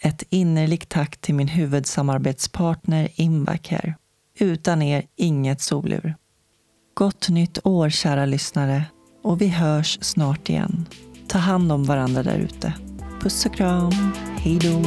ett 0.00 0.22
innerligt 0.30 0.88
tack 0.88 1.16
till 1.16 1.34
min 1.34 1.48
huvudsamarbetspartner 1.48 3.08
Invacare. 3.14 3.94
Utan 4.38 4.82
er 4.82 5.06
inget 5.16 5.60
solur. 5.60 6.14
Gott 6.94 7.28
nytt 7.28 7.58
år 7.66 7.90
kära 7.90 8.26
lyssnare 8.26 8.84
och 9.22 9.40
vi 9.40 9.48
hörs 9.48 9.98
snart 10.00 10.48
igen. 10.48 10.86
Ta 11.28 11.38
hand 11.38 11.72
om 11.72 11.84
varandra 11.84 12.22
där 12.22 12.38
ute. 12.38 12.72
Puss 13.20 13.46
och 13.46 13.54
kram. 13.54 14.12
Hej 14.38 14.58
då. 14.58 14.82